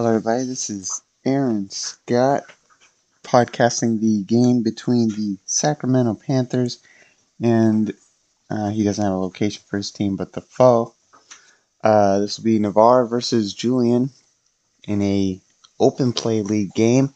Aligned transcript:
Hello, 0.00 0.14
everybody. 0.14 0.44
This 0.44 0.70
is 0.70 1.02
Aaron 1.26 1.68
Scott 1.68 2.44
podcasting 3.22 4.00
the 4.00 4.22
game 4.22 4.62
between 4.62 5.08
the 5.08 5.36
Sacramento 5.44 6.14
Panthers 6.14 6.78
and 7.38 7.92
uh, 8.48 8.70
he 8.70 8.82
doesn't 8.82 9.04
have 9.04 9.12
a 9.12 9.18
location 9.18 9.62
for 9.66 9.76
his 9.76 9.90
team, 9.90 10.16
but 10.16 10.32
the 10.32 10.40
Pho. 10.40 10.94
Uh, 11.84 12.20
this 12.20 12.38
will 12.38 12.46
be 12.46 12.58
Navarre 12.58 13.04
versus 13.04 13.52
Julian 13.52 14.08
in 14.88 15.02
a 15.02 15.38
open 15.78 16.14
play 16.14 16.40
league 16.40 16.72
game 16.72 17.12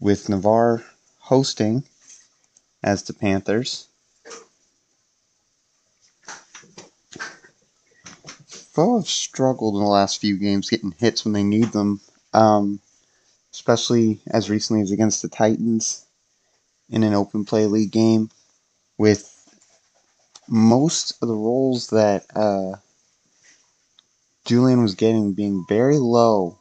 with 0.00 0.28
Navarre 0.28 0.82
hosting 1.20 1.84
as 2.82 3.04
the 3.04 3.14
Panthers. 3.14 3.86
Pho 8.76 8.98
have 8.98 9.08
struggled 9.08 9.74
in 9.76 9.80
the 9.80 9.88
last 9.88 10.20
few 10.20 10.36
games 10.36 10.68
getting 10.68 10.94
hits 10.98 11.24
when 11.24 11.32
they 11.32 11.42
need 11.42 11.72
them, 11.72 11.98
um, 12.34 12.78
especially 13.50 14.20
as 14.26 14.50
recently 14.50 14.82
as 14.82 14.90
against 14.90 15.22
the 15.22 15.30
Titans 15.30 16.04
in 16.90 17.02
an 17.02 17.14
open 17.14 17.46
play 17.46 17.64
league 17.64 17.90
game, 17.90 18.28
with 18.98 19.32
most 20.46 21.12
of 21.22 21.28
the 21.28 21.34
rolls 21.34 21.86
that 21.86 22.26
uh, 22.36 22.76
Julian 24.44 24.82
was 24.82 24.94
getting 24.94 25.32
being 25.32 25.64
very 25.66 25.96
low 25.96 26.58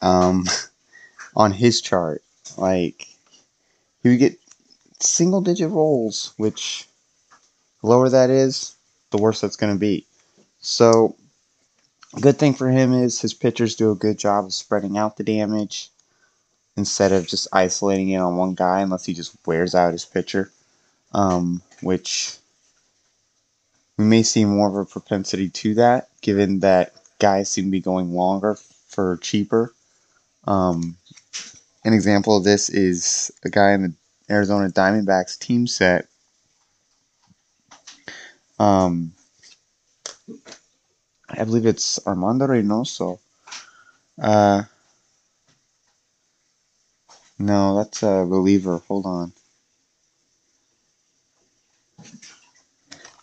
um, 0.00 0.46
on 1.34 1.50
his 1.50 1.80
chart. 1.80 2.22
Like, 2.56 3.08
he 4.04 4.10
would 4.10 4.20
get 4.20 4.38
single 5.00 5.40
digit 5.40 5.70
rolls, 5.70 6.34
which 6.36 6.86
lower 7.82 8.08
that 8.08 8.30
is, 8.30 8.76
the 9.10 9.18
worse 9.18 9.40
that's 9.40 9.56
going 9.56 9.72
to 9.72 9.80
be. 9.80 10.06
So, 10.60 11.16
good 12.20 12.38
thing 12.38 12.54
for 12.54 12.68
him 12.68 12.92
is 12.92 13.20
his 13.20 13.34
pitchers 13.34 13.76
do 13.76 13.90
a 13.90 13.96
good 13.96 14.18
job 14.18 14.46
of 14.46 14.54
spreading 14.54 14.96
out 14.96 15.16
the 15.16 15.24
damage 15.24 15.90
instead 16.76 17.12
of 17.12 17.26
just 17.26 17.48
isolating 17.52 18.08
it 18.10 18.18
on 18.18 18.36
one 18.36 18.54
guy 18.54 18.80
unless 18.80 19.04
he 19.04 19.12
just 19.12 19.36
wears 19.46 19.74
out 19.74 19.92
his 19.92 20.04
pitcher, 20.04 20.50
um, 21.12 21.60
which 21.82 22.36
we 23.96 24.04
may 24.04 24.22
see 24.22 24.44
more 24.44 24.68
of 24.68 24.76
a 24.76 24.84
propensity 24.84 25.50
to 25.50 25.74
that 25.74 26.08
given 26.20 26.60
that 26.60 26.92
guys 27.18 27.50
seem 27.50 27.64
to 27.64 27.70
be 27.70 27.80
going 27.80 28.12
longer 28.12 28.56
for 28.86 29.18
cheaper. 29.18 29.74
Um, 30.44 30.96
an 31.84 31.92
example 31.92 32.36
of 32.36 32.44
this 32.44 32.68
is 32.68 33.30
a 33.44 33.50
guy 33.50 33.72
in 33.72 33.82
the 33.82 33.94
Arizona 34.30 34.68
Diamondbacks 34.68 35.38
team 35.38 35.66
set. 35.66 36.06
Um, 38.58 39.12
I 41.38 41.44
believe 41.44 41.66
it's 41.66 42.04
Armando 42.06 42.46
Reynoso. 42.48 43.20
Uh, 44.20 44.64
no, 47.38 47.76
that's 47.76 48.02
a 48.02 48.24
reliever. 48.24 48.78
Hold 48.88 49.06
on. 49.06 49.32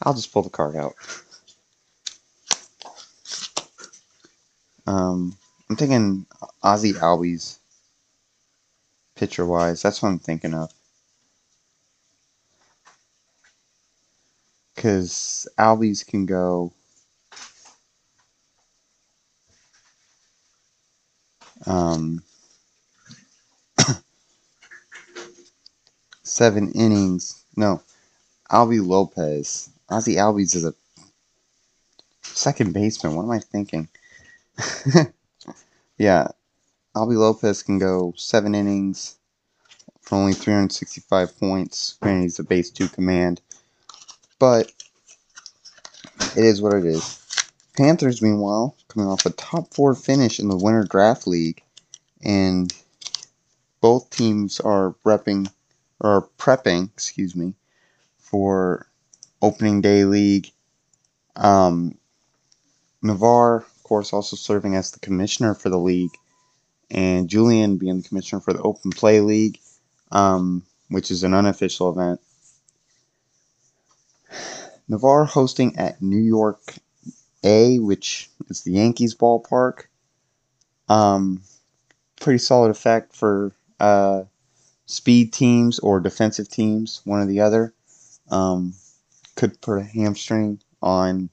I'll 0.02 0.14
just 0.14 0.32
pull 0.32 0.44
the 0.44 0.50
card 0.50 0.76
out. 0.76 0.96
Um, 4.88 5.38
I'm 5.70 5.76
thinking 5.76 6.26
Ozzie 6.64 6.94
Albies, 6.94 7.58
pitcher 9.16 9.46
wise. 9.46 9.82
That's 9.82 10.02
what 10.02 10.10
I'm 10.10 10.20
thinking 10.20 10.54
of. 10.54 10.72
Because 14.76 15.48
Albies 15.58 16.06
can 16.06 16.26
go 16.26 16.72
um, 21.68 22.22
seven 26.24 26.72
innings. 26.72 27.44
No, 27.56 27.82
Albie 28.52 28.86
Lopez. 28.86 29.70
Ozzie 29.90 30.16
Albies 30.16 30.56
is 30.56 30.66
a 30.66 30.74
second 32.24 32.74
baseman. 32.74 33.16
What 33.16 33.24
am 33.24 33.32
I 33.32 33.40
thinking? 33.40 33.88
yeah, 35.98 36.28
Albie 36.96 37.18
Lopez 37.18 37.64
can 37.64 37.80
go 37.80 38.14
seven 38.18 38.56
innings 38.56 39.18
for 40.02 40.16
only 40.16 40.34
365 40.34 41.40
points. 41.40 41.98
Granted, 42.02 42.24
he's 42.24 42.40
a 42.40 42.44
base 42.44 42.70
two 42.70 42.88
command, 42.88 43.42
but 44.40 44.72
it 46.36 46.44
is 46.44 46.62
what 46.62 46.74
it 46.74 46.86
is. 46.86 47.25
Panthers, 47.76 48.22
meanwhile, 48.22 48.76
coming 48.88 49.10
off 49.10 49.26
a 49.26 49.32
top 49.32 49.74
four 49.74 49.96
finish 49.96 50.40
in 50.40 50.48
the 50.48 50.58
Winter 50.58 50.86
Draft 50.90 51.28
League, 51.28 51.62
and 52.24 52.74
both 53.82 54.10
teams 54.10 54.60
are 54.60 54.96
repping 55.06 55.52
or 56.00 56.30
prepping, 56.38 56.90
excuse 56.94 57.36
me, 57.36 57.54
for 58.18 58.88
opening 59.42 59.82
day 59.82 60.06
league. 60.06 60.52
Um, 61.36 61.98
Navarre, 63.02 63.58
of 63.58 63.84
course, 63.84 64.14
also 64.14 64.36
serving 64.36 64.76
as 64.76 64.92
the 64.92 65.00
commissioner 65.00 65.54
for 65.54 65.70
the 65.70 65.80
league, 65.80 66.18
and 66.90 67.30
Julian 67.30 67.78
being 67.78 68.02
the 68.02 68.08
commissioner 68.08 68.40
for 68.40 68.54
the 68.54 68.62
open 68.62 68.92
play 68.92 69.20
league, 69.20 69.60
um, 70.12 70.64
which 70.90 71.12
is 71.12 71.24
an 71.24 71.34
unofficial 71.34 71.90
event. 71.90 72.22
Navarre 74.88 75.26
hosting 75.26 75.78
at 75.78 76.02
New 76.02 76.22
York 76.22 76.62
A, 77.46 77.80
which 77.80 78.30
is 78.50 78.62
the 78.64 78.74
Yankees 78.74 79.16
ballpark. 79.16 79.84
Um, 80.90 81.42
pretty 82.20 82.40
solid 82.40 82.72
effect 82.72 83.16
for 83.16 83.52
uh, 83.80 84.24
speed 84.86 85.34
teams 85.34 85.80
or 85.80 86.00
defensive 86.00 86.50
teams, 86.50 87.02
one 87.06 87.20
or 87.20 87.26
the 87.26 87.42
other. 87.42 87.74
Um, 88.30 88.74
could 89.36 89.60
put 89.62 89.78
a 89.78 89.84
hamstring 89.84 90.62
on 90.82 91.30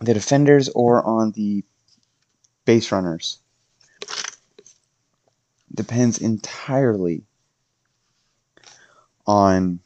the 0.00 0.14
defenders 0.14 0.68
or 0.70 1.04
on 1.04 1.32
the 1.32 1.64
base 2.64 2.90
runners. 2.92 3.38
Depends 5.74 6.18
entirely 6.18 7.22
on 9.26 9.80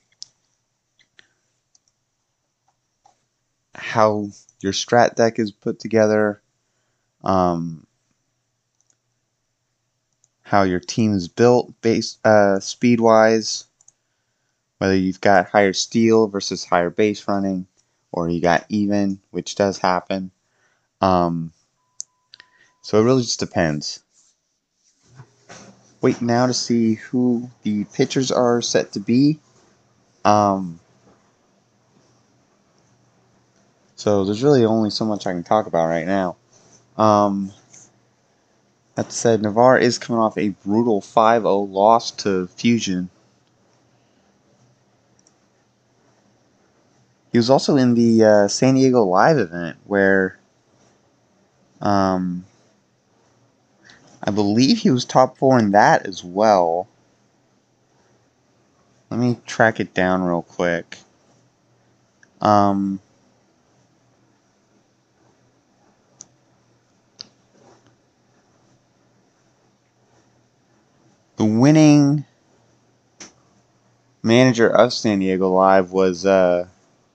how 3.84 4.28
your 4.60 4.72
strat 4.72 5.14
deck 5.14 5.38
is 5.38 5.52
put 5.52 5.78
together, 5.78 6.40
um, 7.22 7.86
how 10.42 10.62
your 10.62 10.80
team 10.80 11.14
is 11.14 11.28
built 11.28 11.80
base 11.82 12.18
uh, 12.24 12.58
speed 12.60 13.00
wise, 13.00 13.66
whether 14.78 14.96
you've 14.96 15.20
got 15.20 15.48
higher 15.48 15.72
steal 15.72 16.28
versus 16.28 16.64
higher 16.64 16.90
base 16.90 17.28
running, 17.28 17.66
or 18.10 18.28
you 18.28 18.40
got 18.40 18.64
even, 18.68 19.20
which 19.30 19.54
does 19.54 19.78
happen. 19.78 20.30
Um, 21.00 21.52
so 22.82 22.98
it 22.98 23.04
really 23.04 23.22
just 23.22 23.40
depends. 23.40 24.02
Wait 26.00 26.20
now 26.22 26.46
to 26.46 26.54
see 26.54 26.94
who 26.94 27.50
the 27.62 27.84
pitchers 27.84 28.30
are 28.30 28.60
set 28.62 28.92
to 28.92 29.00
be. 29.00 29.38
Um, 30.24 30.80
so 33.96 34.24
there's 34.24 34.42
really 34.42 34.64
only 34.64 34.90
so 34.90 35.04
much 35.04 35.26
I 35.26 35.32
can 35.32 35.44
talk 35.44 35.66
about 35.66 35.86
right 35.86 36.06
now. 36.06 36.36
Um, 36.96 37.52
that 38.94 39.10
said, 39.12 39.42
Navarre 39.42 39.78
is 39.78 39.98
coming 39.98 40.20
off 40.20 40.38
a 40.38 40.50
brutal 40.50 41.00
5 41.00 41.42
0 41.42 41.58
loss 41.60 42.10
to 42.12 42.46
Fusion. 42.48 43.10
He 47.32 47.38
was 47.38 47.50
also 47.50 47.76
in 47.76 47.94
the 47.94 48.24
uh, 48.24 48.48
San 48.48 48.74
Diego 48.74 49.02
Live 49.02 49.38
event 49.38 49.76
where 49.86 50.38
um, 51.80 52.44
I 54.22 54.30
believe 54.30 54.78
he 54.78 54.90
was 54.90 55.04
top 55.04 55.36
four 55.36 55.58
in 55.58 55.72
that 55.72 56.06
as 56.06 56.22
well. 56.22 56.86
Let 59.10 59.18
me 59.18 59.38
track 59.46 59.80
it 59.80 59.92
down 59.94 60.22
real 60.22 60.42
quick. 60.42 60.98
Um, 62.40 63.00
the 71.36 71.44
winning 71.44 72.24
manager 74.22 74.68
of 74.68 74.92
San 74.92 75.18
Diego 75.18 75.50
Live 75.50 75.92
was 75.92 76.24
uh, 76.24 76.66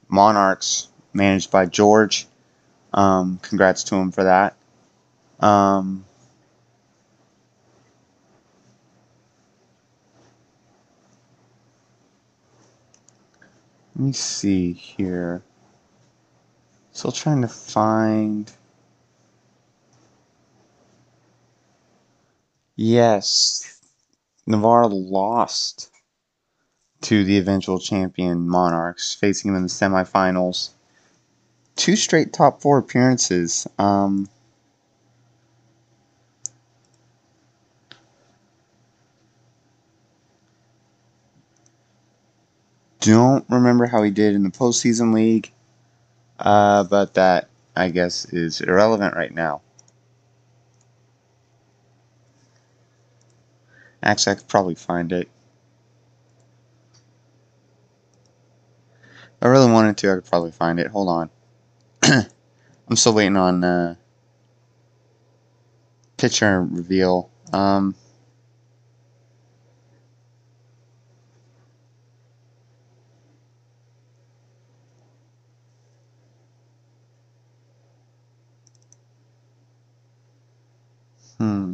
Monarchs, 0.07 0.87
managed 1.13 1.51
by 1.51 1.65
George. 1.65 2.27
Um, 2.93 3.39
congrats 3.41 3.83
to 3.85 3.95
him 3.95 4.11
for 4.11 4.23
that. 4.23 4.55
Um, 5.39 6.05
let 13.95 14.05
me 14.05 14.11
see 14.13 14.73
here. 14.73 15.41
Still 16.91 17.11
trying 17.11 17.41
to 17.41 17.47
find 17.47 18.51
Yes. 22.81 23.78
Navarre 24.49 24.87
lost 24.87 25.91
to 27.01 27.23
the 27.23 27.37
eventual 27.37 27.79
champion 27.79 28.49
Monarchs, 28.49 29.13
facing 29.13 29.53
them 29.53 29.57
in 29.57 29.63
the 29.63 29.69
semifinals. 29.69 30.71
Two 31.75 31.95
straight 31.95 32.33
top 32.33 32.59
four 32.59 32.79
appearances. 32.79 33.67
Um, 33.77 34.27
don't 43.01 43.45
remember 43.49 43.85
how 43.85 44.01
he 44.01 44.09
did 44.09 44.33
in 44.33 44.41
the 44.41 44.49
postseason 44.49 45.13
league, 45.13 45.51
uh, 46.39 46.83
but 46.85 47.13
that, 47.13 47.49
I 47.75 47.91
guess, 47.91 48.25
is 48.25 48.61
irrelevant 48.61 49.15
right 49.15 49.33
now. 49.33 49.61
Actually, 54.03 54.33
I 54.33 54.35
could 54.35 54.47
probably 54.47 54.75
find 54.75 55.11
it. 55.11 55.29
If 59.37 59.43
I 59.43 59.47
really 59.47 59.71
wanted 59.71 59.97
to, 59.97 60.11
I 60.11 60.15
could 60.15 60.25
probably 60.25 60.51
find 60.51 60.79
it. 60.79 60.87
Hold 60.87 61.09
on. 61.09 61.29
I'm 62.03 62.95
still 62.95 63.13
waiting 63.13 63.37
on 63.37 63.63
uh, 63.63 63.95
pitcher 66.17 66.63
reveal. 66.63 67.29
Um, 67.53 67.95
hmm. 81.37 81.73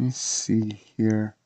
Let 0.00 0.06
me 0.06 0.12
see 0.12 0.82
here. 0.96 1.36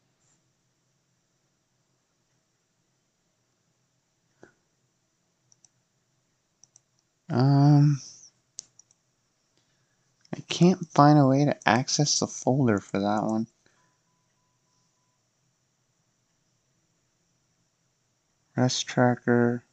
Um, 7.29 8.01
I 10.33 10.39
can't 10.49 10.87
find 10.87 11.19
a 11.19 11.27
way 11.27 11.45
to 11.47 11.69
access 11.69 12.21
the 12.21 12.29
folder 12.29 12.79
for 12.79 13.01
that 13.01 13.25
one. 13.25 13.49
Rest 18.57 18.87
tracker. 18.87 19.65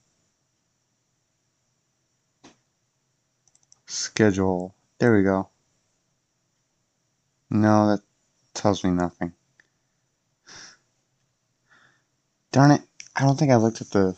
Schedule. 3.85 4.73
There 4.97 5.15
we 5.15 5.21
go. 5.21 5.49
No, 7.51 7.89
that 7.91 8.01
tells 8.53 8.83
me 8.83 8.91
nothing. 8.91 9.33
Darn 12.51 12.71
it. 12.71 12.81
I 13.15 13.21
don't 13.23 13.37
think 13.37 13.51
I 13.51 13.57
looked 13.57 13.81
at 13.81 13.89
the 13.91 14.17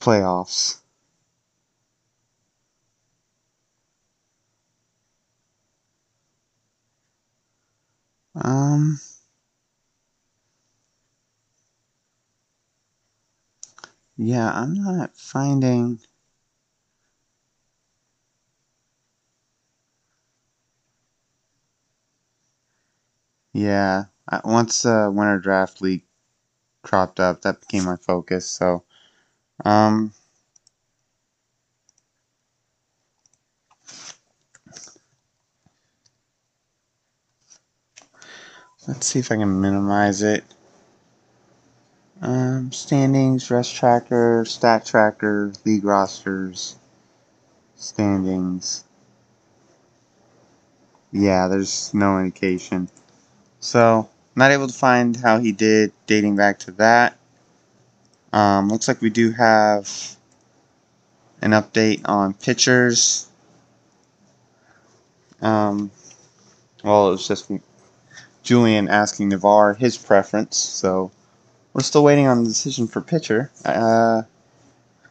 playoffs. 0.00 0.78
Um, 8.34 9.00
yeah, 14.16 14.50
I'm 14.52 14.74
not 14.74 15.16
finding. 15.16 16.00
Yeah, 23.58 24.04
once 24.44 24.86
uh, 24.86 25.10
Winter 25.12 25.40
Draft 25.40 25.82
League 25.82 26.04
cropped 26.82 27.20
up, 27.20 27.42
that 27.42 27.60
became 27.60 27.84
my 27.84 27.96
focus. 27.96 28.46
So, 28.48 28.84
um, 29.64 30.12
let's 38.86 39.06
see 39.06 39.18
if 39.18 39.30
I 39.32 39.36
can 39.36 39.60
minimize 39.60 40.22
it. 40.22 40.44
Um, 42.22 42.70
standings, 42.70 43.50
rest 43.50 43.74
tracker, 43.74 44.44
stat 44.44 44.86
tracker, 44.86 45.52
league 45.64 45.84
rosters, 45.84 46.76
standings. 47.76 48.84
Yeah, 51.12 51.48
there's 51.48 51.92
no 51.92 52.18
indication. 52.18 52.88
So, 53.60 54.08
not 54.36 54.50
able 54.50 54.68
to 54.68 54.74
find 54.74 55.16
how 55.16 55.38
he 55.38 55.52
did 55.52 55.92
dating 56.06 56.36
back 56.36 56.60
to 56.60 56.70
that. 56.72 57.16
Um, 58.32 58.68
looks 58.68 58.88
like 58.88 59.00
we 59.00 59.10
do 59.10 59.32
have 59.32 60.16
an 61.42 61.52
update 61.52 62.02
on 62.04 62.34
pitchers. 62.34 63.28
Um, 65.40 65.90
well, 66.84 67.08
it 67.08 67.12
was 67.12 67.28
just 67.28 67.50
Julian 68.42 68.88
asking 68.88 69.30
Navarre 69.30 69.74
his 69.74 69.96
preference, 69.96 70.56
so 70.56 71.10
we're 71.72 71.82
still 71.82 72.04
waiting 72.04 72.26
on 72.26 72.42
the 72.42 72.48
decision 72.48 72.86
for 72.86 73.00
pitcher. 73.00 73.50
Uh, 73.64 74.22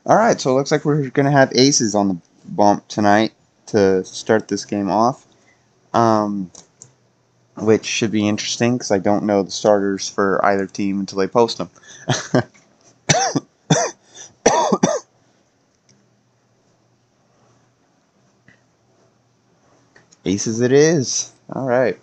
all 0.05 0.15
right, 0.15 0.39
so 0.39 0.51
it 0.51 0.53
looks 0.53 0.71
like 0.71 0.85
we're 0.85 1.09
going 1.09 1.25
to 1.25 1.31
have 1.31 1.51
aces 1.55 1.95
on 1.95 2.07
the 2.07 2.17
bump 2.45 2.87
tonight 2.87 3.33
to 3.67 4.03
start 4.05 4.47
this 4.47 4.65
game 4.65 4.89
off. 4.89 5.25
Um, 5.93 6.51
which 7.57 7.85
should 7.85 8.11
be 8.11 8.27
interesting 8.27 8.73
because 8.75 8.91
I 8.91 8.99
don't 8.99 9.23
know 9.23 9.41
the 9.43 9.51
starters 9.51 10.09
for 10.09 10.43
either 10.45 10.67
team 10.67 10.99
until 10.99 11.17
they 11.19 11.27
post 11.27 11.57
them. 11.57 11.69
Aces 20.25 20.61
it 20.61 20.71
is. 20.71 21.31
All 21.53 21.65
right. 21.65 21.97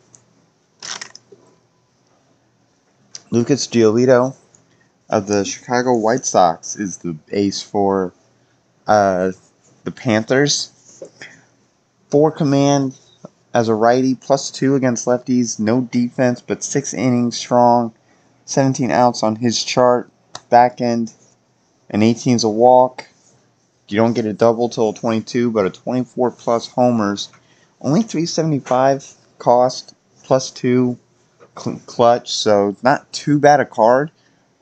Lucas 3.30 3.66
Giolito 3.66 4.34
of 5.10 5.26
the 5.26 5.44
Chicago 5.44 5.94
White 5.94 6.24
Sox 6.24 6.76
is 6.76 6.98
the 6.98 7.16
ace 7.30 7.60
for 7.60 8.12
uh, 8.86 9.32
the 9.84 9.90
Panthers. 9.90 11.02
Four 12.08 12.30
command 12.30 12.96
as 13.54 13.68
a 13.68 13.74
righty, 13.74 14.16
plus 14.16 14.50
two 14.50 14.74
against 14.74 15.06
lefties, 15.06 15.60
no 15.60 15.82
defense, 15.82 16.40
but 16.40 16.64
six 16.64 16.92
innings 16.92 17.38
strong, 17.38 17.94
17 18.46 18.90
outs 18.90 19.22
on 19.22 19.36
his 19.36 19.62
chart, 19.62 20.10
back 20.50 20.80
end, 20.80 21.14
and 21.88 22.02
18's 22.02 22.42
a 22.42 22.48
walk. 22.48 23.06
You 23.88 23.96
don't 23.96 24.14
get 24.14 24.26
a 24.26 24.32
double 24.32 24.68
till 24.68 24.92
22, 24.92 25.52
but 25.52 25.66
a 25.66 25.70
24 25.70 26.32
plus 26.32 26.66
homers, 26.66 27.28
only 27.80 28.02
375 28.02 29.14
cost, 29.38 29.94
plus 30.24 30.50
two 30.50 30.98
clutch, 31.86 32.34
so 32.34 32.76
not 32.82 33.10
too 33.12 33.38
bad 33.38 33.60
a 33.60 33.64
card. 33.64 34.10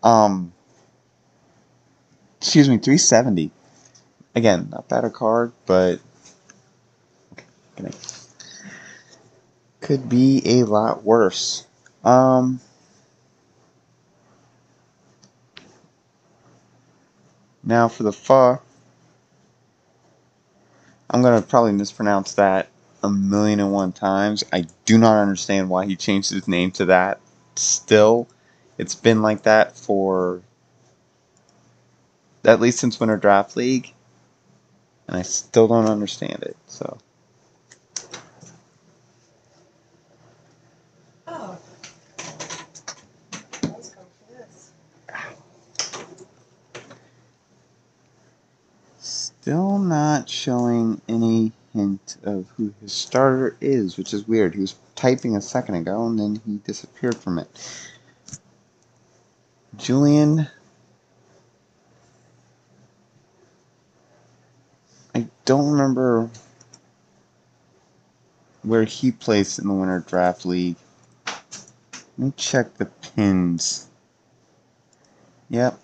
Um, 0.02 0.52
excuse 2.38 2.68
me, 2.68 2.76
370. 2.76 3.50
Again, 4.34 4.68
not 4.70 4.88
bad 4.88 5.04
a 5.04 5.10
card, 5.10 5.52
but 5.64 6.00
could 9.82 10.08
be 10.08 10.40
a 10.44 10.64
lot 10.64 11.02
worse. 11.02 11.66
Um, 12.04 12.60
now 17.62 17.88
for 17.88 18.04
the 18.04 18.12
pho, 18.12 18.60
I'm 21.10 21.20
going 21.20 21.40
to 21.40 21.46
probably 21.46 21.72
mispronounce 21.72 22.34
that 22.34 22.68
a 23.02 23.10
million 23.10 23.60
and 23.60 23.72
one 23.72 23.92
times. 23.92 24.44
I 24.52 24.66
do 24.84 24.96
not 24.96 25.20
understand 25.20 25.68
why 25.68 25.84
he 25.86 25.96
changed 25.96 26.30
his 26.30 26.48
name 26.48 26.70
to 26.72 26.86
that. 26.86 27.20
Still, 27.56 28.28
it's 28.78 28.94
been 28.94 29.20
like 29.20 29.42
that 29.42 29.76
for 29.76 30.40
at 32.44 32.60
least 32.60 32.78
since 32.78 32.98
Winter 32.98 33.16
Draft 33.16 33.56
League, 33.56 33.92
and 35.06 35.16
I 35.16 35.22
still 35.22 35.68
don't 35.68 35.88
understand 35.88 36.42
it. 36.42 36.56
So. 36.66 36.98
Still 49.42 49.80
not 49.80 50.28
showing 50.28 51.02
any 51.08 51.50
hint 51.74 52.16
of 52.22 52.48
who 52.56 52.72
his 52.80 52.92
starter 52.92 53.56
is, 53.60 53.98
which 53.98 54.14
is 54.14 54.28
weird. 54.28 54.54
He 54.54 54.60
was 54.60 54.76
typing 54.94 55.34
a 55.34 55.42
second 55.42 55.74
ago 55.74 56.06
and 56.06 56.16
then 56.16 56.40
he 56.46 56.58
disappeared 56.58 57.16
from 57.16 57.40
it. 57.40 57.48
Julian. 59.76 60.46
I 65.12 65.26
don't 65.44 65.72
remember 65.72 66.30
where 68.62 68.84
he 68.84 69.10
placed 69.10 69.58
in 69.58 69.66
the 69.66 69.74
Winter 69.74 70.04
Draft 70.06 70.46
League. 70.46 70.76
Let 71.26 72.16
me 72.16 72.32
check 72.36 72.74
the 72.74 72.86
pins. 72.86 73.88
Yep. 75.50 75.80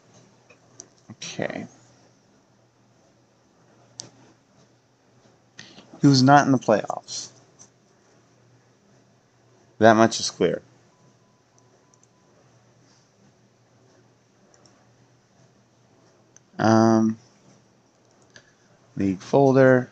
Okay. 1.10 1.66
He 6.00 6.06
was 6.06 6.22
not 6.22 6.46
in 6.46 6.52
the 6.52 6.58
playoffs. 6.58 7.30
That 9.78 9.94
much 9.94 10.20
is 10.20 10.30
clear. 10.30 10.62
Um, 16.58 17.18
league 18.96 19.20
folder. 19.20 19.90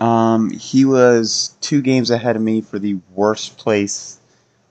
Um, 0.00 0.50
he 0.50 0.84
was 0.84 1.56
two 1.60 1.80
games 1.82 2.10
ahead 2.10 2.36
of 2.36 2.42
me 2.42 2.60
for 2.60 2.78
the 2.78 2.98
worst 3.14 3.56
place, 3.58 4.18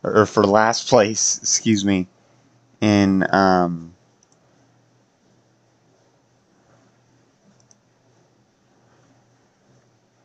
or 0.03 0.25
for 0.25 0.43
last 0.43 0.89
place, 0.89 1.37
excuse 1.41 1.85
me, 1.85 2.07
in 2.81 3.25
um, 3.33 3.93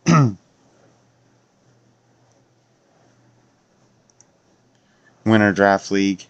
winter 5.25 5.53
draft 5.53 5.91
league. 5.91 6.25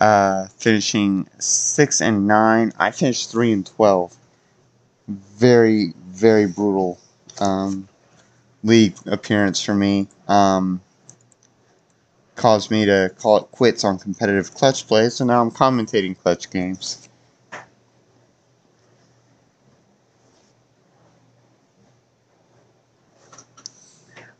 Uh, 0.00 0.46
finishing 0.58 1.28
six 1.38 2.00
and 2.00 2.26
nine. 2.26 2.72
I 2.78 2.90
finished 2.90 3.30
three 3.30 3.52
and 3.52 3.66
twelve. 3.66 4.16
Very, 5.10 5.92
very 6.06 6.46
brutal 6.46 6.98
um, 7.40 7.88
league 8.62 8.94
appearance 9.06 9.62
for 9.62 9.74
me. 9.74 10.08
Um, 10.28 10.80
caused 12.36 12.70
me 12.70 12.86
to 12.86 13.12
call 13.18 13.38
it 13.38 13.50
quits 13.50 13.84
on 13.84 13.98
competitive 13.98 14.54
clutch 14.54 14.86
play, 14.86 15.08
so 15.10 15.24
now 15.24 15.42
I'm 15.42 15.50
commentating 15.50 16.18
clutch 16.18 16.50
games. 16.50 17.08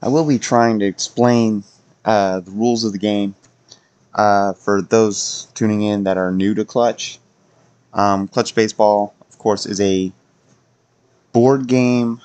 I 0.02 0.08
will 0.08 0.26
be 0.26 0.38
trying 0.38 0.78
to 0.78 0.86
explain 0.86 1.64
uh, 2.04 2.40
the 2.40 2.50
rules 2.52 2.84
of 2.84 2.92
the 2.92 2.98
game 2.98 3.34
uh, 4.14 4.54
for 4.54 4.82
those 4.82 5.48
tuning 5.54 5.82
in 5.82 6.04
that 6.04 6.16
are 6.16 6.32
new 6.32 6.54
to 6.54 6.64
Clutch. 6.64 7.18
Um, 7.92 8.28
Clutch 8.28 8.54
Baseball, 8.54 9.14
of 9.28 9.38
course, 9.38 9.66
is 9.66 9.80
a 9.80 10.12
board 11.32 11.66
game. 11.66 12.20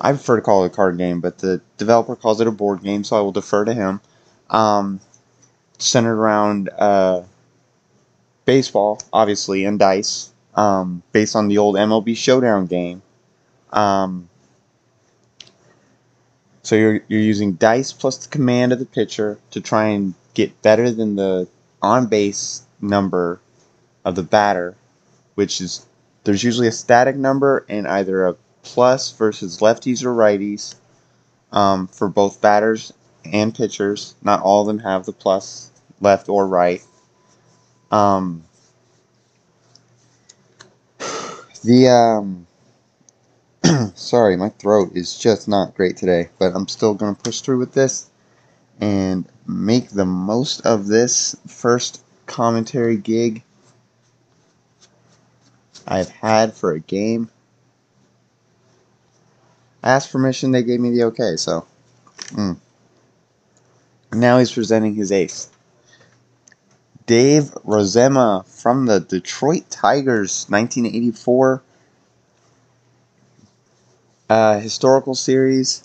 I 0.00 0.12
prefer 0.12 0.36
to 0.36 0.42
call 0.42 0.64
it 0.64 0.72
a 0.72 0.74
card 0.74 0.96
game, 0.98 1.20
but 1.20 1.38
the 1.38 1.60
developer 1.76 2.14
calls 2.14 2.40
it 2.40 2.46
a 2.46 2.52
board 2.52 2.82
game, 2.82 3.02
so 3.02 3.16
I 3.16 3.20
will 3.20 3.32
defer 3.32 3.64
to 3.64 3.74
him. 3.74 4.00
Um, 4.48 5.00
centered 5.78 6.14
around 6.14 6.70
uh, 6.78 7.22
baseball, 8.44 9.00
obviously, 9.12 9.64
and 9.64 9.78
dice, 9.78 10.30
um, 10.54 11.02
based 11.12 11.34
on 11.34 11.48
the 11.48 11.58
old 11.58 11.74
MLB 11.76 12.16
Showdown 12.16 12.66
game. 12.66 13.02
Um, 13.72 14.28
so 16.62 16.76
you're, 16.76 17.00
you're 17.08 17.20
using 17.20 17.54
dice 17.54 17.92
plus 17.92 18.18
the 18.18 18.28
command 18.28 18.72
of 18.72 18.78
the 18.78 18.86
pitcher 18.86 19.38
to 19.50 19.60
try 19.60 19.86
and 19.86 20.14
get 20.34 20.62
better 20.62 20.90
than 20.90 21.16
the 21.16 21.48
on 21.80 22.06
base 22.06 22.62
number 22.80 23.40
of 24.04 24.14
the 24.14 24.22
batter, 24.22 24.76
which 25.34 25.60
is 25.60 25.86
there's 26.28 26.44
usually 26.44 26.68
a 26.68 26.72
static 26.72 27.16
number 27.16 27.64
and 27.70 27.88
either 27.88 28.26
a 28.26 28.36
plus 28.62 29.12
versus 29.12 29.60
lefties 29.60 30.04
or 30.04 30.14
righties 30.14 30.74
um, 31.52 31.86
for 31.86 32.06
both 32.06 32.42
batters 32.42 32.92
and 33.24 33.54
pitchers. 33.54 34.14
Not 34.20 34.42
all 34.42 34.60
of 34.60 34.66
them 34.66 34.78
have 34.80 35.06
the 35.06 35.14
plus 35.14 35.70
left 36.02 36.28
or 36.28 36.46
right. 36.46 36.82
Um, 37.90 38.44
the 41.64 41.88
um, 41.88 42.46
sorry, 43.94 44.36
my 44.36 44.50
throat 44.50 44.90
is 44.94 45.16
just 45.16 45.48
not 45.48 45.74
great 45.74 45.96
today, 45.96 46.28
but 46.38 46.54
I'm 46.54 46.68
still 46.68 46.92
gonna 46.92 47.14
push 47.14 47.40
through 47.40 47.58
with 47.58 47.72
this 47.72 48.10
and 48.78 49.26
make 49.46 49.88
the 49.88 50.04
most 50.04 50.60
of 50.66 50.88
this 50.88 51.34
first 51.46 52.04
commentary 52.26 52.98
gig 52.98 53.44
I've 55.88 56.10
had 56.10 56.52
for 56.52 56.72
a 56.72 56.80
game. 56.80 57.30
I 59.82 59.92
asked 59.92 60.12
permission, 60.12 60.50
they 60.50 60.62
gave 60.62 60.80
me 60.80 60.90
the 60.90 61.04
okay, 61.04 61.36
so. 61.36 61.66
Mm. 62.32 62.58
Now 64.12 64.38
he's 64.38 64.52
presenting 64.52 64.94
his 64.94 65.10
ace. 65.10 65.48
Dave 67.06 67.44
Rozema 67.66 68.44
from 68.46 68.84
the 68.84 69.00
Detroit 69.00 69.70
Tigers, 69.70 70.44
1984 70.50 71.62
uh, 74.28 74.60
historical 74.60 75.14
series 75.14 75.84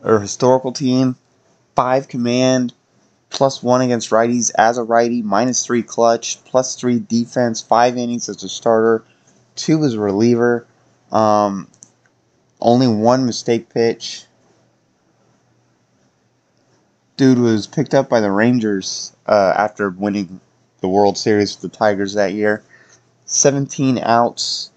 or 0.00 0.20
historical 0.20 0.70
team. 0.70 1.16
Five 1.74 2.06
command, 2.06 2.72
plus 3.30 3.62
one 3.62 3.80
against 3.80 4.10
righties 4.10 4.50
as 4.56 4.78
a 4.78 4.82
righty, 4.82 5.22
minus 5.22 5.64
three 5.64 5.82
clutch, 5.82 6.42
plus 6.44 6.74
three 6.74 6.98
defense, 6.98 7.60
five 7.60 7.96
innings 7.96 8.28
as 8.28 8.42
a 8.42 8.48
starter, 8.48 9.04
two 9.54 9.84
as 9.84 9.94
a 9.94 10.00
reliever. 10.00 10.66
Um, 11.12 11.68
only 12.60 12.88
one 12.88 13.26
mistake 13.26 13.68
pitch. 13.68 14.24
Dude 17.16 17.38
was 17.38 17.66
picked 17.66 17.94
up 17.94 18.08
by 18.08 18.20
the 18.20 18.30
Rangers 18.30 19.12
uh, 19.26 19.54
after 19.56 19.90
winning 19.90 20.40
the 20.80 20.88
World 20.88 21.18
Series 21.18 21.54
with 21.54 21.70
the 21.70 21.76
Tigers 21.76 22.14
that 22.14 22.32
year. 22.32 22.62
17 23.26 23.98
outs. 23.98 24.70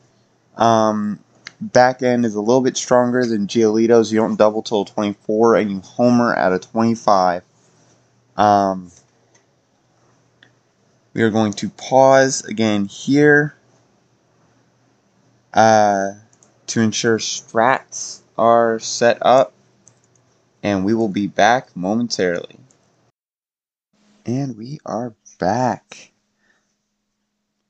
Um, 0.57 1.19
back 1.61 2.01
end 2.01 2.25
is 2.25 2.35
a 2.35 2.41
little 2.41 2.61
bit 2.61 2.75
stronger 2.75 3.25
than 3.25 3.47
Giolito's. 3.47 4.11
You 4.11 4.19
don't 4.19 4.35
double 4.35 4.63
till 4.63 4.85
24, 4.85 5.55
and 5.55 5.71
you 5.71 5.79
homer 5.81 6.33
at 6.35 6.51
a 6.51 6.59
25. 6.59 7.43
Um, 8.37 8.91
we 11.13 11.21
are 11.21 11.29
going 11.29 11.53
to 11.53 11.69
pause 11.69 12.43
again 12.45 12.85
here 12.85 13.55
uh, 15.53 16.13
to 16.67 16.81
ensure 16.81 17.17
strats 17.17 18.21
are 18.37 18.79
set 18.79 19.17
up, 19.21 19.53
and 20.63 20.85
we 20.85 20.93
will 20.93 21.09
be 21.09 21.27
back 21.27 21.75
momentarily. 21.75 22.57
And 24.25 24.57
we 24.57 24.79
are 24.85 25.13
back. 25.39 26.11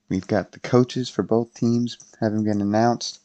We've 0.10 0.28
got 0.28 0.52
the 0.52 0.60
coaches 0.60 1.10
for 1.10 1.24
both 1.24 1.54
teams 1.54 1.98
having 2.20 2.44
been 2.44 2.62
announced. 2.62 3.22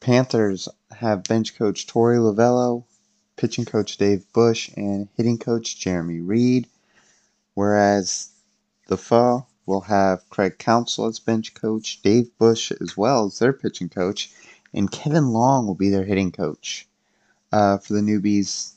Panthers 0.00 0.68
have 0.92 1.24
bench 1.24 1.58
coach 1.58 1.86
Torey 1.86 2.18
Lovullo, 2.18 2.84
pitching 3.38 3.64
coach 3.64 3.96
Dave 3.96 4.30
Bush, 4.34 4.70
and 4.76 5.08
hitting 5.16 5.38
coach 5.38 5.78
Jeremy 5.78 6.20
Reed. 6.20 6.66
Whereas 7.54 8.28
the 8.88 8.98
Pho 8.98 9.46
will 9.64 9.80
have 9.82 10.28
Craig 10.28 10.58
Counsell 10.58 11.06
as 11.06 11.18
bench 11.18 11.54
coach, 11.54 12.02
Dave 12.02 12.36
Bush 12.36 12.72
as 12.80 12.96
well 12.96 13.26
as 13.26 13.38
their 13.38 13.52
pitching 13.52 13.88
coach, 13.88 14.30
and 14.74 14.90
Kevin 14.90 15.28
Long 15.28 15.66
will 15.66 15.74
be 15.74 15.88
their 15.88 16.04
hitting 16.04 16.32
coach. 16.32 16.86
Uh, 17.50 17.78
for 17.78 17.94
the 17.94 18.00
newbies, 18.00 18.72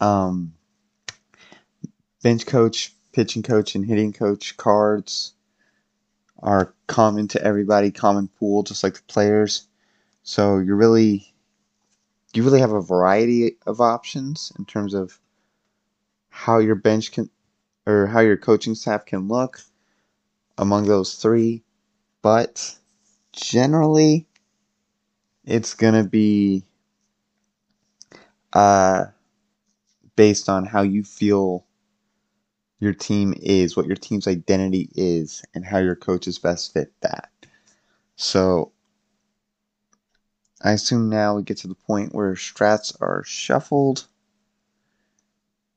um, 0.00 0.52
bench 2.22 2.44
coach, 2.44 2.92
pitching 3.12 3.42
coach, 3.42 3.74
and 3.74 3.86
hitting 3.86 4.12
coach 4.12 4.56
cards 4.58 5.32
are 6.42 6.74
common 6.86 7.28
to 7.28 7.42
everybody, 7.42 7.90
common 7.90 8.28
pool, 8.28 8.62
just 8.62 8.82
like 8.82 8.94
the 8.94 9.02
players. 9.08 9.66
So 10.22 10.58
you're 10.58 10.76
really 10.76 11.29
you 12.34 12.42
really 12.42 12.60
have 12.60 12.72
a 12.72 12.80
variety 12.80 13.56
of 13.66 13.80
options 13.80 14.52
in 14.58 14.64
terms 14.64 14.94
of 14.94 15.18
how 16.28 16.58
your 16.58 16.76
bench 16.76 17.12
can 17.12 17.28
or 17.86 18.06
how 18.06 18.20
your 18.20 18.36
coaching 18.36 18.74
staff 18.74 19.04
can 19.04 19.28
look 19.28 19.60
among 20.58 20.86
those 20.86 21.14
three, 21.14 21.62
but 22.22 22.76
generally 23.32 24.26
it's 25.44 25.74
going 25.74 25.94
to 25.94 26.08
be 26.08 26.64
uh, 28.52 29.06
based 30.16 30.48
on 30.48 30.66
how 30.66 30.82
you 30.82 31.02
feel 31.02 31.64
your 32.78 32.92
team 32.94 33.34
is, 33.40 33.76
what 33.76 33.86
your 33.86 33.96
team's 33.96 34.26
identity 34.26 34.88
is, 34.94 35.42
and 35.54 35.64
how 35.64 35.78
your 35.78 35.96
coaches 35.96 36.38
best 36.38 36.72
fit 36.72 36.92
that. 37.00 37.30
So 38.16 38.72
I 40.62 40.72
assume 40.72 41.08
now 41.08 41.36
we 41.36 41.42
get 41.42 41.58
to 41.58 41.68
the 41.68 41.74
point 41.74 42.14
where 42.14 42.34
strats 42.34 42.94
are 43.00 43.24
shuffled. 43.24 44.06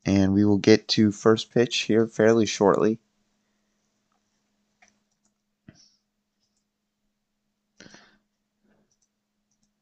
And 0.06 0.34
we 0.34 0.44
will 0.44 0.58
get 0.58 0.88
to 0.90 1.12
first 1.12 1.52
pitch 1.52 1.82
here 1.82 2.06
fairly 2.08 2.46
shortly. 2.46 3.00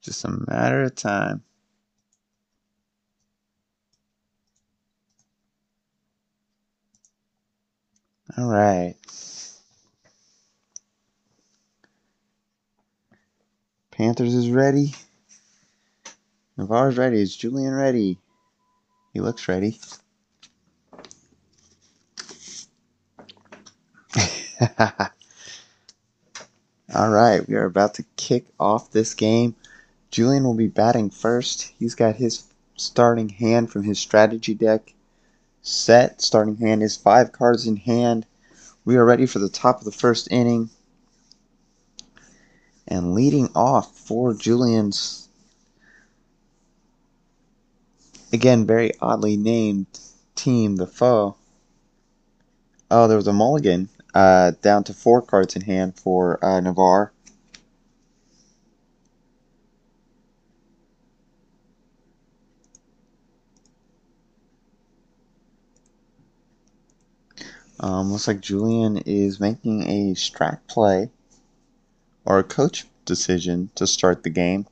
Just 0.01 0.25
a 0.25 0.29
matter 0.47 0.83
of 0.83 0.95
time. 0.95 1.43
All 8.37 8.47
right. 8.49 8.95
Panthers 14.01 14.33
is 14.33 14.49
ready. 14.49 14.95
Navarre's 16.57 16.97
ready. 16.97 17.21
Is 17.21 17.35
Julian 17.35 17.75
ready? 17.75 18.17
He 19.13 19.19
looks 19.19 19.47
ready. 19.47 19.79
All 26.95 27.11
right, 27.11 27.47
we 27.47 27.53
are 27.53 27.65
about 27.65 27.93
to 27.93 28.05
kick 28.17 28.47
off 28.59 28.89
this 28.89 29.13
game. 29.13 29.55
Julian 30.09 30.45
will 30.45 30.55
be 30.55 30.67
batting 30.67 31.11
first. 31.11 31.71
He's 31.77 31.93
got 31.93 32.15
his 32.15 32.45
starting 32.77 33.29
hand 33.29 33.71
from 33.71 33.83
his 33.83 33.99
strategy 33.99 34.55
deck 34.55 34.95
set. 35.61 36.23
Starting 36.23 36.57
hand 36.57 36.81
is 36.81 36.97
five 36.97 37.31
cards 37.31 37.67
in 37.67 37.75
hand. 37.75 38.25
We 38.83 38.95
are 38.95 39.05
ready 39.05 39.27
for 39.27 39.37
the 39.37 39.47
top 39.47 39.77
of 39.77 39.85
the 39.85 39.91
first 39.91 40.27
inning. 40.31 40.71
And 42.91 43.13
leading 43.13 43.47
off 43.55 43.95
for 43.95 44.33
Julian's, 44.33 45.29
again, 48.33 48.65
very 48.67 48.91
oddly 48.99 49.37
named 49.37 49.87
team, 50.35 50.75
the 50.75 50.85
Pho. 50.85 51.37
Oh, 52.91 53.07
there 53.07 53.15
was 53.15 53.27
a 53.27 53.31
mulligan 53.31 53.87
uh, 54.13 54.51
down 54.61 54.83
to 54.83 54.93
four 54.93 55.21
cards 55.21 55.55
in 55.55 55.61
hand 55.61 55.97
for 55.97 56.43
uh, 56.43 56.59
Navarre. 56.59 57.13
Um, 67.79 68.11
looks 68.11 68.27
like 68.27 68.41
Julian 68.41 68.97
is 68.97 69.39
making 69.39 69.83
a 69.83 70.13
strat 70.13 70.59
play 70.67 71.09
or 72.25 72.39
a 72.39 72.43
coach 72.43 72.85
decision 73.05 73.69
to 73.75 73.87
start 73.87 74.23
the 74.23 74.29
game. 74.29 74.65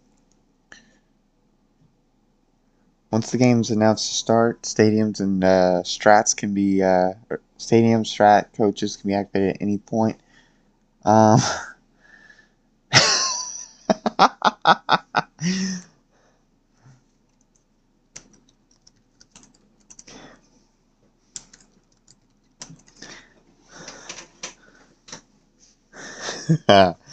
Once 3.11 3.31
the 3.31 3.37
game's 3.37 3.71
announced 3.71 4.07
to 4.07 4.13
start, 4.13 4.61
stadiums 4.61 5.19
and 5.19 5.43
uh, 5.43 5.81
strats 5.83 6.35
can 6.35 6.53
be 6.53 6.81
uh, 6.83 7.13
stadium 7.57 8.03
strat 8.03 8.45
coaches 8.55 8.97
can 8.97 9.07
be 9.07 9.15
activated 9.15 9.55
at 9.55 9.61
any 9.61 9.79
point. 9.79 10.19
Um, 11.05 11.39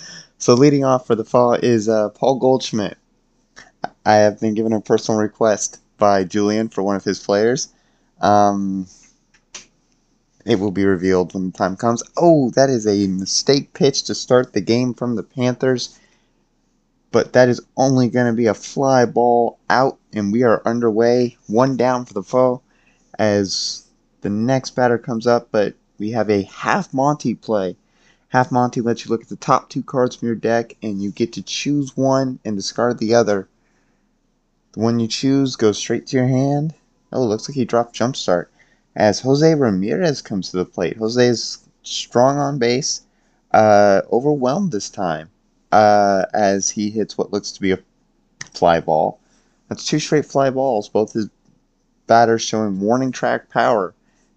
so 0.46 0.54
leading 0.54 0.84
off 0.84 1.08
for 1.08 1.16
the 1.16 1.24
fall 1.24 1.54
is 1.54 1.88
uh, 1.88 2.08
Paul 2.10 2.38
Goldschmidt. 2.38 2.96
I 4.04 4.14
have 4.14 4.38
been 4.38 4.54
given 4.54 4.72
a 4.72 4.80
personal 4.80 5.20
request 5.20 5.80
by 5.98 6.22
Julian 6.22 6.68
for 6.68 6.84
one 6.84 6.94
of 6.94 7.02
his 7.02 7.18
players. 7.18 7.66
Um, 8.20 8.86
it 10.44 10.60
will 10.60 10.70
be 10.70 10.84
revealed 10.84 11.34
when 11.34 11.50
the 11.50 11.58
time 11.58 11.74
comes. 11.74 12.04
Oh, 12.16 12.50
that 12.50 12.70
is 12.70 12.86
a 12.86 13.08
mistake 13.08 13.72
pitch 13.72 14.04
to 14.04 14.14
start 14.14 14.52
the 14.52 14.60
game 14.60 14.94
from 14.94 15.16
the 15.16 15.24
Panthers. 15.24 15.98
But 17.10 17.32
that 17.32 17.48
is 17.48 17.60
only 17.76 18.08
going 18.08 18.26
to 18.28 18.32
be 18.32 18.46
a 18.46 18.54
fly 18.54 19.04
ball 19.04 19.58
out, 19.68 19.98
and 20.12 20.30
we 20.30 20.44
are 20.44 20.62
underway. 20.64 21.36
One 21.48 21.76
down 21.76 22.04
for 22.04 22.14
the 22.14 22.22
Pho 22.22 22.62
as 23.18 23.84
the 24.20 24.30
next 24.30 24.76
batter 24.76 24.96
comes 24.96 25.26
up, 25.26 25.48
but 25.50 25.74
we 25.98 26.12
have 26.12 26.30
a 26.30 26.42
half 26.42 26.94
Monty 26.94 27.34
play. 27.34 27.74
Half 28.30 28.50
Monty 28.50 28.80
lets 28.80 29.04
you 29.04 29.10
look 29.10 29.22
at 29.22 29.28
the 29.28 29.36
top 29.36 29.70
two 29.70 29.82
cards 29.82 30.16
from 30.16 30.26
your 30.26 30.34
deck, 30.34 30.76
and 30.82 31.00
you 31.00 31.10
get 31.10 31.32
to 31.34 31.42
choose 31.42 31.96
one 31.96 32.40
and 32.44 32.56
discard 32.56 32.98
the 32.98 33.14
other. 33.14 33.48
The 34.72 34.80
one 34.80 34.98
you 34.98 35.06
choose 35.06 35.56
goes 35.56 35.78
straight 35.78 36.06
to 36.08 36.16
your 36.16 36.26
hand. 36.26 36.74
Oh, 37.12 37.24
looks 37.24 37.48
like 37.48 37.54
he 37.54 37.64
dropped 37.64 37.94
Jumpstart. 37.94 38.46
As 38.96 39.20
Jose 39.20 39.54
Ramirez 39.54 40.22
comes 40.22 40.50
to 40.50 40.56
the 40.56 40.64
plate. 40.64 40.96
Jose 40.96 41.24
is 41.24 41.58
strong 41.82 42.38
on 42.38 42.58
base, 42.58 43.02
uh, 43.52 44.02
overwhelmed 44.12 44.72
this 44.72 44.90
time, 44.90 45.30
uh, 45.70 46.26
as 46.34 46.70
he 46.70 46.90
hits 46.90 47.16
what 47.16 47.32
looks 47.32 47.52
to 47.52 47.60
be 47.60 47.70
a 47.70 47.78
fly 48.52 48.80
ball. 48.80 49.20
That's 49.68 49.86
two 49.86 50.00
straight 50.00 50.26
fly 50.26 50.50
balls, 50.50 50.88
both 50.88 51.12
his 51.12 51.28
batters 52.06 52.42
showing 52.42 52.80
warning 52.80 53.12
track 53.12 53.50
power 53.50 53.94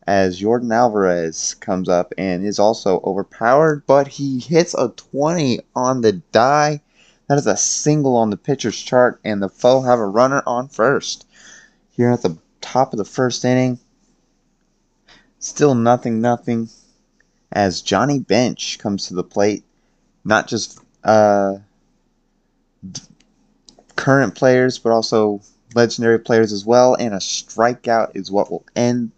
as 0.09 0.41
Yordan 0.41 0.73
Alvarez 0.73 1.53
comes 1.59 1.87
up 1.87 2.15
and 2.17 2.43
is 2.43 2.57
also 2.57 2.99
overpowered, 3.03 3.83
but 3.85 4.07
he 4.07 4.39
hits 4.39 4.73
a 4.73 4.89
20 4.89 5.59
on 5.75 6.01
the 6.01 6.13
die. 6.13 6.81
That 7.27 7.37
is 7.37 7.45
a 7.45 7.55
single 7.55 8.15
on 8.15 8.31
the 8.31 8.37
pitcher's 8.37 8.81
chart, 8.81 9.19
and 9.23 9.39
the 9.39 9.49
Pho 9.49 9.83
have 9.83 9.99
a 9.99 10.07
runner 10.07 10.41
on 10.47 10.67
first. 10.67 11.27
Here 11.91 12.09
at 12.09 12.23
the 12.23 12.39
top 12.59 12.91
of 12.91 12.97
the 12.97 13.05
first 13.05 13.45
inning, 13.45 13.77
still 15.37 15.75
nothing, 15.75 16.21
nothing, 16.21 16.69
as 17.51 17.81
Johnny 17.81 18.17
Bench 18.17 18.79
comes 18.79 19.09
to 19.09 19.13
the 19.13 19.23
plate. 19.23 19.63
Not 20.25 20.47
just 20.47 20.79
uh, 21.03 21.57
current 23.95 24.33
players, 24.33 24.79
but 24.79 24.91
also 24.91 25.41
legendary 25.75 26.17
players 26.17 26.51
as 26.51 26.65
well, 26.65 26.95
and 26.95 27.13
a 27.13 27.17
strikeout 27.17 28.15
is 28.15 28.31
what 28.31 28.49
will 28.49 28.65
end 28.75 29.11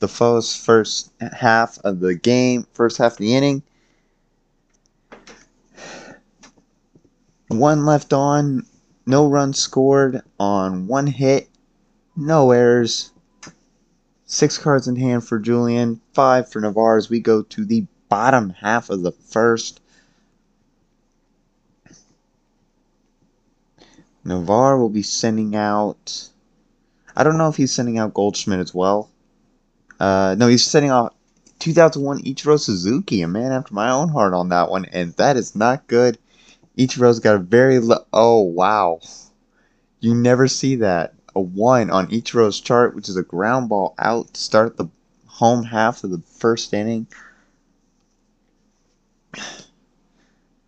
the 0.00 0.08
Pho's 0.08 0.54
first 0.54 1.12
half 1.32 1.78
of 1.84 2.00
the 2.00 2.14
game, 2.14 2.66
first 2.72 2.98
half 2.98 3.12
of 3.12 3.18
the 3.18 3.34
inning. 3.34 3.62
One 7.48 7.86
left 7.86 8.12
on, 8.12 8.66
no 9.06 9.26
runs 9.26 9.58
scored 9.58 10.22
on 10.38 10.86
one 10.86 11.06
hit, 11.06 11.48
no 12.16 12.50
errors. 12.50 13.10
Six 14.26 14.58
cards 14.58 14.86
in 14.86 14.96
hand 14.96 15.26
for 15.26 15.38
Julian, 15.38 16.02
five 16.12 16.50
for 16.50 16.60
Navarre 16.60 16.98
as 16.98 17.08
we 17.08 17.18
go 17.18 17.42
to 17.42 17.64
the 17.64 17.86
bottom 18.10 18.50
half 18.50 18.90
of 18.90 19.02
the 19.02 19.12
first. 19.12 19.80
Navarre 24.24 24.76
will 24.76 24.90
be 24.90 25.02
sending 25.02 25.56
out. 25.56 26.28
I 27.16 27.24
don't 27.24 27.38
know 27.38 27.48
if 27.48 27.56
he's 27.56 27.72
sending 27.72 27.96
out 27.96 28.12
Goldschmidt 28.12 28.60
as 28.60 28.74
well. 28.74 29.08
Uh, 29.98 30.36
no, 30.38 30.46
he's 30.46 30.64
sending 30.64 30.90
off 30.90 31.12
2001 31.58 32.22
Ichiro 32.22 32.58
Suzuki, 32.58 33.22
a 33.22 33.28
man 33.28 33.52
after 33.52 33.74
my 33.74 33.90
own 33.90 34.08
heart 34.08 34.32
on 34.32 34.48
that 34.50 34.70
one, 34.70 34.84
and 34.86 35.12
that 35.14 35.36
is 35.36 35.56
not 35.56 35.86
good. 35.88 36.18
Ichiro's 36.76 37.18
got 37.18 37.34
a 37.34 37.40
very 37.40 37.80
low. 37.80 38.04
Oh, 38.12 38.42
wow. 38.42 39.00
You 40.00 40.14
never 40.14 40.46
see 40.46 40.76
that. 40.76 41.14
A 41.34 41.40
1 41.40 41.90
on 41.90 42.06
Ichiro's 42.08 42.60
chart, 42.60 42.94
which 42.94 43.08
is 43.08 43.16
a 43.16 43.22
ground 43.22 43.68
ball 43.68 43.94
out 43.98 44.32
to 44.34 44.40
start 44.40 44.76
the 44.76 44.88
home 45.26 45.64
half 45.64 46.04
of 46.04 46.10
the 46.10 46.22
first 46.38 46.72
inning. 46.72 47.06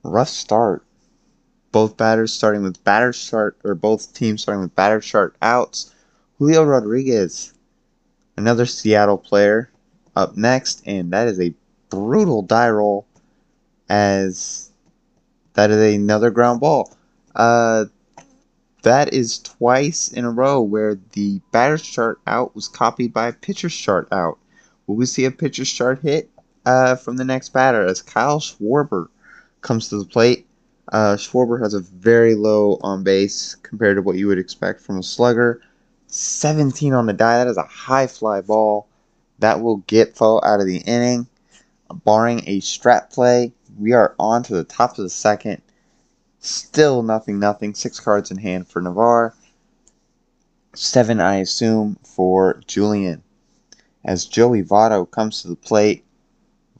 Rough 0.02 0.28
start. 0.28 0.84
Both 1.72 1.96
batters 1.96 2.32
starting 2.32 2.62
with 2.62 2.82
batter 2.82 3.12
chart, 3.12 3.56
or 3.62 3.76
both 3.76 4.12
teams 4.12 4.42
starting 4.42 4.62
with 4.62 4.74
batter 4.74 5.00
chart 5.00 5.36
outs. 5.40 5.94
Julio 6.38 6.64
Rodriguez, 6.64 7.52
another 8.40 8.66
Seattle 8.66 9.18
player, 9.18 9.70
up 10.16 10.36
next, 10.36 10.82
and 10.86 11.12
that 11.12 11.28
is 11.28 11.40
a 11.40 11.54
brutal 11.90 12.42
die 12.42 12.70
roll 12.70 13.06
as 13.88 14.70
that 15.54 15.70
is 15.70 15.94
another 15.94 16.30
ground 16.30 16.60
ball. 16.60 16.94
Uh, 17.34 17.84
that 18.82 19.12
is 19.12 19.38
twice 19.38 20.08
in 20.08 20.24
a 20.24 20.30
row 20.30 20.62
where 20.62 20.98
the 21.12 21.40
batter's 21.52 21.82
chart 21.82 22.18
out 22.26 22.54
was 22.54 22.66
copied 22.66 23.12
by 23.12 23.28
a 23.28 23.32
pitcher's 23.32 23.74
chart 23.74 24.08
out. 24.10 24.38
Will 24.86 24.96
we 24.96 25.06
see 25.06 25.26
a 25.26 25.30
pitcher's 25.30 25.70
chart 25.70 26.00
hit 26.00 26.30
uh, 26.64 26.96
from 26.96 27.16
the 27.16 27.24
next 27.24 27.50
batter 27.50 27.84
as 27.84 28.00
Kyle 28.00 28.40
Schwarber 28.40 29.08
comes 29.60 29.88
to 29.88 29.98
the 29.98 30.06
plate? 30.06 30.46
Uh, 30.90 31.16
Schwarber 31.16 31.62
has 31.62 31.74
a 31.74 31.80
very 31.80 32.34
low 32.34 32.78
on 32.82 33.04
base 33.04 33.54
compared 33.62 33.96
to 33.96 34.02
what 34.02 34.16
you 34.16 34.26
would 34.28 34.38
expect 34.38 34.80
from 34.80 34.98
a 34.98 35.02
slugger. 35.02 35.60
17 36.10 36.92
on 36.92 37.06
the 37.06 37.12
die. 37.12 37.38
That 37.38 37.46
is 37.46 37.56
a 37.56 37.62
high 37.62 38.06
fly 38.06 38.40
ball. 38.40 38.88
That 39.38 39.62
will 39.62 39.78
get 39.86 40.16
Pho 40.16 40.40
out 40.44 40.60
of 40.60 40.66
the 40.66 40.78
inning. 40.78 41.26
Barring 42.04 42.42
a 42.46 42.60
strat 42.60 43.10
play, 43.10 43.52
we 43.78 43.92
are 43.92 44.14
on 44.18 44.42
to 44.44 44.54
the 44.54 44.64
top 44.64 44.90
of 44.90 45.04
the 45.04 45.10
second. 45.10 45.62
Still 46.40 47.02
nothing, 47.02 47.38
nothing. 47.38 47.74
Six 47.74 47.98
cards 47.98 48.30
in 48.30 48.38
hand 48.38 48.68
for 48.68 48.80
Navarre. 48.80 49.34
Seven, 50.74 51.20
I 51.20 51.36
assume, 51.36 51.98
for 52.04 52.62
Julian. 52.66 53.22
As 54.04 54.24
Joey 54.24 54.62
Votto 54.62 55.10
comes 55.10 55.42
to 55.42 55.48
the 55.48 55.56
plate, 55.56 56.04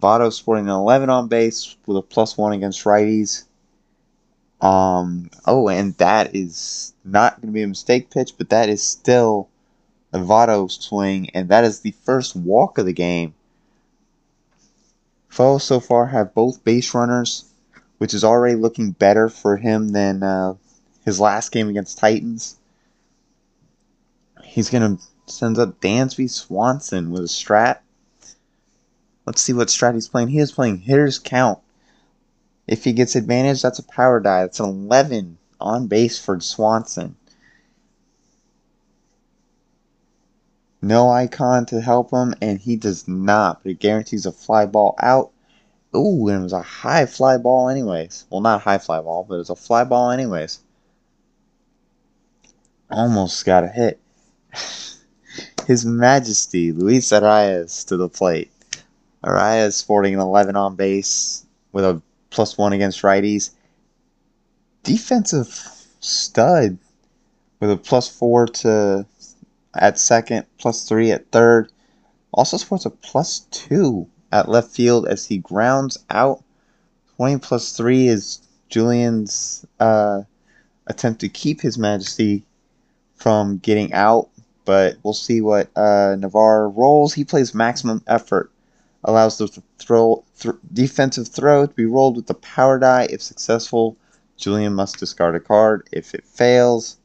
Votto 0.00 0.32
sporting 0.32 0.66
an 0.66 0.74
11 0.74 1.10
on 1.10 1.28
base 1.28 1.76
with 1.86 1.96
a 1.96 2.02
plus 2.02 2.38
one 2.38 2.52
against 2.52 2.84
righties. 2.84 3.44
Um, 4.60 5.30
oh, 5.46 5.68
and 5.68 5.94
that 5.96 6.34
is 6.34 6.92
not 7.04 7.36
going 7.36 7.48
to 7.48 7.54
be 7.54 7.62
a 7.62 7.68
mistake 7.68 8.10
pitch, 8.10 8.34
but 8.36 8.50
that 8.50 8.68
is 8.68 8.82
still 8.82 9.48
a 10.12 10.18
Votto 10.18 10.70
swing, 10.70 11.30
and 11.30 11.48
that 11.48 11.64
is 11.64 11.80
the 11.80 11.94
first 12.04 12.36
walk 12.36 12.78
of 12.78 12.86
the 12.86 12.92
game. 12.92 13.34
Pho 15.28 15.58
so 15.58 15.80
far 15.80 16.06
have 16.06 16.34
both 16.34 16.64
base 16.64 16.92
runners, 16.92 17.44
which 17.98 18.12
is 18.12 18.24
already 18.24 18.56
looking 18.56 18.90
better 18.90 19.28
for 19.28 19.56
him 19.56 19.90
than 19.90 20.22
uh, 20.22 20.54
his 21.04 21.20
last 21.20 21.52
game 21.52 21.68
against 21.68 21.98
Titans. 21.98 22.56
He's 24.44 24.68
going 24.68 24.96
to 24.96 25.02
send 25.26 25.58
up 25.58 25.80
Dansby 25.80 26.28
Swanson 26.28 27.12
with 27.12 27.22
a 27.22 27.28
strat. 27.28 27.78
Let's 29.24 29.40
see 29.40 29.52
what 29.52 29.68
strat 29.68 29.94
he's 29.94 30.08
playing. 30.08 30.28
He 30.28 30.40
is 30.40 30.50
playing 30.50 30.78
hitter's 30.78 31.20
count. 31.20 31.60
If 32.70 32.84
he 32.84 32.92
gets 32.92 33.16
advantage, 33.16 33.62
that's 33.62 33.80
a 33.80 33.82
power 33.82 34.20
die. 34.20 34.42
That's 34.42 34.60
an 34.60 34.66
11 34.66 35.38
on 35.60 35.88
base 35.88 36.20
for 36.20 36.38
Swanson. 36.38 37.16
No 40.80 41.10
icon 41.10 41.66
to 41.66 41.80
help 41.80 42.12
him, 42.12 42.32
and 42.40 42.60
he 42.60 42.76
does 42.76 43.08
not, 43.08 43.64
but 43.64 43.72
it 43.72 43.80
guarantees 43.80 44.24
a 44.24 44.30
fly 44.30 44.66
ball 44.66 44.94
out. 45.00 45.32
Ooh, 45.96 46.28
and 46.28 46.38
it 46.38 46.42
was 46.44 46.52
a 46.52 46.62
high 46.62 47.06
fly 47.06 47.38
ball, 47.38 47.68
anyways. 47.68 48.26
Well, 48.30 48.40
not 48.40 48.60
a 48.60 48.64
high 48.64 48.78
fly 48.78 49.00
ball, 49.00 49.26
but 49.28 49.34
it 49.34 49.38
was 49.38 49.50
a 49.50 49.56
fly 49.56 49.82
ball, 49.82 50.12
anyways. 50.12 50.60
Almost 52.88 53.44
got 53.44 53.64
a 53.64 53.68
hit. 53.68 54.00
His 55.66 55.84
Majesty, 55.84 56.70
Luis 56.70 57.10
Arraez, 57.10 57.84
to 57.88 57.96
the 57.96 58.08
plate. 58.08 58.52
Arraez 59.24 59.72
sporting 59.72 60.14
an 60.14 60.20
11 60.20 60.54
on 60.54 60.76
base 60.76 61.44
with 61.72 61.84
a 61.84 62.00
plus 62.30 62.56
one 62.56 62.72
against 62.72 63.02
righties. 63.02 63.50
Defensive 64.82 65.48
stud 66.00 66.78
with 67.60 67.70
a 67.70 67.76
plus 67.76 68.08
four 68.08 68.46
to 68.46 69.06
at 69.74 69.98
second, 69.98 70.46
plus 70.58 70.88
three 70.88 71.12
at 71.12 71.30
third. 71.30 71.70
Also 72.32 72.56
sports 72.56 72.86
a 72.86 72.90
plus 72.90 73.40
two 73.50 74.08
at 74.32 74.48
left 74.48 74.70
field 74.70 75.06
as 75.06 75.26
he 75.26 75.38
grounds 75.38 75.98
out. 76.10 76.42
20 77.16 77.38
plus 77.38 77.76
three 77.76 78.08
is 78.08 78.40
Julian's 78.68 79.66
uh, 79.78 80.22
attempt 80.86 81.20
to 81.20 81.28
keep 81.28 81.60
his 81.60 81.76
majesty 81.76 82.44
from 83.16 83.58
getting 83.58 83.92
out, 83.92 84.30
but 84.64 84.96
we'll 85.02 85.12
see 85.12 85.40
what 85.40 85.68
uh, 85.76 86.16
Navarre 86.18 86.68
rolls. 86.68 87.12
He 87.12 87.24
plays 87.24 87.54
maximum 87.54 88.02
effort 88.06 88.50
allows 89.04 89.38
the 89.38 89.62
throw, 89.78 90.24
th- 90.40 90.56
defensive 90.72 91.28
throw 91.28 91.66
to 91.66 91.74
be 91.74 91.86
rolled 91.86 92.16
with 92.16 92.26
the 92.26 92.34
power 92.34 92.78
die. 92.78 93.06
If 93.10 93.22
successful, 93.22 93.96
Julian 94.36 94.74
must 94.74 94.98
discard 94.98 95.36
a 95.36 95.40
card. 95.40 95.88
If 95.92 96.14
it 96.14 96.24
fails, 96.24 96.96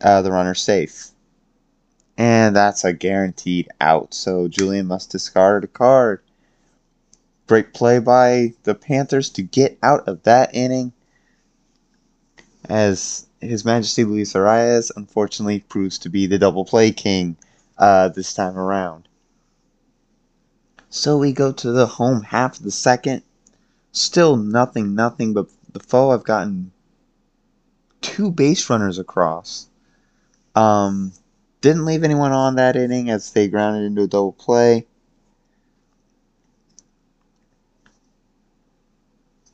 uh, 0.00 0.22
the 0.22 0.32
runner's 0.32 0.62
safe. 0.62 1.10
And 2.16 2.54
that's 2.54 2.84
a 2.84 2.92
guaranteed 2.92 3.68
out. 3.80 4.14
So 4.14 4.48
Julian 4.48 4.86
must 4.86 5.10
discard 5.10 5.64
a 5.64 5.68
card. 5.68 6.22
Great 7.46 7.74
play 7.74 7.98
by 7.98 8.54
the 8.62 8.74
Panthers 8.74 9.28
to 9.30 9.42
get 9.42 9.78
out 9.82 10.08
of 10.08 10.22
that 10.22 10.54
inning. 10.54 10.92
As 12.68 13.26
His 13.40 13.64
Majesty 13.64 14.04
Luis 14.04 14.32
Arraez 14.32 14.90
unfortunately 14.96 15.60
proves 15.60 15.98
to 15.98 16.08
be 16.08 16.26
the 16.26 16.38
double 16.38 16.64
play 16.64 16.92
king 16.92 17.36
uh, 17.76 18.08
this 18.08 18.32
time 18.32 18.56
around. 18.56 19.08
So 20.94 21.18
we 21.18 21.32
go 21.32 21.50
to 21.50 21.72
the 21.72 21.88
home 21.88 22.22
half 22.22 22.56
of 22.56 22.62
the 22.62 22.70
second. 22.70 23.24
Still 23.90 24.36
nothing, 24.36 24.94
nothing, 24.94 25.34
but 25.34 25.48
the 25.72 25.80
Pho 25.80 26.12
have 26.12 26.22
gotten 26.22 26.70
two 28.00 28.30
base 28.30 28.70
runners 28.70 28.96
across. 28.96 29.66
Um, 30.54 31.12
didn't 31.62 31.84
leave 31.84 32.04
anyone 32.04 32.30
on 32.30 32.54
that 32.54 32.76
inning 32.76 33.10
as 33.10 33.32
they 33.32 33.48
grounded 33.48 33.82
into 33.82 34.02
a 34.02 34.06
double 34.06 34.34
play. 34.34 34.86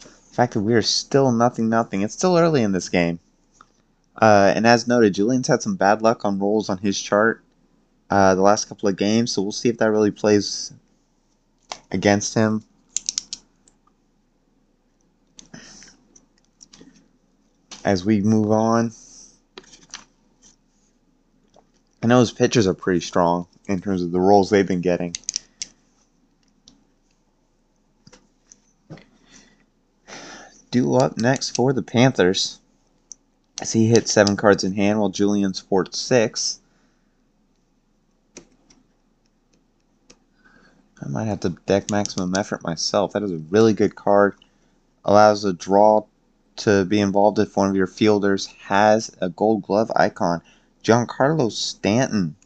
The 0.00 0.09
fact 0.35 0.53
that 0.53 0.61
we 0.61 0.74
are 0.74 0.83
still 0.83 1.33
nothing, 1.33 1.70
nothing. 1.70 2.03
It's 2.03 2.12
still 2.12 2.37
early 2.37 2.62
in 2.62 2.72
this 2.72 2.90
game. 2.90 3.18
Uh, 4.20 4.53
and 4.55 4.66
as 4.66 4.87
noted, 4.87 5.14
Julian's 5.14 5.48
had 5.48 5.62
some 5.62 5.76
bad 5.76 6.03
luck 6.03 6.26
on 6.26 6.38
rolls 6.38 6.68
on 6.68 6.76
his 6.76 7.00
chart 7.00 7.42
uh, 8.11 8.35
the 8.35 8.42
last 8.42 8.66
couple 8.68 8.90
of 8.90 8.96
games, 8.96 9.33
so 9.33 9.40
we'll 9.40 9.53
see 9.53 9.70
if 9.70 9.79
that 9.79 9.90
really 9.90 10.11
plays 10.11 10.74
against 11.90 12.35
him. 12.35 12.64
As 17.85 18.04
we 18.04 18.20
move 18.20 18.50
on, 18.50 18.92
I 22.02 22.06
know 22.06 22.20
his 22.20 22.33
pitchers 22.33 22.66
are 22.66 22.74
pretty 22.74 23.00
strong 23.00 23.46
in 23.66 23.80
terms 23.80 24.02
of 24.02 24.11
the 24.11 24.20
roles 24.20 24.50
they've 24.50 24.66
been 24.66 24.80
getting. 24.80 25.14
Due 30.70 30.94
up 30.94 31.18
next 31.18 31.56
for 31.56 31.72
the 31.72 31.83
Panthers. 31.83 32.59
As 33.61 33.72
he 33.72 33.88
hits 33.88 34.12
seven 34.12 34.37
cards 34.37 34.64
in 34.64 34.72
hand 34.72 35.00
while 35.00 35.09
Julian 35.09 35.52
sports 35.52 35.98
six. 35.98 36.61
I 41.02 41.08
might 41.08 41.24
have 41.24 41.40
to 41.40 41.50
deck 41.66 41.90
maximum 41.90 42.34
effort 42.34 42.62
myself. 42.62 43.12
That 43.12 43.22
is 43.22 43.32
a 43.32 43.42
really 43.50 43.72
good 43.72 43.94
card. 43.94 44.34
Allows 45.04 45.44
a 45.44 45.52
draw 45.52 46.04
to 46.56 46.84
be 46.84 47.00
involved 47.00 47.38
if 47.38 47.56
one 47.56 47.70
of 47.70 47.76
your 47.76 47.86
fielders 47.86 48.46
has 48.64 49.10
a 49.20 49.30
gold 49.30 49.62
glove 49.62 49.90
icon. 49.96 50.42
Giancarlo 50.84 51.50
Stanton, 51.50 52.36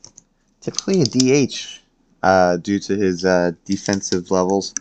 typically 0.60 1.02
a 1.02 1.04
DH 1.04 1.80
uh, 2.22 2.56
due 2.58 2.78
to 2.78 2.96
his 2.96 3.24
uh, 3.24 3.52
defensive 3.64 4.30
levels. 4.30 4.72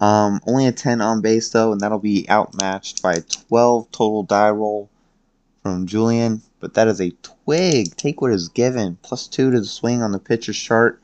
Um, 0.00 0.40
only 0.46 0.66
a 0.66 0.72
10 0.72 1.00
on 1.00 1.22
base 1.22 1.48
though, 1.50 1.72
and 1.72 1.80
that'll 1.80 1.98
be 1.98 2.28
outmatched 2.28 3.02
by 3.02 3.14
a 3.14 3.20
12 3.22 3.90
total 3.90 4.22
die 4.22 4.50
roll 4.50 4.90
from 5.62 5.86
Julian. 5.86 6.42
But 6.60 6.74
that 6.74 6.88
is 6.88 7.00
a 7.00 7.12
twig. 7.22 7.96
Take 7.96 8.20
what 8.20 8.32
is 8.32 8.48
given. 8.48 8.98
Plus 9.02 9.26
two 9.26 9.50
to 9.50 9.60
the 9.60 9.66
swing 9.66 10.02
on 10.02 10.12
the 10.12 10.18
pitcher's 10.18 10.58
chart 10.58 11.00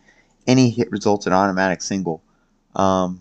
any 0.46 0.70
hit 0.70 0.90
results 0.90 1.26
in 1.26 1.32
automatic 1.32 1.82
single. 1.82 2.22
Um, 2.74 3.20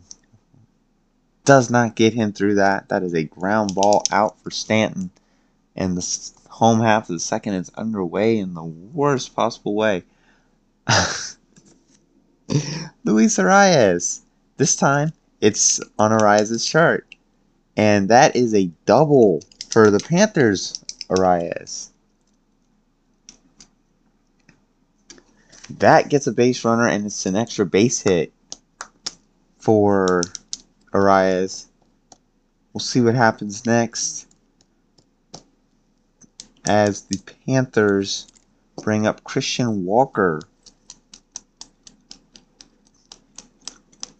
does 1.46 1.70
not 1.70 1.96
get 1.96 2.14
him 2.14 2.32
through 2.32 2.56
that. 2.56 2.90
That 2.90 3.04
is 3.04 3.14
a 3.14 3.24
ground 3.24 3.76
ball 3.76 4.04
out 4.12 4.40
for 4.42 4.52
Stanton. 4.52 5.12
And 5.76 5.98
the 5.98 6.32
home 6.50 6.80
half 6.82 7.10
of 7.10 7.16
the 7.16 7.20
second 7.20 7.56
is 7.56 7.72
underway 7.76 8.38
in 8.38 8.54
the 8.54 8.64
worst 8.64 9.36
possible 9.36 9.76
way. 9.76 10.04
Luis 13.04 13.38
Arraez. 13.38 14.22
This 14.58 14.76
time, 14.76 15.14
it's 15.42 15.80
on 15.98 16.12
Arraez's 16.12 16.66
chart. 16.66 17.16
And 17.76 18.10
that 18.10 18.36
is 18.36 18.54
a 18.54 18.70
double 18.86 19.42
for 19.70 19.90
the 19.90 20.00
Panthers, 20.00 20.84
Arraez. 21.10 21.90
That 25.69 26.10
gets 26.10 26.28
a 26.28 26.32
base 26.32 26.63
runner, 26.65 26.88
and 26.88 27.06
it's 27.06 27.26
an 27.26 27.36
extra 27.36 27.65
base 27.65 28.02
hit 28.02 28.34
for 29.58 30.21
Arraez. 30.93 31.67
We'll 32.73 32.80
see 32.80 33.02
what 33.02 33.15
happens 33.15 33.65
next 33.65 34.28
as 36.67 37.04
the 37.04 37.19
Panthers 37.45 38.28
bring 38.82 39.08
up 39.08 39.23
Christian 39.23 39.86
Walker. 39.86 40.41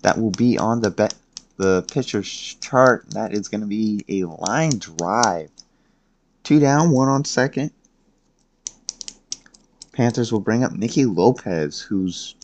That 0.02 0.18
will 0.18 0.32
be 0.32 0.58
on 0.58 0.82
the 0.82 0.92
bet 0.92 1.16
the 1.58 1.84
pitcher's 1.92 2.30
chart. 2.30 3.10
That 3.12 3.34
is 3.34 3.48
going 3.48 3.62
to 3.62 3.68
be 3.68 4.04
a 4.10 4.26
line 4.26 4.78
drive. 4.80 5.50
Two 6.44 6.60
down, 6.60 6.92
one 6.92 7.08
on 7.08 7.26
second. 7.26 7.72
Panthers 9.94 10.32
will 10.32 10.40
bring 10.40 10.64
up 10.64 10.74
Nicky 10.74 11.06
Lopez, 11.06 11.80
who's 11.80 12.36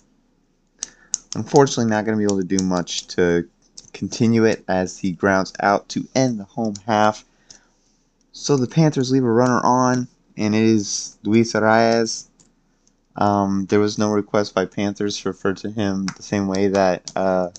unfortunately 1.36 1.90
not 1.90 2.06
going 2.06 2.18
to 2.18 2.20
be 2.20 2.24
able 2.24 2.42
to 2.42 2.58
do 2.58 2.64
much 2.64 3.08
to 3.08 3.48
continue 3.92 4.46
it 4.46 4.64
as 4.68 4.98
he 4.98 5.12
grounds 5.12 5.52
out 5.60 5.90
to 5.90 6.08
end 6.16 6.40
the 6.40 6.46
home 6.46 6.76
half. 6.86 7.26
So 8.32 8.56
the 8.56 8.68
Panthers 8.68 9.12
leave 9.12 9.24
a 9.24 9.32
runner 9.32 9.60
on, 9.64 10.08
and 10.38 10.56
it 10.56 10.64
is 10.64 11.18
Luis 11.24 11.54
Arraez. 11.54 12.28
Um, 13.16 13.66
there 13.66 13.80
was 13.80 13.98
no 13.98 14.12
request 14.12 14.54
by 14.54 14.66
Panthers 14.66 15.20
to 15.20 15.30
refer 15.30 15.54
to 15.56 15.70
him 15.70 16.06
the 16.16 16.24
same 16.24 16.48
way 16.48 16.68
that 16.70 17.12
uh, 17.16 17.50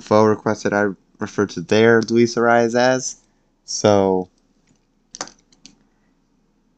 Pho 0.00 0.24
requested 0.24 0.72
I 0.72 0.86
refer 1.18 1.46
to 1.46 1.60
their 1.60 2.00
Luis 2.02 2.36
Arraez 2.36 2.74
as. 2.74 3.16
So, 3.64 4.30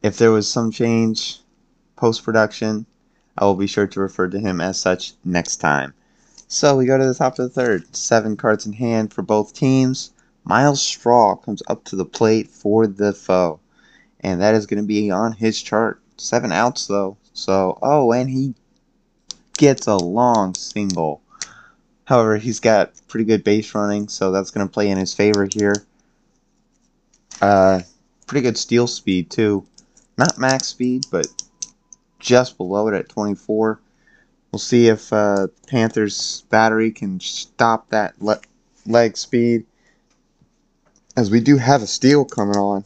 if 0.02 0.18
there 0.18 0.30
was 0.30 0.50
some 0.50 0.70
change 0.70 1.40
post 1.96 2.24
production, 2.24 2.86
I 3.36 3.44
will 3.44 3.54
be 3.54 3.66
sure 3.66 3.86
to 3.86 4.00
refer 4.00 4.28
to 4.28 4.38
him 4.38 4.60
as 4.60 4.78
such 4.78 5.14
next 5.24 5.56
time. 5.56 5.94
So 6.48 6.76
we 6.76 6.86
go 6.86 6.98
to 6.98 7.06
the 7.06 7.14
top 7.14 7.38
of 7.38 7.44
the 7.44 7.48
third. 7.48 7.94
Seven 7.94 8.36
cards 8.36 8.66
in 8.66 8.72
hand 8.72 9.12
for 9.12 9.22
both 9.22 9.54
teams. 9.54 10.12
Myles 10.44 10.82
Straw 10.82 11.36
comes 11.36 11.62
up 11.68 11.84
to 11.84 11.96
the 11.96 12.04
plate 12.04 12.50
for 12.50 12.86
the 12.86 13.12
Pho. 13.12 13.60
And 14.20 14.40
that 14.40 14.54
is 14.54 14.66
going 14.66 14.82
to 14.82 14.86
be 14.86 15.10
on 15.10 15.32
his 15.32 15.62
chart. 15.62 16.02
Seven 16.16 16.52
outs, 16.52 16.86
though. 16.86 17.16
So, 17.32 17.78
oh, 17.82 18.12
and 18.12 18.28
he 18.28 18.54
gets 19.56 19.86
a 19.86 19.96
long 19.96 20.54
single. 20.54 21.22
However, 22.04 22.36
he's 22.36 22.60
got 22.60 22.92
pretty 23.06 23.24
good 23.24 23.44
base 23.44 23.74
running, 23.74 24.08
so 24.08 24.32
that's 24.32 24.50
going 24.50 24.66
to 24.66 24.72
play 24.72 24.90
in 24.90 24.98
his 24.98 25.14
favor 25.14 25.48
here. 25.50 25.74
Uh, 27.40 27.80
pretty 28.26 28.42
good 28.42 28.58
steal 28.58 28.86
speed, 28.86 29.30
too. 29.30 29.64
Not 30.20 30.36
max 30.36 30.66
speed, 30.66 31.06
but 31.10 31.28
just 32.18 32.58
below 32.58 32.88
it 32.88 32.94
at 32.94 33.08
24. 33.08 33.80
We'll 34.52 34.58
see 34.58 34.88
if 34.88 35.10
uh, 35.14 35.46
Panthers 35.66 36.44
battery 36.50 36.90
can 36.90 37.18
stop 37.20 37.88
that 37.88 38.20
le- 38.20 38.42
leg 38.84 39.16
speed. 39.16 39.64
As 41.16 41.30
we 41.30 41.40
do 41.40 41.56
have 41.56 41.80
a 41.80 41.86
steal 41.86 42.26
coming 42.26 42.58
on. 42.58 42.84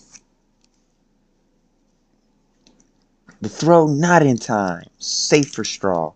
The 3.41 3.49
throw 3.49 3.89
not 3.89 4.23
in 4.23 4.39
time. 4.39 4.87
Safe 4.99 5.51
for 5.51 5.65
Straw. 5.65 6.13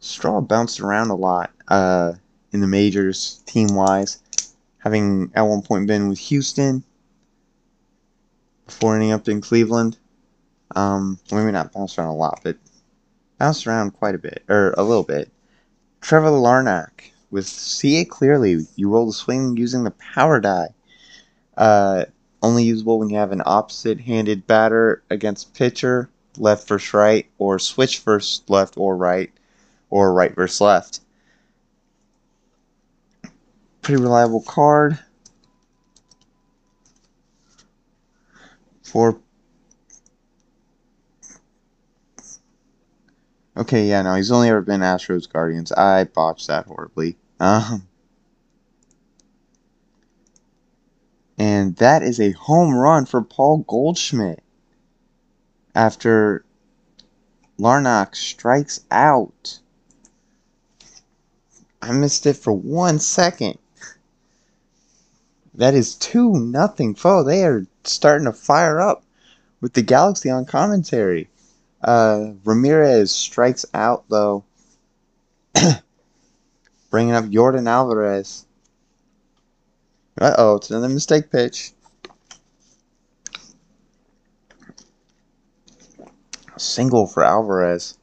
Straw 0.00 0.42
bounced 0.42 0.80
around 0.80 1.08
a 1.08 1.14
lot 1.14 1.50
uh, 1.68 2.12
in 2.52 2.60
the 2.60 2.66
majors 2.66 3.42
team 3.46 3.68
wise, 3.68 4.18
having 4.86 5.32
at 5.34 5.42
one 5.42 5.62
point 5.62 5.88
been 5.88 6.08
with 6.08 6.20
Houston 6.20 6.84
before 8.66 8.94
ending 8.94 9.10
up 9.10 9.26
in 9.26 9.40
Cleveland. 9.40 9.98
Um, 10.76 11.18
maybe 11.32 11.50
not 11.50 11.72
bounced 11.72 11.98
around 11.98 12.10
a 12.10 12.14
lot, 12.14 12.38
but 12.44 12.56
bounced 13.36 13.66
around 13.66 13.94
quite 13.94 14.14
a 14.14 14.18
bit, 14.18 14.44
or 14.48 14.74
a 14.78 14.84
little 14.84 15.02
bit. 15.02 15.28
Trevor 16.00 16.28
Larnach 16.28 17.10
with 17.32 17.48
See 17.48 18.00
It 18.00 18.10
Clearly. 18.10 18.64
You 18.76 18.88
roll 18.88 19.06
the 19.06 19.12
swing 19.12 19.56
using 19.56 19.82
the 19.82 19.90
power 19.90 20.38
die. 20.38 20.68
Uh, 21.56 22.04
only 22.40 22.62
usable 22.62 23.00
when 23.00 23.10
you 23.10 23.16
have 23.16 23.32
an 23.32 23.42
opposite 23.44 23.98
handed 23.98 24.46
batter 24.46 25.02
against 25.10 25.52
pitcher, 25.52 26.08
left 26.38 26.68
versus 26.68 26.94
right, 26.94 27.26
or 27.38 27.58
switch 27.58 27.98
first 27.98 28.48
left 28.48 28.76
or 28.76 28.96
right, 28.96 29.32
or 29.90 30.14
right 30.14 30.32
versus 30.36 30.60
left. 30.60 31.00
Pretty 33.86 34.02
reliable 34.02 34.42
card. 34.42 34.98
For 38.82 39.20
Okay, 43.56 43.86
yeah, 43.86 44.02
no, 44.02 44.16
he's 44.16 44.32
only 44.32 44.48
ever 44.48 44.60
been 44.60 44.80
Astros 44.80 45.32
Guardians. 45.32 45.70
I 45.70 46.02
botched 46.02 46.48
that 46.48 46.66
horribly. 46.66 47.16
Um, 47.38 47.86
and 51.38 51.76
that 51.76 52.02
is 52.02 52.18
a 52.18 52.32
home 52.32 52.74
run 52.74 53.06
for 53.06 53.22
Paul 53.22 53.58
Goldschmidt. 53.68 54.42
After 55.76 56.44
Larnach 57.56 58.16
strikes 58.16 58.80
out. 58.90 59.60
I 61.80 61.92
missed 61.92 62.26
it 62.26 62.36
for 62.36 62.52
one 62.52 62.98
second. 62.98 63.58
That 65.56 65.74
is 65.74 65.94
2 65.94 66.34
nothing 66.34 66.94
Pho. 66.94 67.24
They 67.24 67.44
are 67.44 67.66
starting 67.84 68.26
to 68.26 68.32
fire 68.32 68.80
up 68.80 69.04
with 69.60 69.72
the 69.72 69.82
Galaxy 69.82 70.28
on 70.30 70.44
commentary. 70.44 71.30
Uh, 71.82 72.32
Ramirez 72.44 73.10
strikes 73.10 73.64
out 73.72 74.04
though, 74.08 74.44
bringing 76.90 77.14
up 77.14 77.24
Yordan 77.24 77.68
Alvarez. 77.68 78.44
Uh 80.20 80.34
oh, 80.36 80.56
it's 80.56 80.70
another 80.70 80.88
mistake 80.88 81.30
pitch. 81.30 81.72
Single 86.58 87.06
for 87.06 87.22
Alvarez. 87.22 87.98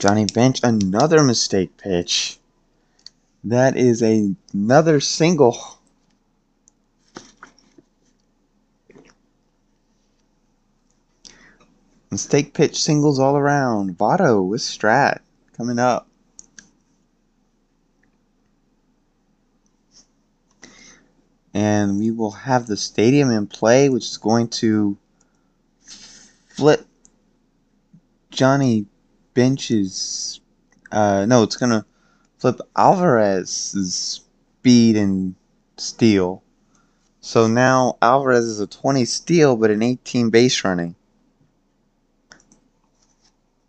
Johnny 0.00 0.24
Bench, 0.24 0.60
another 0.62 1.22
mistake 1.22 1.76
pitch. 1.76 2.38
That 3.44 3.76
is 3.76 4.02
a, 4.02 4.34
another 4.54 4.98
single. 4.98 5.78
Mistake 12.10 12.54
pitch 12.54 12.82
singles 12.82 13.18
all 13.18 13.36
around. 13.36 13.98
Votto 13.98 14.48
with 14.48 14.62
Strat 14.62 15.20
coming 15.54 15.78
up. 15.78 16.08
And 21.52 21.98
we 21.98 22.10
will 22.10 22.30
have 22.30 22.66
the 22.66 22.76
stadium 22.78 23.30
in 23.30 23.46
play, 23.46 23.90
which 23.90 24.06
is 24.06 24.16
going 24.16 24.48
to 24.48 24.96
flip 26.48 26.86
Johnny 28.30 28.86
Bench's. 29.34 30.40
Uh, 30.90 31.24
no, 31.26 31.42
it's 31.42 31.56
going 31.56 31.70
to 31.70 31.84
flip 32.38 32.60
Alvarez's 32.76 34.22
speed 34.60 34.96
and 34.96 35.34
steal. 35.76 36.42
So 37.20 37.46
now 37.46 37.98
Alvarez 38.00 38.44
is 38.44 38.60
a 38.60 38.66
20 38.66 39.04
steal, 39.04 39.56
but 39.56 39.70
an 39.70 39.82
18 39.82 40.30
base 40.30 40.64
running. 40.64 40.94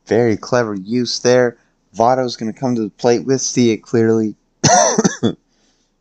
Very 0.08 0.38
clever 0.38 0.74
use 0.74 1.20
there. 1.20 1.58
Votto's 1.96 2.38
going 2.38 2.52
to 2.52 2.60
come 2.60 2.76
to 2.76 2.84
the 2.84 2.90
plate 2.90 3.26
with 3.26 3.42
see 3.42 3.72
it 3.72 3.84
clearly. 3.84 4.36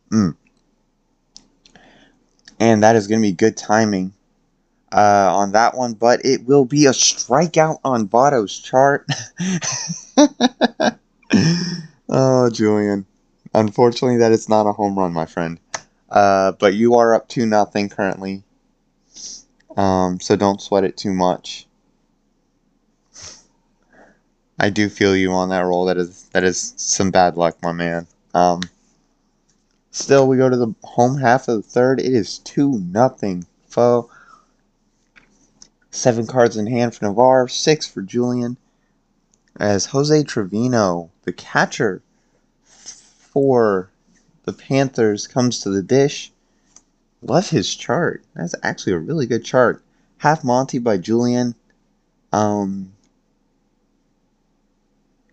mm. 0.09 0.35
And 2.59 2.83
that 2.83 2.95
is 2.95 3.07
going 3.07 3.21
to 3.21 3.27
be 3.27 3.33
good 3.33 3.57
timing 3.57 4.13
uh, 4.91 5.33
on 5.33 5.53
that 5.53 5.75
one, 5.75 5.93
but 5.93 6.23
it 6.25 6.45
will 6.45 6.65
be 6.65 6.85
a 6.85 6.91
strikeout 6.91 7.79
on 7.83 8.07
Votto's 8.07 8.57
chart. 8.59 9.07
oh, 12.09 12.49
Julian. 12.49 13.05
Unfortunately, 13.53 14.17
that 14.17 14.31
is 14.31 14.49
not 14.49 14.67
a 14.67 14.73
home 14.73 14.97
run, 14.97 15.13
my 15.13 15.25
friend. 15.25 15.59
Uh, 16.09 16.51
but 16.53 16.73
you 16.73 16.95
are 16.95 17.13
up 17.13 17.27
to 17.29 17.45
nothing 17.45 17.89
currently. 17.89 18.43
Um, 19.77 20.19
so 20.19 20.35
don't 20.35 20.61
sweat 20.61 20.83
it 20.83 20.97
too 20.97 21.13
much. 21.13 21.67
I 24.59 24.69
do 24.69 24.89
feel 24.89 25.15
you 25.15 25.31
on 25.31 25.49
that 25.49 25.61
roll. 25.61 25.85
That 25.85 25.97
is 25.97 26.29
that 26.33 26.43
is 26.43 26.75
some 26.77 27.09
bad 27.09 27.35
luck, 27.35 27.57
my 27.63 27.71
man. 27.71 28.05
Um, 28.35 28.61
still, 29.89 30.27
we 30.27 30.37
go 30.37 30.49
to 30.49 30.55
the 30.55 30.75
home 30.83 31.17
half 31.17 31.47
of 31.47 31.55
the 31.57 31.61
third. 31.63 31.99
It 31.99 32.13
is 32.13 32.37
two 32.39 32.79
nothing. 32.79 33.47
Pho. 33.67 34.10
Seven 35.93 36.25
cards 36.25 36.55
in 36.55 36.67
hand 36.67 36.95
for 36.95 37.05
Navarre, 37.05 37.49
six 37.49 37.85
for 37.85 38.01
Julian. 38.01 38.57
As 39.59 39.87
Jose 39.87 40.23
Trevino, 40.23 41.11
the 41.23 41.33
catcher 41.33 42.01
for 42.63 43.91
the 44.45 44.53
Panthers, 44.53 45.27
comes 45.27 45.59
to 45.59 45.69
the 45.69 45.83
dish. 45.83 46.31
Love 47.21 47.49
his 47.49 47.75
chart. 47.75 48.23
That's 48.33 48.55
actually 48.63 48.93
a 48.93 48.99
really 48.99 49.25
good 49.25 49.43
chart. 49.43 49.83
Half 50.17 50.45
Monty 50.45 50.79
by 50.79 50.97
Julian. 50.97 51.55
Um, 52.31 52.93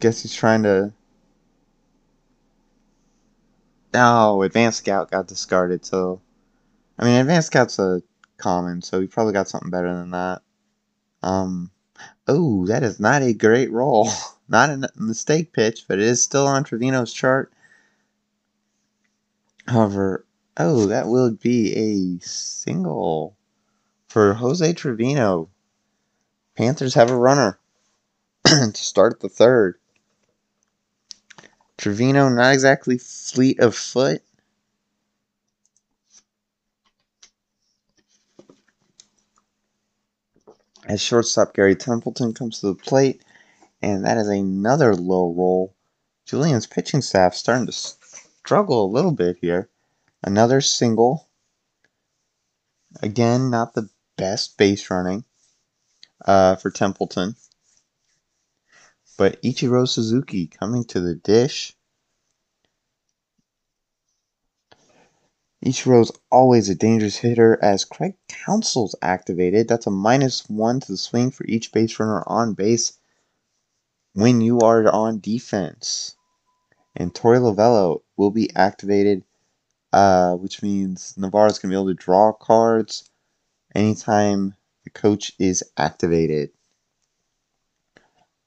guess 0.01 0.23
he's 0.23 0.35
trying 0.35 0.65
to. 0.65 0.93
Oh, 3.95 4.43
Advanced 4.43 4.79
Scout 4.79 5.11
got 5.11 5.29
discarded, 5.29 5.87
so. 5.87 6.21
I 6.99 7.05
mean, 7.05 7.21
Advanced 7.21 7.47
Scout's 7.47 7.79
a 7.79 8.03
common, 8.39 8.83
so 8.83 9.01
he 9.01 9.07
probably 9.07 9.33
got 9.33 9.49
something 9.49 9.71
better 9.71 9.95
than 9.95 10.11
that. 10.11 10.43
Um. 11.23 11.71
Oh, 12.27 12.67
that 12.67 12.83
is 12.83 13.01
not 13.01 13.23
a 13.23 13.33
great 13.33 13.73
roll. 13.73 14.09
Not 14.51 14.71
a 14.71 14.89
mistake 14.97 15.53
pitch, 15.53 15.85
but 15.87 15.99
it 15.99 16.07
is 16.07 16.23
still 16.23 16.47
on 16.47 16.65
Trevino's 16.65 17.13
chart. 17.13 17.53
However, 19.67 20.25
oh, 20.57 20.87
that 20.87 21.07
will 21.07 21.33
be 21.33 21.75
a 21.75 22.25
single 22.25 23.37
for 24.09 24.33
Jose 24.33 24.73
Trevino. 24.73 25.51
Panthers 26.57 26.95
have 26.95 27.11
a 27.11 27.17
runner. 27.17 27.59
to 28.45 28.73
start 28.75 29.21
the 29.21 29.29
third. 29.29 29.79
Trevino, 31.77 32.29
not 32.31 32.55
exactly 32.55 32.97
fleet 32.99 33.61
of 33.61 33.75
foot. 33.75 34.23
As 40.89 41.03
shortstop 41.03 41.53
Gary 41.53 41.77
Templeton 41.77 42.33
comes 42.33 42.61
to 42.61 42.69
the 42.69 42.75
plate, 42.75 43.23
and 43.83 44.07
that 44.07 44.17
is 44.17 44.29
another 44.29 44.97
low 44.97 45.35
roll. 45.35 45.77
Julian's 46.25 46.67
pitching 46.67 47.03
staff 47.03 47.35
starting 47.35 47.67
to 47.67 47.73
struggle 47.73 48.87
a 48.87 48.91
little 48.91 49.13
bit 49.13 49.37
here. 49.43 49.69
Another 50.23 50.63
single. 50.63 51.29
Again, 53.03 53.51
not 53.51 53.75
the 53.75 53.91
best 54.17 54.57
base 54.57 54.91
running 54.91 55.25
uh, 56.25 56.57
for 56.57 56.71
Templeton. 56.71 57.37
But 59.19 59.43
Ichiro 59.43 59.87
Suzuki 59.87 60.47
coming 60.47 60.85
to 60.85 61.01
the 61.01 61.15
dish. 61.15 61.77
Ichiro's 65.65 66.13
always 66.31 66.69
a 66.69 66.75
dangerous 66.75 67.17
hitter 67.17 67.59
as 67.63 67.85
Craig 67.85 68.15
Counsell's 68.29 68.95
activated. 69.03 69.67
That's 69.67 69.89
a 69.89 69.91
minus 69.91 70.49
one 70.49 70.79
to 70.81 70.93
the 70.93 70.97
swing 70.97 71.33
for 71.33 71.45
each 71.47 71.73
base 71.73 71.99
runner 71.99 72.23
on 72.27 72.55
base 72.55 72.93
when 74.13 74.41
you 74.41 74.61
are 74.61 74.89
on 74.89 75.19
defense. 75.19 76.15
And 76.95 77.13
Torey 77.13 77.41
Lovullo 77.41 78.03
will 78.17 78.31
be 78.31 78.55
activated, 78.55 79.25
uh, 79.93 80.37
which 80.37 80.63
means 80.63 81.15
Navarro's 81.17 81.59
going 81.59 81.71
to 81.71 81.75
be 81.77 81.81
able 81.81 81.89
to 81.89 81.95
draw 81.95 82.33
cards 82.33 83.11
anytime 83.75 84.55
the 84.85 84.91
coach 84.91 85.33
is 85.39 85.65
activated. 85.77 86.51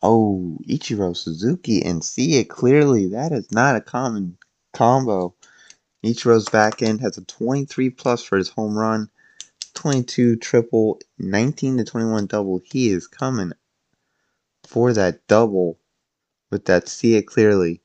Oh, 0.02 0.58
Ichiro 0.68 1.16
Suzuki 1.16 1.84
and 1.84 2.04
see 2.04 2.38
it 2.38 2.46
clearly. 2.50 3.08
That 3.10 3.32
is 3.32 3.52
not 3.52 3.76
a 3.76 3.82
common 3.82 4.38
combo. 4.74 5.36
Ichiro's 6.04 6.50
back 6.50 6.82
end 6.82 7.02
has 7.02 7.18
a 7.18 7.26
23 7.26 7.92
plus 7.92 8.24
for 8.24 8.38
his 8.38 8.50
home 8.50 8.78
run, 8.78 9.10
22 9.76 10.38
triple, 10.38 11.00
19 11.20 11.78
to 11.78 11.84
21 11.84 12.26
double. 12.26 12.62
He 12.64 12.90
is 12.90 13.08
coming 13.08 13.54
for 14.66 14.94
that 14.94 15.28
double 15.28 15.80
with 16.50 16.66
that 16.66 16.88
see 16.88 17.16
it 17.16 17.28
clearly. 17.28 17.82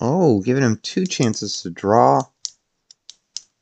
Oh, 0.00 0.40
giving 0.40 0.62
him 0.62 0.78
two 0.82 1.04
chances 1.04 1.62
to 1.62 1.70
draw. 1.70 2.22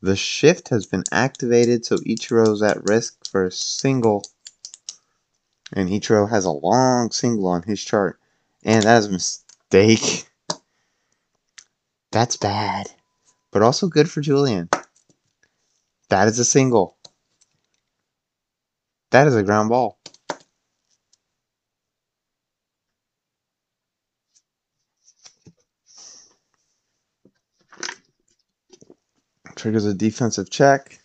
The 0.01 0.15
shift 0.15 0.69
has 0.69 0.85
been 0.85 1.03
activated, 1.11 1.85
so 1.85 1.97
Ichiro's 1.97 2.61
at 2.61 2.83
risk 2.85 3.25
for 3.27 3.45
a 3.45 3.51
single. 3.51 4.23
And 5.73 5.89
Ichiro 5.89 6.29
has 6.29 6.45
a 6.45 6.51
long 6.51 7.11
single 7.11 7.47
on 7.47 7.63
his 7.63 7.83
chart. 7.83 8.19
And 8.63 8.83
that 8.83 8.99
is 8.99 9.05
a 9.07 9.11
mistake. 9.11 10.29
That's 12.11 12.37
bad. 12.37 12.91
But 13.51 13.61
also 13.61 13.87
good 13.87 14.09
for 14.09 14.21
Julian. 14.21 14.69
That 16.09 16.27
is 16.27 16.39
a 16.39 16.45
single. 16.45 16.97
That 19.11 19.27
is 19.27 19.35
a 19.35 19.43
ground 19.43 19.69
ball. 19.69 19.98
Triggers 29.59 29.83
a 29.83 29.93
defensive 29.93 30.49
check. 30.49 31.01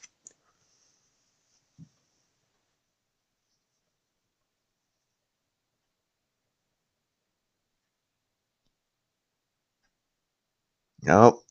Nope. 11.03 11.45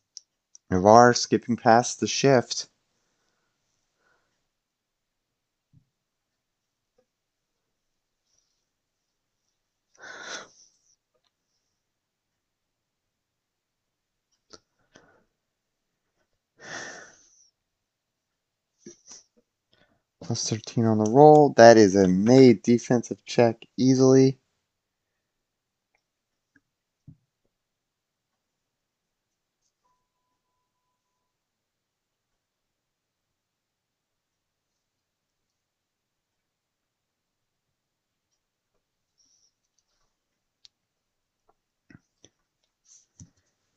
Navarre 0.72 1.14
skipping 1.14 1.58
past 1.58 2.00
the 2.00 2.08
shift. 2.08 2.70
Plus 20.34 20.50
13 20.50 20.86
on 20.86 20.98
the 20.98 21.12
roll. 21.12 21.54
That 21.58 21.78
is 21.78 21.96
a 21.96 22.08
made 22.10 22.64
defensive 22.64 23.24
check 23.26 23.66
easily. 23.78 24.40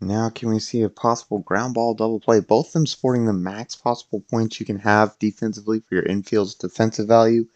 Now 0.01 0.29
can 0.29 0.51
we 0.51 0.59
see 0.59 0.83
a 0.83 0.91
possible 0.91 1.39
ground 1.39 1.75
ball 1.75 1.95
double 1.95 2.21
play? 2.21 2.41
Both 2.41 2.69
of 2.69 2.73
them 2.75 2.87
sporting 2.87 3.25
the 3.25 3.33
max 3.33 3.77
possible 3.77 4.21
points 4.31 4.61
you 4.61 4.67
can 4.67 4.81
have 4.81 5.19
defensively 5.19 5.81
for 5.81 5.95
your 5.95 6.05
infield's 6.05 6.55
defensive 6.55 7.09
value 7.09 7.47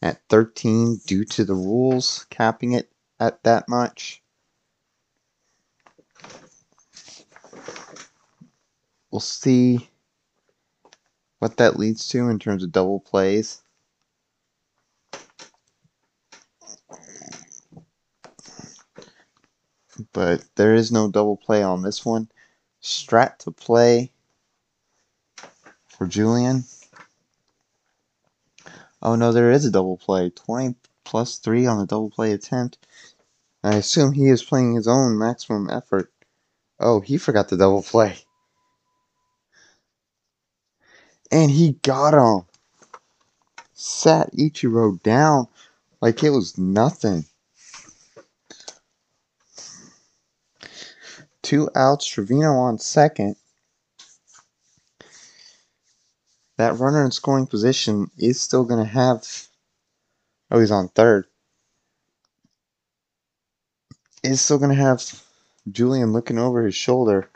at 0.00 0.20
13 0.28 1.00
due 1.06 1.24
to 1.24 1.44
the 1.44 1.54
rules 1.54 2.26
capping 2.30 2.72
it 2.72 2.90
at 3.20 3.42
that 3.44 3.68
much. 3.68 4.22
We'll 9.10 9.20
see 9.20 9.90
what 11.38 11.58
that 11.58 11.78
leads 11.78 12.08
to 12.08 12.28
in 12.28 12.38
terms 12.38 12.64
of 12.64 12.72
double 12.72 13.00
plays. 13.00 13.63
But 20.12 20.44
there 20.56 20.74
is 20.74 20.92
no 20.92 21.10
double 21.10 21.36
play 21.36 21.62
on 21.62 21.82
this 21.82 22.04
one. 22.04 22.28
Strat 22.82 23.38
to 23.38 23.50
play 23.50 24.10
for 25.88 26.06
Julian. 26.06 26.64
Oh 29.02 29.14
no, 29.14 29.32
there 29.32 29.50
is 29.50 29.64
a 29.64 29.70
double 29.70 29.96
play. 29.96 30.30
20 30.30 30.76
plus 31.04 31.38
3 31.38 31.66
on 31.66 31.78
the 31.78 31.86
double 31.86 32.10
play 32.10 32.32
attempt. 32.32 32.78
I 33.62 33.76
assume 33.76 34.12
he 34.12 34.28
is 34.28 34.42
playing 34.42 34.74
his 34.74 34.88
own 34.88 35.18
maximum 35.18 35.70
effort. 35.70 36.12
Oh, 36.80 37.00
he 37.00 37.16
forgot 37.18 37.48
the 37.48 37.56
double 37.56 37.82
play. 37.82 38.18
And 41.30 41.50
he 41.50 41.72
got 41.82 42.14
him. 42.14 42.46
Sat 43.72 44.32
Ichiro 44.34 45.02
down 45.02 45.48
like 46.00 46.22
it 46.22 46.30
was 46.30 46.58
nothing. 46.58 47.24
Two 51.54 51.70
outs, 51.76 52.04
Trevino 52.04 52.54
on 52.54 52.80
second. 52.80 53.36
That 56.56 56.80
runner 56.80 57.04
in 57.04 57.12
scoring 57.12 57.46
position 57.46 58.10
is 58.18 58.40
still 58.40 58.64
going 58.64 58.84
to 58.84 58.90
have. 58.92 59.24
Oh, 60.50 60.58
he's 60.58 60.72
on 60.72 60.88
third. 60.88 61.26
Is 64.24 64.40
still 64.40 64.58
going 64.58 64.76
to 64.76 64.82
have 64.82 65.22
Julian 65.70 66.12
looking 66.12 66.40
over 66.40 66.64
his 66.64 66.74
shoulder. 66.74 67.30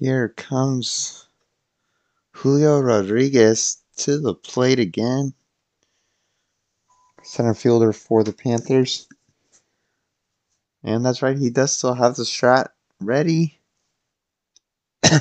Here 0.00 0.30
comes 0.30 1.26
Julio 2.32 2.80
Rodriguez 2.80 3.82
to 3.98 4.18
the 4.18 4.32
plate 4.34 4.78
again. 4.78 5.34
Center 7.22 7.52
fielder 7.52 7.92
for 7.92 8.24
the 8.24 8.32
Panthers. 8.32 9.06
And 10.82 11.04
that's 11.04 11.20
right, 11.20 11.36
he 11.36 11.50
does 11.50 11.76
still 11.76 11.92
have 11.92 12.16
the 12.16 12.22
strat 12.22 12.68
ready. 12.98 13.60
and 15.02 15.20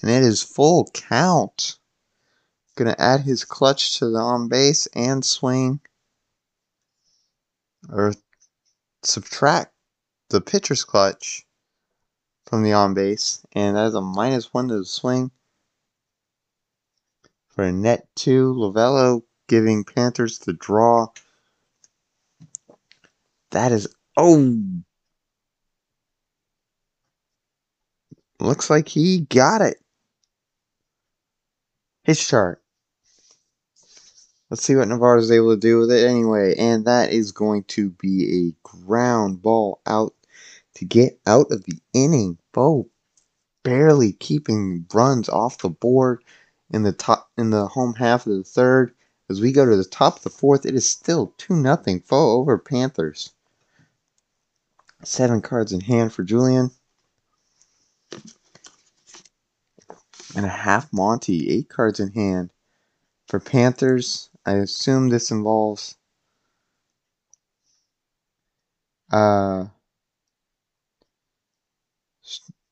it 0.00 0.22
is 0.22 0.44
full 0.44 0.88
count. 0.94 1.80
Gonna 2.76 2.94
add 3.00 3.22
his 3.22 3.44
clutch 3.44 3.98
to 3.98 4.10
the 4.10 4.20
on 4.20 4.46
base 4.46 4.86
and 4.94 5.24
swing. 5.24 5.80
Or 7.92 8.14
subtract 9.02 9.74
the 10.28 10.40
pitcher's 10.40 10.84
clutch 10.84 11.45
from 12.46 12.62
the 12.62 12.72
on 12.72 12.94
base. 12.94 13.44
And 13.52 13.76
that 13.76 13.86
is 13.86 13.94
a 13.94 14.00
minus 14.00 14.52
one 14.54 14.68
to 14.68 14.78
the 14.78 14.84
swing. 14.84 15.30
For 17.48 17.64
a 17.64 17.72
net 17.72 18.08
two, 18.14 18.54
Lovullo 18.54 19.22
giving 19.48 19.84
Panthers 19.84 20.38
the 20.38 20.52
draw. 20.52 21.08
That 23.50 23.72
is 23.72 23.88
oh 24.16 24.54
looks 28.40 28.68
like 28.68 28.88
he 28.88 29.20
got 29.20 29.62
it. 29.62 29.78
His 32.02 32.26
chart. 32.26 32.62
Let's 34.50 34.62
see 34.62 34.76
what 34.76 34.86
Navarro 34.86 35.18
is 35.18 35.32
able 35.32 35.54
to 35.54 35.60
do 35.60 35.78
with 35.78 35.90
it 35.90 36.06
anyway. 36.06 36.54
And 36.56 36.84
that 36.84 37.10
is 37.10 37.32
going 37.32 37.64
to 37.64 37.90
be 37.90 38.46
a 38.48 38.68
ground 38.68 39.42
ball 39.42 39.80
out 39.86 40.14
to 40.76 40.84
get 40.84 41.18
out 41.26 41.50
of 41.50 41.64
the 41.64 41.78
inning. 41.92 42.38
Bo 42.52 42.88
barely 43.62 44.12
keeping 44.12 44.86
runs 44.94 45.28
off 45.28 45.58
the 45.58 45.68
board 45.68 46.22
in 46.70 46.82
the 46.82 46.92
top 46.92 47.30
in 47.36 47.50
the 47.50 47.66
home 47.66 47.94
half 47.94 48.26
of 48.26 48.32
the 48.32 48.44
third. 48.44 48.94
As 49.28 49.40
we 49.40 49.50
go 49.50 49.66
to 49.66 49.76
the 49.76 49.84
top 49.84 50.18
of 50.18 50.22
the 50.22 50.30
fourth, 50.30 50.64
it 50.64 50.74
is 50.74 50.88
still 50.88 51.34
2 51.38 51.56
nothing 51.56 52.00
Pho 52.00 52.32
over 52.38 52.58
Panthers. 52.58 53.32
Seven 55.02 55.42
cards 55.42 55.72
in 55.72 55.80
hand 55.80 56.12
for 56.12 56.22
Julian. 56.22 56.70
And 60.36 60.46
a 60.46 60.50
half 60.50 60.92
Monty, 60.92 61.50
eight 61.50 61.68
cards 61.68 61.98
in 61.98 62.12
hand. 62.12 62.52
For 63.26 63.40
Panthers, 63.40 64.30
I 64.44 64.52
assume 64.52 65.08
this 65.08 65.32
involves 65.32 65.96
uh 69.10 69.66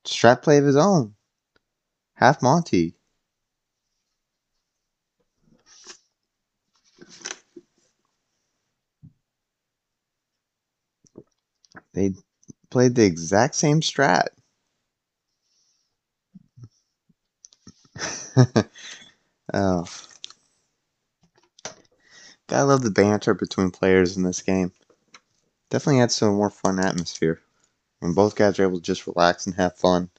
strat 0.05 0.43
play 0.43 0.59
of 0.59 0.65
his 0.65 0.77
own. 0.77 1.15
Half 2.15 2.43
Monty. 2.43 2.97
They 11.93 12.15
played 12.71 12.95
the 12.95 13.05
exact 13.05 13.55
same 13.55 13.81
strat. 13.81 14.29
oh. 19.55 19.87
Gotta 22.49 22.65
love 22.67 22.83
the 22.83 22.91
banter 22.91 23.35
between 23.35 23.71
players 23.71 24.17
in 24.17 24.23
this 24.23 24.43
game. 24.43 24.73
Definitely 25.71 26.03
adds 26.03 26.21
a 26.23 26.27
more 26.31 26.51
fun 26.51 26.79
atmosphere. 26.81 27.44
When 28.05 28.13
both 28.13 28.37
guys 28.37 28.59
are 28.59 28.65
able 28.65 28.77
to 28.77 28.83
just 28.83 29.07
relax 29.07 29.47
and 29.47 29.55
have 29.55 29.79
fun. 29.79 30.11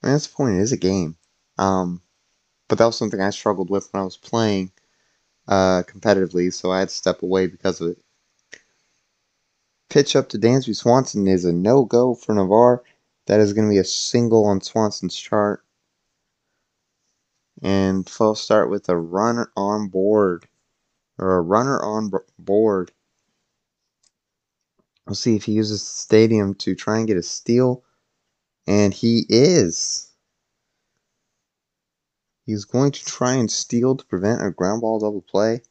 I 0.00 0.06
mean, 0.06 0.14
that's 0.14 0.28
the 0.28 0.32
point. 0.32 0.54
It 0.54 0.60
is 0.60 0.70
a 0.70 0.76
game. 0.76 1.16
Um, 1.58 2.02
but 2.68 2.78
that 2.78 2.86
was 2.86 2.96
something 2.96 3.20
I 3.20 3.30
struggled 3.30 3.68
with 3.68 3.88
when 3.90 4.02
I 4.02 4.04
was 4.04 4.16
playing 4.16 4.70
uh, 5.48 5.82
competitively, 5.88 6.54
so 6.54 6.70
I 6.70 6.78
had 6.78 6.90
to 6.90 6.94
step 6.94 7.22
away 7.22 7.48
because 7.48 7.80
of 7.80 7.88
it. 7.88 7.98
Pitch 9.90 10.14
up 10.14 10.28
to 10.28 10.38
Dansby 10.38 10.76
Swanson 10.76 11.26
is 11.26 11.44
a 11.44 11.52
no 11.52 11.84
go 11.84 12.14
for 12.14 12.32
Navarre. 12.32 12.84
That 13.26 13.40
is 13.40 13.52
going 13.52 13.66
to 13.66 13.74
be 13.74 13.78
a 13.78 13.84
single 13.84 14.44
on 14.44 14.60
Swanson's 14.60 15.16
chart. 15.16 15.64
And 17.60 18.08
we'll 18.20 18.36
start 18.36 18.70
with 18.70 18.88
a 18.88 18.96
runner 18.96 19.50
on 19.56 19.88
board. 19.88 20.46
Or 21.18 21.38
a 21.38 21.42
runner 21.42 21.82
on 21.82 22.12
board. 22.38 22.92
We'll 25.08 25.14
see 25.14 25.36
if 25.36 25.44
he 25.44 25.52
uses 25.52 25.80
the 25.80 25.86
stadium 25.88 26.54
to 26.56 26.74
try 26.74 26.98
and 26.98 27.06
get 27.06 27.16
a 27.16 27.22
steal. 27.22 27.82
And 28.66 28.92
he 28.92 29.24
is. 29.30 30.12
He's 32.44 32.66
going 32.66 32.92
to 32.92 33.04
try 33.04 33.34
and 33.34 33.50
steal 33.50 33.96
to 33.96 34.04
prevent 34.04 34.44
a 34.44 34.50
ground 34.50 34.82
ball 34.82 34.98
double 34.98 35.22
play. 35.22 35.62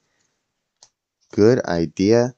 Good 1.31 1.63
idea. 1.65 2.33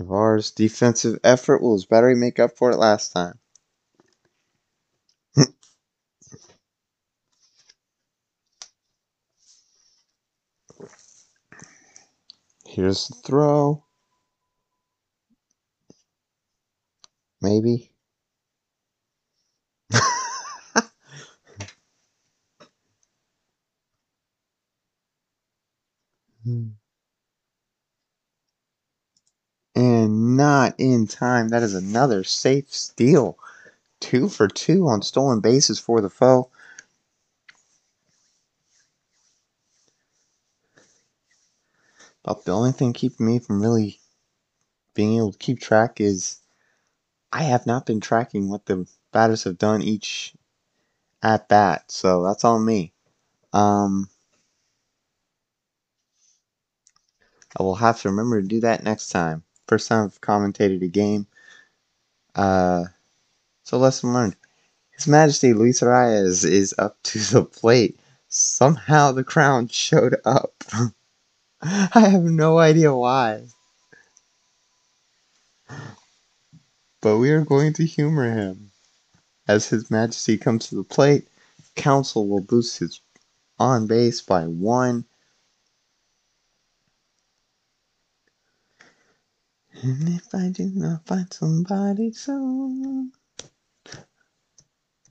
Navarre's 0.00 0.50
defensive 0.50 1.20
effort 1.22 1.62
will 1.62 1.74
his 1.74 1.86
battery 1.86 2.16
make 2.16 2.40
up 2.40 2.56
for 2.56 2.72
it 2.72 2.76
last 2.78 3.12
time? 3.12 3.38
Here's 12.64 13.06
the 13.08 13.16
throw. 13.16 13.84
Maybe. 17.42 17.92
hmm 26.44 26.80
and 29.74 30.29
not 30.40 30.74
in 30.78 31.06
time. 31.06 31.48
That 31.48 31.62
is 31.62 31.74
another 31.74 32.24
safe 32.24 32.72
steal. 32.72 33.38
Two 34.00 34.30
for 34.30 34.48
two 34.48 34.88
on 34.88 35.02
stolen 35.02 35.40
bases 35.40 35.78
for 35.78 36.00
the 36.00 36.08
Pho. 36.08 36.48
But 42.22 42.46
the 42.46 42.52
only 42.52 42.72
thing 42.72 42.94
keeping 42.94 43.26
me 43.26 43.38
from 43.38 43.60
really 43.60 44.00
being 44.94 45.18
able 45.18 45.32
to 45.32 45.38
keep 45.38 45.60
track 45.60 46.00
is 46.00 46.38
I 47.32 47.42
have 47.42 47.66
not 47.66 47.84
been 47.84 48.00
tracking 48.00 48.48
what 48.48 48.64
the 48.64 48.86
batters 49.12 49.44
have 49.44 49.58
done 49.58 49.82
each 49.82 50.34
at 51.22 51.48
bat. 51.48 51.92
So 51.92 52.24
that's 52.24 52.44
on 52.44 52.64
me. 52.64 52.94
Um, 53.52 54.08
I 57.58 57.62
will 57.62 57.74
have 57.74 58.00
to 58.00 58.08
remember 58.08 58.40
to 58.40 58.48
do 58.48 58.60
that 58.60 58.82
next 58.82 59.10
time. 59.10 59.44
First 59.70 59.86
time 59.86 60.06
I've 60.06 60.20
commentated 60.20 60.82
a 60.82 60.88
game. 60.88 61.28
Uh, 62.34 62.86
so 63.62 63.78
lesson 63.78 64.12
learned. 64.12 64.34
His 64.90 65.06
Majesty 65.06 65.52
Luis 65.52 65.80
Arraez 65.80 66.44
is 66.44 66.74
up 66.76 67.00
to 67.04 67.20
the 67.20 67.44
plate. 67.44 68.00
Somehow 68.26 69.12
the 69.12 69.22
crown 69.22 69.68
showed 69.68 70.16
up. 70.24 70.64
I 71.62 72.00
have 72.00 72.24
no 72.24 72.58
idea 72.58 72.92
why. 72.92 73.44
But 77.00 77.18
we 77.18 77.30
are 77.30 77.44
going 77.44 77.72
to 77.74 77.86
humor 77.86 78.28
him. 78.28 78.72
As 79.46 79.68
His 79.68 79.88
Majesty 79.88 80.36
comes 80.36 80.66
to 80.70 80.74
the 80.74 80.82
plate, 80.82 81.28
Counsell 81.76 82.26
will 82.26 82.42
boost 82.42 82.80
his 82.80 83.00
on 83.60 83.86
base 83.86 84.20
by 84.20 84.48
one. 84.48 85.04
And 89.82 90.08
if 90.10 90.34
I 90.34 90.50
do 90.50 90.70
not 90.74 91.06
find 91.06 91.32
somebody 91.32 92.12
soon. 92.12 93.12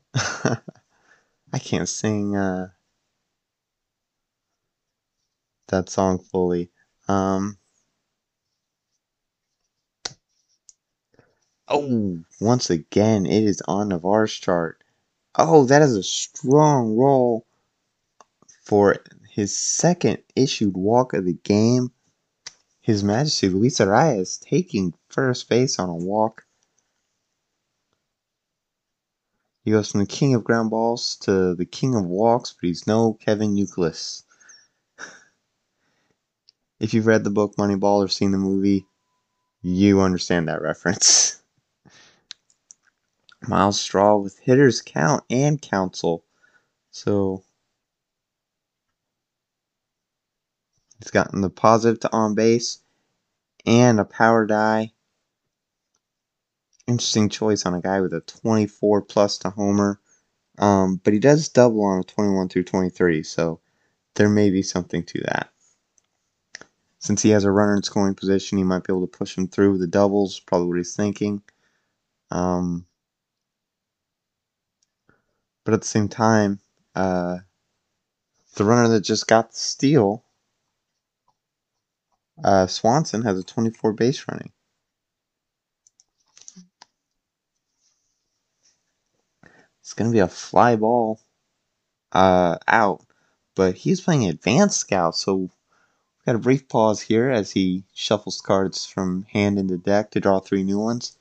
I 0.16 1.60
can't 1.60 1.90
sing 1.90 2.36
uh, 2.36 2.70
that 5.70 5.90
song 5.90 6.20
fully. 6.20 6.70
Um, 7.08 7.58
oh, 11.68 12.20
once 12.42 12.70
again, 12.70 13.26
it 13.26 13.44
is 13.44 13.62
on 13.68 13.90
Navarre's 13.90 14.34
chart. 14.34 14.84
Oh, 15.36 15.66
that 15.66 15.82
is 15.82 15.96
a 15.96 16.04
strong 16.04 16.96
roll 16.96 17.46
for 18.64 18.98
his 19.32 19.58
second 19.58 20.20
issued 20.36 20.76
walk 20.78 21.14
of 21.14 21.26
the 21.26 21.34
game. 21.34 21.92
His 22.90 23.04
Majesty 23.04 23.50
Luis 23.50 23.80
Arraez 23.80 24.40
taking 24.40 24.96
first 25.10 25.48
base 25.48 25.78
on 25.78 25.90
a 25.90 25.96
walk. 25.96 26.48
He 29.64 29.70
goes 29.70 29.92
from 29.92 30.00
the 30.00 30.08
king 30.08 30.34
of 30.34 30.44
ground 30.44 30.72
balls 30.72 31.16
to 31.18 31.54
the 31.54 31.68
king 31.68 31.94
of 31.94 32.06
walks, 32.06 32.56
but 32.60 32.66
he's 32.66 32.88
no 32.88 33.14
Kevin 33.14 33.56
Youkilis. 33.56 34.24
if 36.80 36.96
you've 36.96 37.06
read 37.06 37.24
the 37.24 37.30
book 37.30 37.58
Moneyball 37.58 38.04
or 38.04 38.08
seen 38.08 38.32
the 38.32 38.40
movie, 38.40 38.88
you 39.62 40.02
understand 40.02 40.48
that 40.48 40.64
reference. 40.64 41.44
Myles 43.48 43.80
Straw 43.80 44.16
with 44.16 44.40
hitters 44.40 44.82
count 44.82 45.24
and 45.30 45.62
Counsell. 45.62 46.24
So 46.90 47.44
He's 51.00 51.12
gotten 51.12 51.42
the 51.42 51.50
positive 51.50 52.00
to 52.02 52.14
on 52.14 52.36
base 52.36 52.80
and 53.66 54.00
a 54.00 54.06
power 54.06 54.46
die. 54.46 54.92
Interesting 56.88 57.30
choice 57.30 57.66
on 57.66 57.74
a 57.74 57.82
guy 57.82 58.02
with 58.02 58.14
a 58.14 58.22
24 58.22 59.04
plus 59.04 59.38
to 59.40 59.50
homer. 59.50 60.00
Um, 60.58 61.00
but 61.04 61.14
he 61.14 61.20
does 61.20 61.48
double 61.48 61.84
on 61.84 62.00
a 62.00 62.04
21 62.04 62.50
through 62.50 62.66
23, 62.66 63.24
so 63.24 63.62
there 64.16 64.28
may 64.28 64.50
be 64.50 64.62
something 64.62 65.04
to 65.06 65.22
that. 65.22 65.50
Since 67.00 67.22
he 67.22 67.30
has 67.30 67.46
a 67.46 67.52
runner 67.52 67.78
in 67.78 67.84
scoring 67.84 68.16
position, 68.16 68.58
he 68.58 68.66
might 68.66 68.84
be 68.84 68.92
able 68.92 69.08
to 69.08 69.18
push 69.18 69.38
him 69.38 69.48
through 69.48 69.72
with 69.72 69.82
the 69.82 69.88
doubles, 69.88 70.40
probably 70.42 70.68
what 70.68 70.78
he's 70.78 70.96
thinking. 70.96 71.42
Um, 72.30 72.86
but 75.64 75.74
at 75.74 75.82
the 75.82 75.88
same 75.88 76.10
time, 76.10 76.60
uh, 76.96 77.38
the 78.56 78.66
runner 78.66 78.90
that 78.90 79.02
just 79.02 79.28
got 79.28 79.52
the 79.52 79.58
steal, 79.58 80.26
uh, 82.44 82.68
Swanson, 82.68 83.24
has 83.24 83.40
a 83.40 83.44
24 83.44 83.94
base 83.94 84.26
running. 84.28 84.52
It's 89.82 89.94
going 89.94 90.12
to 90.12 90.14
be 90.14 90.20
a 90.20 90.28
fly 90.28 90.76
ball 90.76 91.20
uh, 92.12 92.58
out, 92.68 93.06
but 93.56 93.76
he's 93.76 94.02
playing 94.02 94.28
advanced 94.28 94.80
scout, 94.80 95.16
so 95.16 95.36
we've 95.36 95.50
got 96.26 96.36
a 96.36 96.40
brief 96.40 96.68
pause 96.68 97.02
here 97.02 97.30
as 97.30 97.52
he 97.52 97.84
shuffles 97.94 98.40
cards 98.42 98.86
from 98.86 99.24
hand 99.32 99.58
into 99.58 99.78
deck 99.78 100.12
to 100.12 100.20
draw 100.20 100.40
three 100.40 100.64
new 100.64 100.80
ones. 100.80 101.18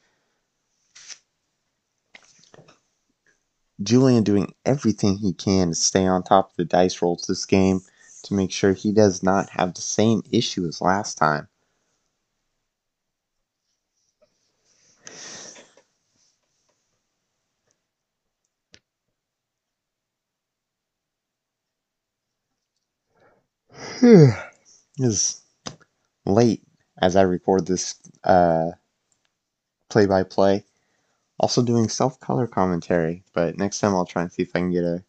Julian 3.82 4.24
doing 4.24 4.52
everything 4.66 5.18
he 5.18 5.32
can 5.32 5.68
to 5.68 5.74
stay 5.74 6.06
on 6.06 6.22
top 6.22 6.50
of 6.50 6.56
the 6.56 6.64
dice 6.64 7.00
rolls 7.00 7.26
this 7.26 7.46
game 7.46 7.80
to 8.24 8.34
make 8.34 8.52
sure 8.52 8.72
he 8.72 8.92
does 8.92 9.22
not 9.22 9.50
have 9.50 9.74
the 9.74 9.82
same 9.82 10.22
issue 10.32 10.66
as 10.66 10.80
last 10.80 11.16
time. 11.18 11.48
is 24.98 25.42
late 26.26 26.62
as 27.00 27.16
I 27.16 27.22
record 27.22 27.66
this 27.66 27.96
play 29.90 30.06
by 30.06 30.22
play. 30.22 30.64
Also 31.40 31.62
doing 31.62 31.88
self 31.88 32.18
color 32.20 32.46
commentary, 32.46 33.22
but 33.32 33.56
next 33.56 33.80
time 33.80 33.94
I'll 33.94 34.06
try 34.06 34.22
and 34.22 34.32
see 34.32 34.42
if 34.42 34.50
I 34.54 34.60
can 34.60 34.70
get 34.72 34.84
a 34.84 35.04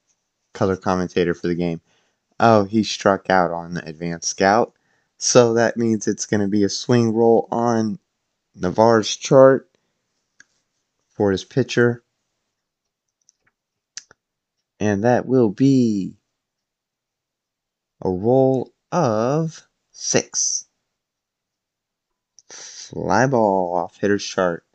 color 0.54 0.78
commentator 0.78 1.34
for 1.34 1.48
the 1.48 1.56
game. 1.56 1.82
Oh, 2.40 2.64
he 2.64 2.84
struck 2.84 3.30
out 3.30 3.52
on 3.52 3.74
the 3.74 3.86
Advanced 3.86 4.30
Scout. 4.30 4.74
So 5.18 5.56
that 5.56 5.76
means 5.76 6.08
it's 6.08 6.26
going 6.26 6.40
to 6.40 6.48
be 6.48 6.64
a 6.64 6.70
swing 6.70 7.14
roll 7.14 7.48
on 7.52 8.00
Navarre's 8.56 9.16
chart 9.16 9.70
for 11.10 11.32
his 11.32 11.44
pitcher. 11.44 12.04
And 14.80 15.04
that 15.04 15.26
will 15.26 15.50
be 15.50 16.16
a 18.02 18.10
roll 18.10 18.72
of 18.94 19.68
six. 19.92 20.66
Fly 22.48 23.28
ball 23.28 23.76
off 23.76 23.98
hitter's 23.98 24.24
chart. 24.24 24.66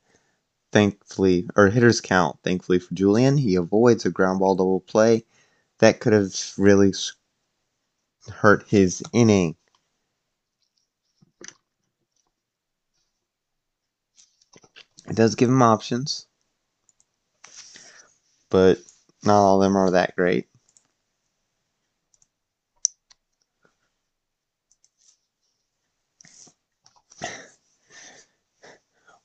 Thankfully, 0.70 1.48
or 1.56 1.68
hitter's 1.68 2.02
count. 2.02 2.36
Thankfully 2.42 2.78
for 2.80 2.92
Julian, 2.94 3.38
he 3.38 3.54
avoids 3.54 4.04
a 4.04 4.10
ground 4.10 4.40
ball 4.40 4.54
double 4.56 4.80
play. 4.80 5.24
That 5.78 6.00
could 6.00 6.12
have 6.12 6.34
really 6.58 6.92
hurt 8.30 8.66
his 8.68 9.02
inning. 9.12 9.56
It 15.08 15.16
does 15.16 15.34
give 15.34 15.48
him 15.50 15.62
options, 15.62 16.26
but 18.50 18.78
not 19.24 19.38
all 19.40 19.62
of 19.62 19.66
them 19.66 19.76
are 19.76 19.92
that 19.92 20.16
great. 20.16 20.48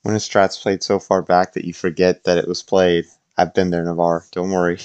When 0.04 0.16
a 0.16 0.20
strat's 0.20 0.58
played 0.58 0.84
so 0.84 1.00
far 1.00 1.22
back 1.22 1.54
that 1.54 1.66
you 1.66 1.74
forget 1.74 2.24
that 2.26 2.38
it 2.38 2.48
was 2.48 2.64
played, 2.64 3.06
I've 3.38 3.54
been 3.54 3.70
there, 3.70 3.84
Navarre. 3.84 4.26
Don't 4.32 4.52
worry. 4.52 4.80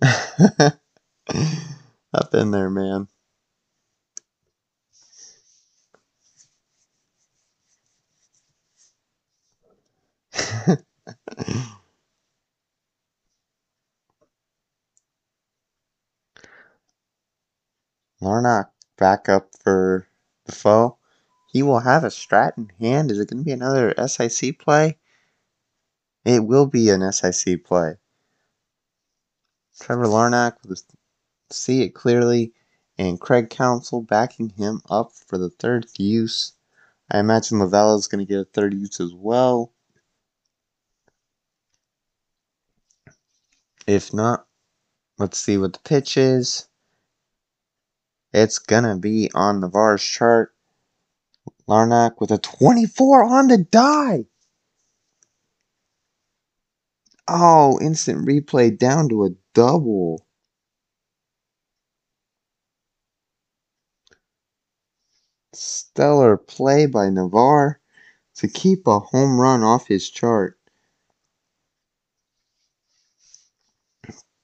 I've 2.18 2.30
been 2.32 2.50
there, 2.50 2.68
man. 2.68 3.06
Larnach 18.20 18.70
back 18.96 19.28
up 19.28 19.50
for 19.62 20.08
the 20.46 20.52
Pho. 20.52 20.98
He 21.52 21.62
will 21.62 21.78
have 21.78 22.02
a 22.02 22.08
strat 22.08 22.58
in 22.58 22.68
hand. 22.80 23.12
Is 23.12 23.20
it 23.20 23.30
going 23.30 23.38
to 23.38 23.44
be 23.44 23.52
another 23.52 23.94
SIC 24.08 24.58
play? 24.58 24.98
It 26.24 26.44
will 26.44 26.66
be 26.66 26.90
an 26.90 27.12
SIC 27.12 27.64
play. 27.64 27.94
Trevor 29.80 30.06
Larnach 30.06 30.56
will 30.66 30.74
see 31.50 31.82
it 31.82 31.94
clearly, 31.94 32.52
and 32.98 33.20
Craig 33.20 33.50
Counsell 33.50 34.02
backing 34.02 34.50
him 34.50 34.82
up 34.90 35.12
for 35.12 35.38
the 35.38 35.50
third 35.50 35.86
use. 35.98 36.52
I 37.10 37.18
imagine 37.18 37.58
Lovullo 37.58 37.98
is 37.98 38.08
going 38.08 38.24
to 38.24 38.30
get 38.30 38.40
a 38.40 38.44
third 38.44 38.74
use 38.74 39.00
as 39.00 39.14
well. 39.14 39.72
If 43.86 44.12
not, 44.12 44.46
let's 45.16 45.38
see 45.38 45.56
what 45.56 45.72
the 45.72 45.78
pitch 45.78 46.16
is. 46.16 46.68
It's 48.32 48.58
going 48.58 48.84
to 48.84 48.96
be 48.96 49.30
on 49.34 49.60
Navarre's 49.60 50.02
chart. 50.02 50.54
Larnach 51.66 52.20
with 52.20 52.30
a 52.30 52.38
24 52.38 53.24
on 53.24 53.48
the 53.48 53.58
die. 53.58 54.26
Oh, 57.26 57.78
instant 57.80 58.26
replay 58.26 58.76
down 58.76 59.08
to 59.10 59.24
a 59.24 59.30
double. 59.54 60.26
Stellar 65.60 66.36
play 66.36 66.86
by 66.86 67.10
Navarre 67.10 67.80
to 68.36 68.46
keep 68.46 68.86
a 68.86 69.00
home 69.00 69.40
run 69.40 69.64
off 69.64 69.88
his 69.88 70.08
chart. 70.08 70.56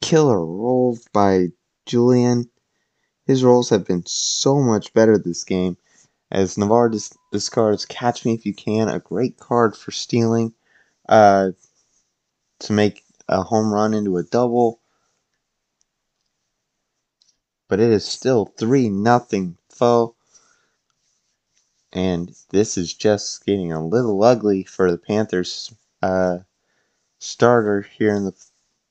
Killer 0.00 0.44
roll 0.44 0.98
by 1.12 1.52
Julian. 1.86 2.50
His 3.26 3.44
rolls 3.44 3.70
have 3.70 3.84
been 3.86 4.04
so 4.06 4.60
much 4.60 4.92
better 4.92 5.16
this 5.16 5.44
game 5.44 5.76
as 6.32 6.58
Navarre 6.58 6.88
dis- 6.88 7.16
discards 7.30 7.86
Catch 7.86 8.24
Me 8.24 8.34
If 8.34 8.44
You 8.44 8.52
Can, 8.52 8.88
a 8.88 8.98
great 8.98 9.38
card 9.38 9.76
for 9.76 9.92
stealing 9.92 10.52
uh, 11.08 11.52
to 12.58 12.72
make 12.72 13.04
a 13.28 13.42
home 13.42 13.72
run 13.72 13.94
into 13.94 14.16
a 14.16 14.24
double. 14.24 14.80
But 17.68 17.78
it 17.78 17.90
is 17.90 18.04
still 18.04 18.46
3 18.58 18.88
nothing 18.88 19.58
Pho. 19.70 20.16
And 21.94 22.34
this 22.50 22.76
is 22.76 22.92
just 22.92 23.46
getting 23.46 23.72
a 23.72 23.84
little 23.84 24.22
ugly 24.22 24.64
for 24.64 24.90
the 24.90 24.98
Panthers 24.98 25.72
uh, 26.02 26.40
starter 27.20 27.82
here 27.82 28.14
in 28.14 28.24
the 28.24 28.34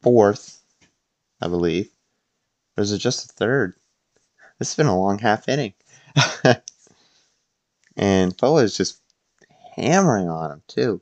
fourth, 0.01 0.61
I 1.41 1.49
believe. 1.49 1.91
Or 2.77 2.83
is 2.83 2.91
it 2.91 2.99
just 2.99 3.27
the 3.27 3.33
third? 3.33 3.75
This 4.57 4.69
has 4.69 4.75
been 4.75 4.87
a 4.87 4.97
long 4.97 5.19
half 5.19 5.47
inning. 5.47 5.73
And 7.95 8.37
Pho 8.37 8.57
is 8.57 8.75
just 8.75 9.01
hammering 9.75 10.29
on 10.29 10.51
him, 10.51 10.63
too. 10.67 11.01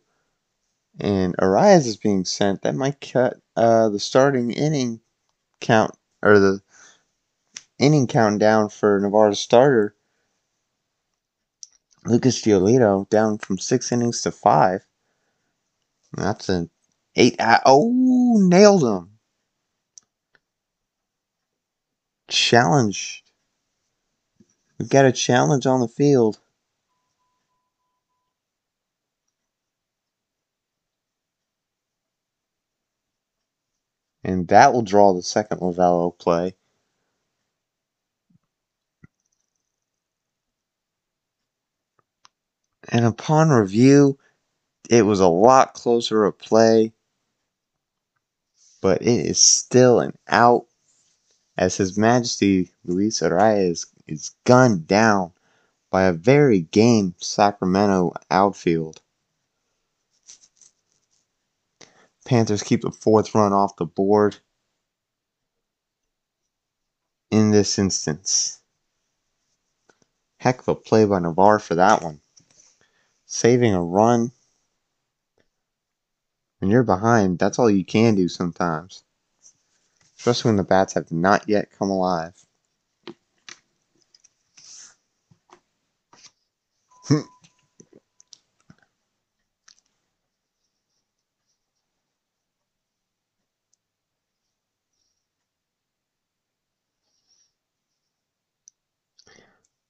And 1.00 1.36
Arraez 1.38 1.88
is 1.88 1.98
being 1.98 2.26
sent. 2.26 2.62
That 2.62 2.76
might 2.76 3.00
cut 3.00 3.40
uh, 3.56 3.90
the 3.90 4.00
starting 4.00 4.52
inning 4.52 5.00
count, 5.62 5.96
or 6.22 6.38
the 6.38 6.62
inning 7.80 8.08
count 8.08 8.40
down 8.40 8.70
for 8.70 9.00
Navarre's 9.00 9.40
starter. 9.40 9.96
Lucas 12.06 12.42
Giolito 12.42 13.08
down 13.10 13.38
from 13.38 13.58
six 13.60 13.92
innings 13.92 14.22
to 14.22 14.32
five. 14.32 14.86
That's 16.14 16.50
an 16.50 16.70
eight. 17.16 17.36
Oh, 17.40 18.38
nailed 18.42 18.84
him. 18.84 19.20
Challenged. 22.28 23.24
We've 24.80 24.90
got 24.90 25.06
a 25.06 25.12
challenge 25.12 25.66
on 25.68 25.80
the 25.80 25.88
field. 25.88 26.40
And 34.24 34.48
that 34.50 34.74
will 34.74 34.82
draw 34.84 35.14
the 35.14 35.24
second 35.24 35.60
Lovullo 35.60 36.18
play. 36.18 36.56
And 42.92 43.06
upon 43.06 43.50
review, 43.50 44.20
it 44.90 45.04
was 45.04 45.22
a 45.22 45.28
lot 45.28 45.74
closer 45.74 46.26
a 46.26 46.34
play, 46.34 46.92
but 48.82 49.02
it 49.02 49.26
is 49.26 49.42
still 49.42 50.02
an 50.02 50.18
out 50.28 50.66
as 51.58 51.78
His 51.78 51.98
Majesty 51.98 52.72
Luis 52.84 53.22
Arraez 53.22 53.86
is 54.08 54.32
gunned 54.44 54.88
down 54.88 55.32
by 55.90 56.04
a 56.04 56.14
very 56.14 56.62
game 56.62 57.16
Sacramento 57.20 58.14
outfield. 58.30 59.02
Panthers 62.26 62.64
keep 62.64 62.82
the 62.82 62.92
fourth 62.92 63.34
run 63.34 63.54
off 63.54 63.78
the 63.78 63.86
board 63.86 64.38
in 67.30 67.52
this 67.52 67.80
instance. 67.80 68.60
Heck 70.38 70.60
of 70.60 70.68
a 70.68 70.76
play 70.76 71.06
by 71.06 71.20
Navarre 71.20 71.60
for 71.60 71.76
that 71.76 72.02
one. 72.02 72.20
Saving 73.32 73.74
a 73.74 73.84
run. 73.84 74.32
When 76.60 76.70
you're 76.72 76.84
behind, 76.84 77.40
that's 77.40 77.60
all 77.60 77.70
you 77.70 77.86
can 77.86 78.16
do 78.16 78.28
sometimes. 78.30 79.04
Especially 80.18 80.50
when 80.50 80.58
the 80.58 80.64
bats 80.64 80.94
have 80.94 81.12
not 81.12 81.50
yet 81.50 81.72
come 81.78 81.90
alive. 81.90 82.34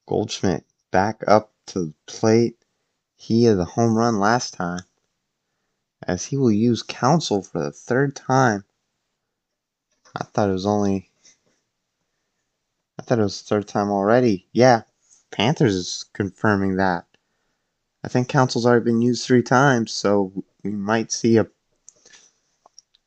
Goldschmidt 0.08 0.66
back 0.92 1.24
up 1.28 1.54
to 1.68 1.88
the 1.88 1.94
plate. 2.08 2.61
He 3.22 3.44
had 3.44 3.60
the 3.60 3.66
home 3.66 3.96
run 3.96 4.20
last 4.20 4.56
time. 4.56 4.82
As 6.02 6.26
he 6.26 6.38
will 6.38 6.52
use 6.52 6.82
Counsell 6.82 7.44
for 7.44 7.60
the 7.60 7.72
third 7.72 8.16
time. 8.16 8.66
I 10.16 10.24
thought 10.24 10.50
it 10.50 10.54
was 10.54 10.66
only. 10.66 11.12
I 12.98 13.04
thought 13.04 13.20
it 13.20 13.24
was 13.24 13.40
the 13.40 13.48
third 13.48 13.68
time 13.68 13.92
already. 13.92 14.48
Yeah, 14.52 14.82
Panthers 15.30 15.76
is 15.76 16.06
confirming 16.14 16.78
that. 16.78 17.06
I 18.04 18.08
think 18.08 18.28
Counsell's 18.28 18.66
already 18.66 18.86
been 18.86 19.04
used 19.04 19.24
three 19.24 19.44
times, 19.44 19.92
so 19.92 20.44
we 20.64 20.72
might 20.72 21.12
see 21.12 21.38
a 21.38 21.48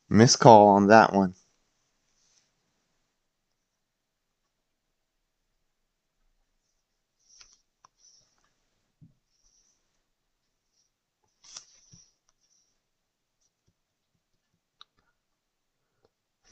miscall 0.07 0.69
on 0.69 0.87
that 0.87 1.11
one. 1.11 1.35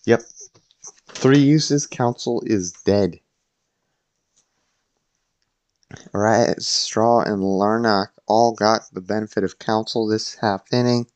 Yep. 0.05 0.21
Three 1.07 1.39
uses, 1.39 1.87
Counsell 1.87 2.43
is 2.45 2.73
dead. 2.85 3.19
Alright, 6.13 6.61
Straw 6.61 7.21
and 7.21 7.41
Larnach 7.41 8.09
all 8.27 8.53
got 8.53 8.81
the 8.91 9.01
benefit 9.01 9.43
of 9.43 9.59
Counsell 9.59 10.07
this 10.07 10.35
half 10.35 10.71
inning. 10.73 11.07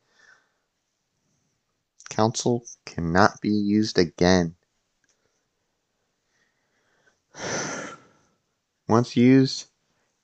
Counsell 2.09 2.63
cannot 2.85 3.41
be 3.41 3.49
used 3.49 3.97
again. 3.97 4.55
Once 8.87 9.17
used, 9.17 9.65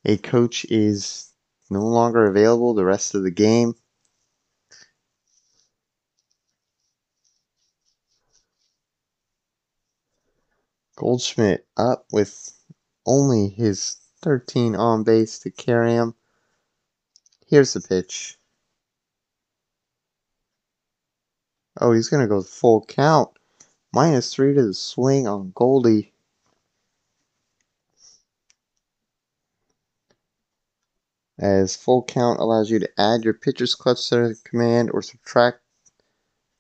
a 0.06 0.18
coach 0.18 0.66
is 0.66 1.30
no 1.70 1.82
longer 1.82 2.26
available 2.26 2.74
the 2.74 2.86
rest 2.86 3.16
of 3.16 3.24
the 3.24 3.32
game. 3.32 3.76
Goldschmidt 11.04 11.68
up 11.76 12.06
with 12.14 12.54
only 13.06 13.50
his 13.50 13.98
13 14.22 14.74
on 14.74 15.04
base 15.04 15.38
to 15.40 15.52
carry 15.52 15.92
him. 15.92 16.16
Here's 17.46 17.74
the 17.74 17.82
pitch. 17.82 18.40
Oh, 21.82 21.92
he's 21.92 22.08
going 22.08 22.22
to 22.22 22.30
go 22.30 22.42
full 22.42 22.86
count. 22.86 23.32
Minus 23.92 24.34
three 24.34 24.54
to 24.54 24.68
the 24.68 24.74
swing 24.74 25.28
on 25.28 25.52
Goldie. 25.54 26.14
As 31.38 31.76
full 31.76 32.06
count 32.06 32.40
allows 32.40 32.70
you 32.70 32.80
to 32.80 32.90
add 32.98 33.26
your 33.26 33.34
pitcher's 33.34 33.76
clutch 33.76 34.08
to 34.08 34.30
the 34.30 34.36
command 34.46 34.90
or 34.94 35.02
subtract 35.02 35.60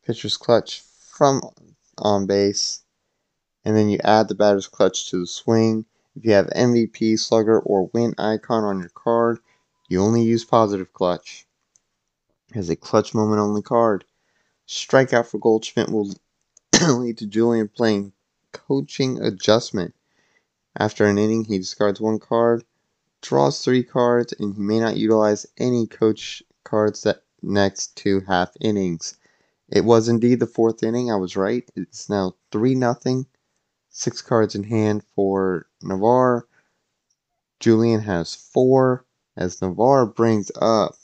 pitcher's 0.05 0.35
clutch 0.35 0.81
from 0.81 1.41
on 1.97 2.25
base 2.25 2.82
and 3.66 3.76
then 3.76 3.89
you 3.89 3.97
add 4.03 4.28
the 4.28 4.36
batter's 4.36 4.68
clutch 4.68 5.09
to 5.09 5.20
the 5.20 5.28
swing. 5.28 5.86
If 6.16 6.26
you 6.26 6.34
have 6.34 6.47
MVP, 6.47 7.18
slugger, 7.18 7.59
or 7.59 7.89
win 7.93 8.14
icon 8.18 8.64
on 8.64 8.80
your 8.80 8.89
card, 8.89 9.39
you 9.88 10.01
only 10.01 10.22
use 10.22 10.43
positive 10.45 10.93
clutch. 10.93 11.47
As 12.53 12.70
a 12.70 12.76
clutch 12.76 13.14
moment 13.14 13.39
only 13.39 13.61
card. 13.61 14.05
Strikeout 14.68 15.26
for 15.28 15.39
Goldschmidt 15.39 15.89
will 15.89 16.14
lead 16.88 17.18
to 17.18 17.26
Julian 17.26 17.68
playing 17.68 18.14
coaching 18.51 19.22
adjustment. 19.22 19.93
After 20.76 21.05
an 21.05 21.18
inning, 21.18 21.45
he 21.45 21.57
discards 21.57 22.01
one 22.01 22.20
card, 22.20 22.66
draws 23.22 23.64
three 23.64 23.84
cards, 23.84 24.34
and 24.39 24.55
he 24.55 24.61
may 24.61 24.80
not 24.80 24.97
utilize 24.97 25.45
any 25.57 25.88
coach 25.88 26.43
cards 26.64 27.03
that 27.03 27.24
next 27.41 27.95
two 27.95 28.22
half 28.22 28.55
innings. 28.59 29.18
It 29.70 29.86
was 29.86 30.07
indeed 30.07 30.39
the 30.39 30.47
fourth 30.47 30.84
inning. 30.84 31.11
I 31.11 31.16
was 31.16 31.36
right. 31.36 31.70
It's 31.76 32.09
now 32.09 32.36
3 32.51 32.76
nothing 32.76 33.26
six 33.93 34.21
cards 34.21 34.55
in 34.55 34.63
hand 34.63 35.03
for 35.15 35.67
Navarre. 35.81 36.45
Julian 37.61 38.01
has 38.01 38.35
four 38.35 39.05
as 39.37 39.61
Navarre 39.61 40.05
brings 40.05 40.51
up 40.61 40.95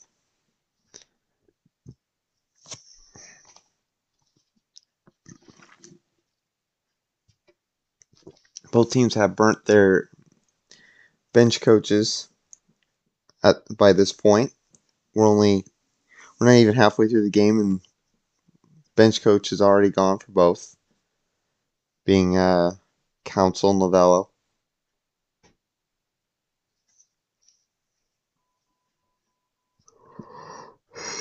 both 8.71 8.91
teams 8.91 9.13
have 9.15 9.35
burnt 9.35 9.65
their 9.65 10.09
bench 11.33 11.61
coaches 11.61 12.27
at 13.43 13.55
by 13.77 13.93
this 13.93 14.11
point. 14.11 14.53
We're 15.13 15.27
only 15.27 15.65
we're 16.39 16.47
not 16.47 16.53
even 16.53 16.75
halfway 16.75 17.07
through 17.07 17.23
the 17.23 17.29
game 17.29 17.59
and 17.59 17.81
bench 18.95 19.21
coach 19.21 19.51
is 19.51 19.61
already 19.61 19.89
gone 19.89 20.19
for 20.19 20.31
both 20.31 20.75
being 22.09 22.35
uh, 22.35 22.71
Counsell 23.23 23.75
Lovullo. 23.75 24.29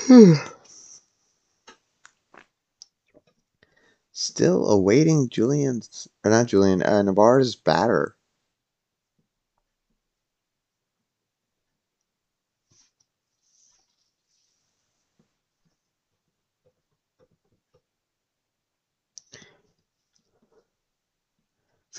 Still 4.11 4.67
awaiting 4.67 5.29
Julian's, 5.29 6.07
or 6.25 6.31
not 6.31 6.47
Julian, 6.47 6.81
uh, 6.81 7.03
Navarre's 7.03 7.55
batter. 7.55 8.15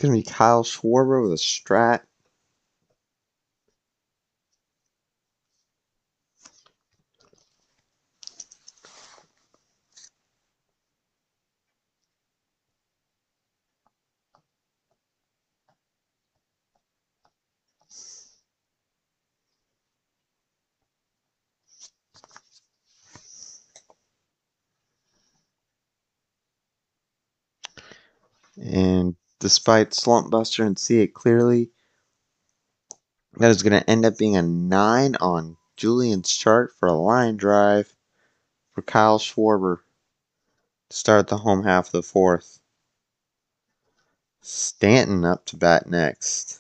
It's 0.01 0.07
going 0.09 0.22
to 0.22 0.30
be 0.30 0.34
Kyle 0.34 0.64
Schwarber 0.64 1.22
with 1.22 1.32
a 1.32 1.34
strat. 1.34 2.01
And 28.57 28.99
despite 29.41 29.95
Slump 29.95 30.30
Buster 30.30 30.64
and 30.64 30.78
see 30.78 31.01
it 31.01 31.14
clearly. 31.14 31.70
That 33.38 33.51
is 33.51 33.62
going 33.62 33.80
to 33.80 33.91
end 33.91 34.05
up 34.05 34.18
being 34.18 34.36
a 34.36 34.43
9 34.43 35.16
on 35.16 35.57
Julian's 35.76 36.30
chart 36.30 36.72
for 36.78 36.88
a 36.88 36.93
line 36.93 37.36
drive 37.36 37.95
for 38.72 38.82
Kyle 38.82 39.18
Schwarber 39.18 39.78
to 40.91 40.97
start 40.97 41.28
the 41.28 41.38
home 41.38 41.64
half 41.64 41.86
of 41.86 41.93
the 41.93 42.03
fourth. 42.03 42.61
Stanton 44.43 45.24
up 45.24 45.45
to 45.47 45.57
bat 45.57 45.88
next. 45.88 46.59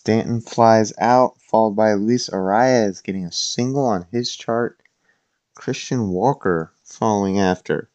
Stanton 0.00 0.40
flies 0.40 0.94
out, 0.98 1.38
followed 1.42 1.76
by 1.76 1.92
Luis 1.92 2.30
Arraez 2.30 3.02
getting 3.02 3.26
a 3.26 3.30
single 3.32 3.84
on 3.84 4.06
his 4.10 4.34
chart. 4.34 4.82
Christian 5.54 6.08
Walker 6.08 6.72
following 6.82 7.38
after. 7.38 7.89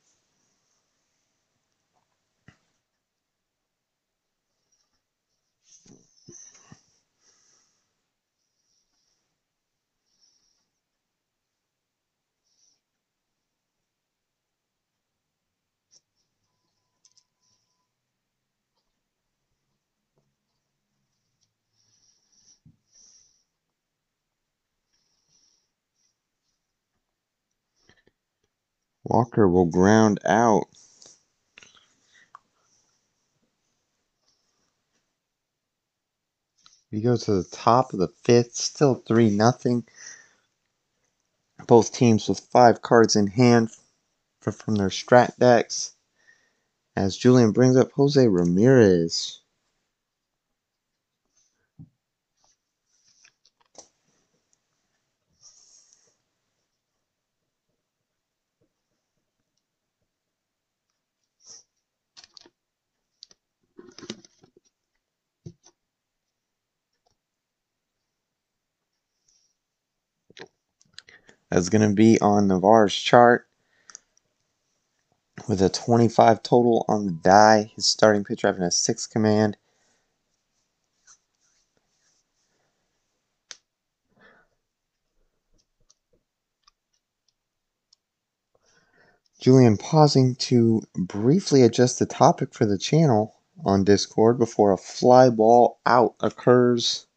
Walker 29.15 29.47
will 29.47 29.65
ground 29.65 30.19
out. 30.25 30.65
We 36.91 36.99
go 36.99 37.15
to 37.15 37.31
the 37.35 37.45
top 37.49 37.93
of 37.93 37.99
the 37.99 38.09
fifth, 38.09 38.55
still 38.55 38.95
3 38.95 39.29
nothing. 39.29 39.85
Both 41.65 41.93
teams 41.93 42.27
with 42.27 42.41
five 42.41 42.81
cards 42.81 43.15
in 43.15 43.27
hand 43.27 43.69
from 44.41 44.75
their 44.75 44.89
strat 44.89 45.39
decks. 45.39 45.93
As 46.97 47.15
Julian 47.15 47.53
brings 47.53 47.77
up 47.77 47.93
Jose 47.93 48.27
Ramirez. 48.27 49.39
That's 71.55 71.69
going 71.69 71.89
to 71.89 71.95
be 71.95 72.19
on 72.19 72.49
Navarre's 72.49 72.93
chart 72.93 73.47
with 75.47 75.61
a 75.61 75.69
25 75.69 76.43
total 76.43 76.83
on 76.89 77.05
the 77.05 77.13
die. 77.13 77.71
His 77.77 77.85
starting 77.85 78.25
pitcher 78.25 78.47
having 78.47 78.63
a 78.63 78.69
6 78.69 79.07
command. 79.07 79.55
Julian 89.39 89.77
pausing 89.77 90.35
to 90.35 90.81
briefly 90.93 91.61
adjust 91.61 91.99
the 91.99 92.05
topic 92.05 92.53
for 92.53 92.65
the 92.65 92.77
channel 92.77 93.33
on 93.63 93.85
Discord 93.85 94.37
before 94.37 94.73
a 94.73 94.77
fly 94.77 95.29
ball 95.29 95.79
out 95.85 96.15
occurs. 96.19 97.07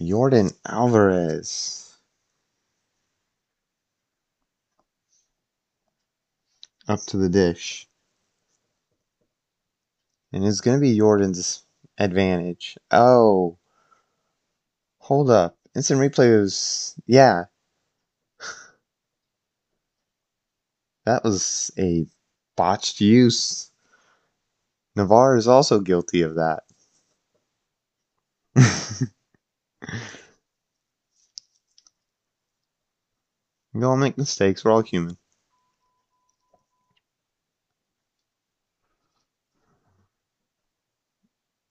Yordan 0.00 0.52
Alvarez. 0.66 1.94
Up 6.88 7.00
to 7.06 7.18
the 7.18 7.28
dish. 7.28 7.86
And 10.32 10.44
it's 10.44 10.60
going 10.62 10.76
to 10.76 10.80
be 10.80 10.96
Yordan's 10.98 11.64
advantage. 11.98 12.78
Oh. 12.90 13.58
Hold 14.98 15.30
up. 15.30 15.58
Instant 15.76 16.00
replay 16.00 16.40
was. 16.40 16.94
Yeah. 17.06 17.44
that 21.04 21.22
was 21.24 21.70
a 21.78 22.06
botched 22.56 23.00
use. 23.00 23.70
Navarre 24.96 25.36
is 25.36 25.46
also 25.46 25.80
guilty 25.80 26.22
of 26.22 26.36
that. 26.36 26.62
We 33.72 33.82
all 33.82 33.96
make 33.96 34.16
mistakes. 34.16 34.64
We're 34.64 34.70
all 34.70 34.82
human. 34.82 35.18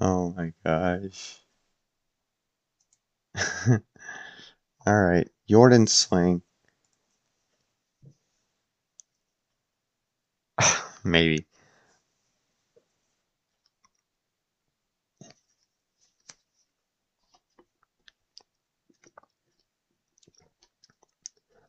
oh 0.00 0.32
my 0.36 0.52
gosh. 0.64 1.40
all 4.86 5.02
right. 5.02 5.28
Yordan 5.50 5.88
swing. 5.88 6.42
Maybe. 11.04 11.46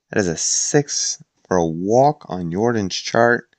That 0.10 0.20
is 0.20 0.28
a 0.28 0.38
six 0.38 1.24
for 1.48 1.58
a 1.58 1.66
walk 1.66 2.26
on 2.30 2.52
Yordan's 2.52 2.96
chart. 2.96 3.56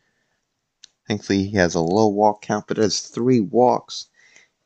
Thankfully, 1.09 1.45
he 1.49 1.57
has 1.57 1.75
a 1.75 1.81
low 1.81 2.09
walk 2.09 2.43
count, 2.43 2.67
but 2.69 2.79
it 2.79 2.83
has 2.83 3.01
three 3.01 3.41
walks 3.41 4.09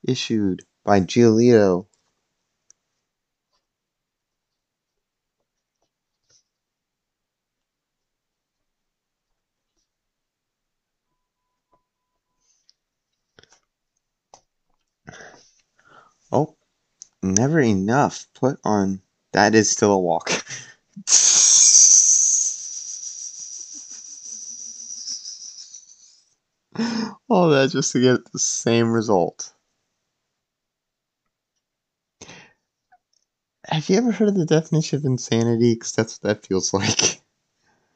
issued 0.05 0.65
by 0.85 1.01
Giolito 1.01 1.87
Oh, 16.31 16.57
never 17.23 17.61
enough. 17.61 18.27
Put 18.35 18.59
on. 18.65 19.01
That 19.33 19.55
is 19.55 19.71
still 19.71 19.93
a 19.93 19.99
walk. 19.99 20.31
All 27.29 27.51
that 27.51 27.71
just 27.71 27.93
to 27.93 28.01
get 28.01 28.33
the 28.33 28.39
same 28.39 28.93
result. 28.93 29.53
Have 33.69 33.89
you 33.89 33.97
ever 33.97 34.13
heard 34.13 34.29
of 34.29 34.35
the 34.35 34.45
definition 34.45 34.99
of 34.99 35.05
insanity? 35.05 35.75
Because 35.75 35.93
that's 35.93 36.15
what 36.21 36.29
that 36.29 36.47
feels 36.47 36.75
like. 36.75 37.23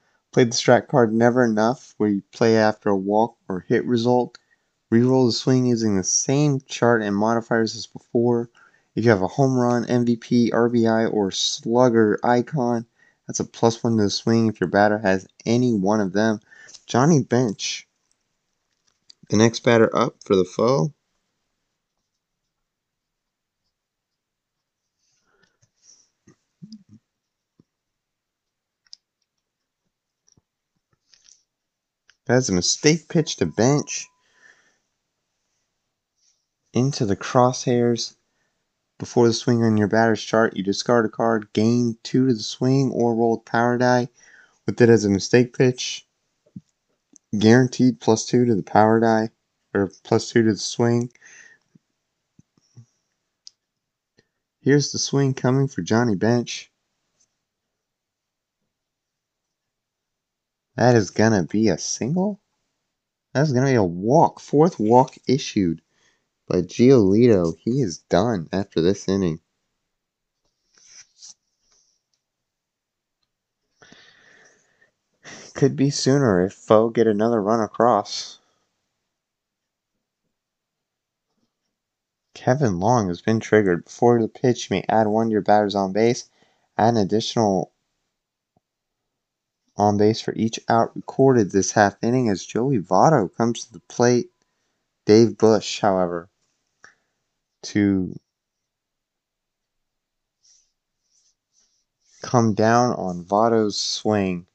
Played 0.33 0.53
the 0.53 0.57
strat 0.57 0.89
card 0.89 1.13
never 1.13 1.45
enough, 1.45 1.95
where 1.99 2.09
you 2.11 2.23
play 2.33 2.57
after 2.57 2.91
a 2.91 2.97
walk 2.97 3.37
or 3.49 3.61
hit 3.61 3.85
result 3.87 4.39
Reroll 4.93 5.29
the 5.29 5.33
swing 5.33 5.67
using 5.67 5.97
the 5.97 6.05
same 6.05 6.61
chart 6.63 7.03
and 7.03 7.17
modifiers 7.17 7.77
as 7.77 7.87
before. 7.87 8.51
If 8.95 9.05
you 9.05 9.11
have 9.11 9.23
a 9.23 9.29
home 9.29 9.57
run, 9.57 9.87
MVP, 9.87 10.51
RBI, 10.51 11.13
or 11.13 11.31
slugger 11.31 12.19
icon, 12.23 12.87
that's 13.27 13.41
a 13.41 13.45
plus 13.45 13.83
one 13.83 13.97
to 13.97 14.03
the 14.03 14.11
swing 14.11 14.49
if 14.49 14.61
your 14.61 14.69
batter 14.69 14.99
has 14.99 15.27
any 15.47 15.73
one 15.73 16.01
of 16.01 16.13
them. 16.13 16.41
Johnny 16.87 17.23
Bench, 17.23 17.89
the 19.31 19.39
next 19.39 19.61
batter 19.61 19.95
up 19.97 20.17
for 20.25 20.37
the 20.37 20.45
Pho. 20.45 20.93
That's 32.27 32.51
a 32.51 32.53
mistake 32.53 33.09
pitch 33.09 33.37
to 33.37 33.47
bench 33.47 34.07
into 36.73 37.07
the 37.07 37.17
crosshairs. 37.17 38.15
Before 39.03 39.27
the 39.27 39.35
swing 39.35 39.65
on 39.65 39.77
your 39.77 39.89
batter's 39.89 40.23
chart, 40.23 40.57
you 40.57 40.63
discard 40.63 41.05
a 41.05 41.09
card, 41.09 41.53
gain 41.53 41.99
two 42.05 42.29
to 42.29 42.35
the 42.35 42.41
swing, 42.41 42.93
or 42.93 43.17
roll 43.17 43.37
power 43.37 43.77
die 43.77 44.07
with 44.65 44.81
it 44.81 44.89
as 44.89 45.05
a 45.05 45.11
mistake 45.11 45.59
pitch. 45.59 46.07
Guaranteed 47.37 47.99
plus 47.99 48.25
two 48.25 48.45
to 48.45 48.55
the 48.55 48.63
power 48.63 49.01
die, 49.01 49.31
or 49.75 49.91
plus 50.05 50.31
two 50.31 50.45
to 50.45 50.53
the 50.53 50.57
swing. 50.57 51.11
Here's 54.61 54.93
the 54.93 55.01
swing 55.01 55.35
coming 55.35 55.67
for 55.67 55.83
Johnny 55.83 56.15
Bench. 56.15 56.71
That 60.77 60.95
is 60.95 61.11
going 61.11 61.33
to 61.33 61.43
be 61.43 61.71
a 61.71 61.77
single? 61.77 62.41
That's 63.33 63.51
going 63.51 63.65
to 63.65 63.73
be 63.73 63.75
a 63.75 63.83
walk. 63.83 64.39
Fourth 64.39 64.79
walk 64.79 65.17
issued 65.27 65.83
But 66.53 66.67
Giolito, 66.67 67.57
he 67.57 67.81
is 67.81 68.01
done 68.11 68.51
after 68.53 68.83
this 68.83 69.09
inning. 69.09 69.41
Could 75.55 75.77
be 75.77 75.89
sooner 75.89 76.45
if 76.45 76.53
Pho 76.53 76.91
get 76.91 77.07
another 77.07 77.41
run 77.41 77.61
across. 77.61 78.39
Kevin 82.35 82.79
Long 82.79 83.09
has 83.09 83.23
been 83.23 83.41
triggered. 83.41 83.87
Before 83.87 84.21
the 84.21 84.29
pitch, 84.29 84.69
you 84.69 84.77
may 84.77 84.85
add 84.91 85.07
one 85.07 85.29
to 85.29 85.33
your 85.33 85.41
batters 85.41 85.75
on 85.75 85.95
base. 85.95 86.29
Add 86.77 86.97
an 86.97 86.97
additional 86.99 87.73
on 89.79 89.97
base 89.97 90.21
for 90.21 90.35
each 90.35 90.61
out 90.69 90.95
recorded 90.95 91.51
this 91.51 91.73
half 91.73 91.97
inning 92.03 92.29
as 92.29 92.45
Joey 92.45 92.79
Votto 92.79 93.35
comes 93.35 93.65
to 93.65 93.73
the 93.73 93.81
plate. 93.81 94.31
Dave 95.07 95.39
Bush, 95.39 95.81
however, 95.81 96.29
to 97.63 98.19
come 102.23 102.55
down 102.55 102.95
on 102.95 103.25
Votto's 103.25 103.79
swing. 103.79 104.47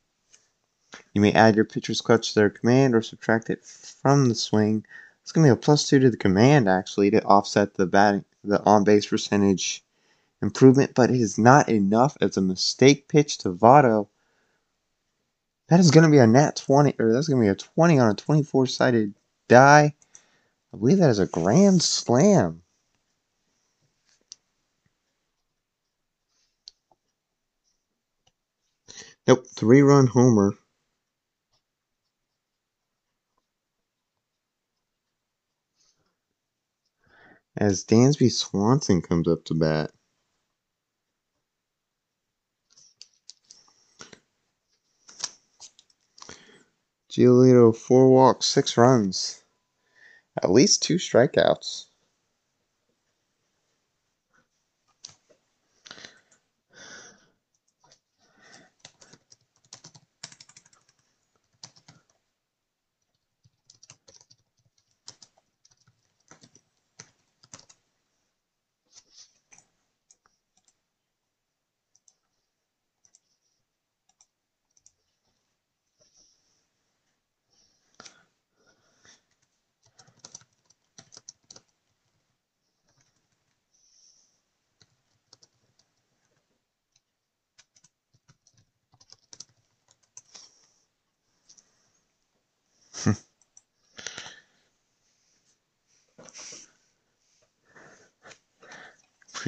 You 1.13 1.21
may 1.21 1.33
add 1.33 1.55
your 1.55 1.65
pitcher's 1.65 2.01
clutch 2.01 2.29
to 2.29 2.35
their 2.35 2.49
command 2.49 2.95
or 2.95 3.01
subtract 3.01 3.49
it 3.49 3.65
from 3.65 4.29
the 4.29 4.35
swing. 4.35 4.85
It's 5.21 5.31
going 5.31 5.47
to 5.47 5.53
be 5.53 5.57
a 5.57 5.61
plus 5.61 5.87
two 5.87 5.99
to 5.99 6.09
the 6.09 6.17
command 6.17 6.69
actually 6.69 7.11
to 7.11 7.23
offset 7.23 7.73
the 7.73 7.85
batting, 7.85 8.23
the 8.43 8.63
on 8.63 8.83
base 8.83 9.05
percentage 9.05 9.83
improvement, 10.41 10.93
but 10.95 11.09
it 11.09 11.19
is 11.19 11.37
not 11.37 11.69
enough 11.69 12.17
as 12.21 12.37
a 12.37 12.41
mistake 12.41 13.07
pitch 13.07 13.39
to 13.39 13.51
Votto. 13.51 14.07
That 15.67 15.81
is 15.81 15.91
going 15.91 16.05
to 16.05 16.09
be 16.09 16.19
a 16.19 16.27
nat 16.27 16.55
20, 16.55 16.95
or 16.97 17.11
that's 17.11 17.27
going 17.27 17.41
to 17.41 17.45
be 17.45 17.51
a 17.51 17.55
20 17.55 17.99
on 17.99 18.11
a 18.11 18.13
24 18.13 18.67
sided 18.67 19.13
die. 19.49 19.93
I 20.73 20.77
believe 20.77 20.99
that 20.99 21.09
is 21.09 21.19
a 21.19 21.27
grand 21.27 21.81
slam. 21.81 22.61
Nope, 29.27 29.45
three 29.55 29.81
run 29.81 30.07
homer. 30.07 30.57
as 37.59 37.83
Dansby 37.83 38.31
Swanson 38.31 39.01
comes 39.01 39.27
up 39.27 39.43
to 39.45 39.55
bat. 39.55 39.91
Giolito, 47.09 47.75
four 47.75 48.09
walks, 48.09 48.45
six 48.45 48.77
runs, 48.77 49.43
at 50.43 50.51
least 50.51 50.83
two 50.83 50.97
strikeouts. 50.97 51.86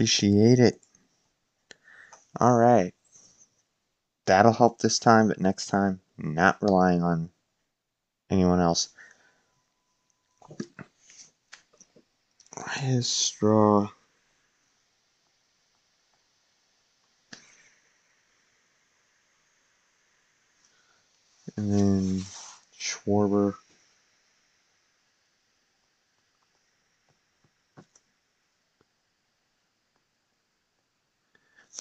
Appreciate 0.09 0.57
it. 0.57 0.81
All 2.39 2.57
right. 2.57 2.95
That'll 4.25 4.53
help 4.53 4.79
this 4.79 4.97
time, 4.97 5.27
but 5.27 5.39
next 5.39 5.67
time, 5.67 6.01
not 6.17 6.57
relying 6.63 7.03
on 7.03 7.29
anyone 8.31 8.59
else. 8.59 8.89
His 12.77 13.07
straw. 13.07 13.89
And 21.55 21.71
then 21.71 22.21
Schwarber. 22.79 23.53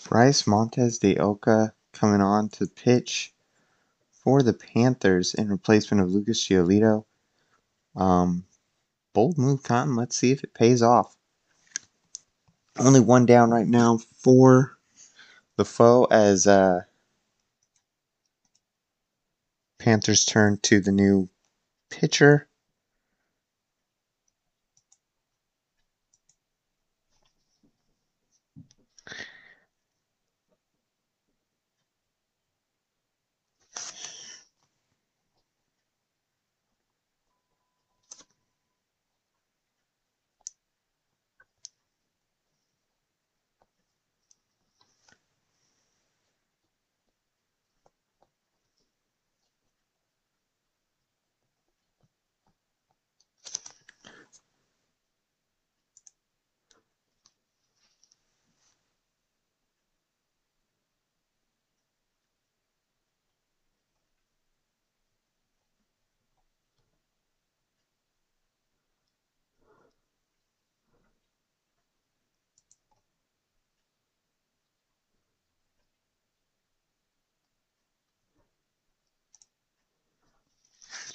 Bryce 0.08 0.46
Montes 0.46 0.96
de 0.96 1.18
Oca 1.18 1.74
coming 1.92 2.22
on 2.22 2.48
to 2.48 2.66
pitch 2.66 3.34
for 4.10 4.42
the 4.42 4.54
Panthers 4.54 5.34
in 5.34 5.50
replacement 5.50 6.02
of 6.02 6.10
Lucas 6.10 6.42
Giolito. 6.42 7.04
Um, 7.94 8.46
bold 9.12 9.36
move, 9.36 9.62
Cotton. 9.62 9.96
Let's 9.96 10.16
see 10.16 10.32
if 10.32 10.42
it 10.42 10.54
pays 10.54 10.80
off. 10.80 11.14
Only 12.78 13.00
one 13.00 13.26
down 13.26 13.50
right 13.50 13.66
now 13.66 13.98
for 13.98 14.78
the 15.56 15.66
Pho 15.66 16.04
as 16.04 16.46
uh, 16.46 16.84
Panthers 19.76 20.24
turn 20.24 20.58
to 20.62 20.80
the 20.80 20.92
new 20.92 21.28
pitcher. 21.90 22.47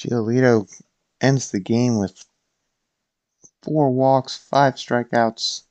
Giolito 0.04 0.70
ends 1.22 1.52
the 1.52 1.62
game 1.62 1.98
with 1.98 2.26
four 3.62 3.90
walks, 3.90 4.36
five 4.36 4.76
strikeouts, 4.76 5.64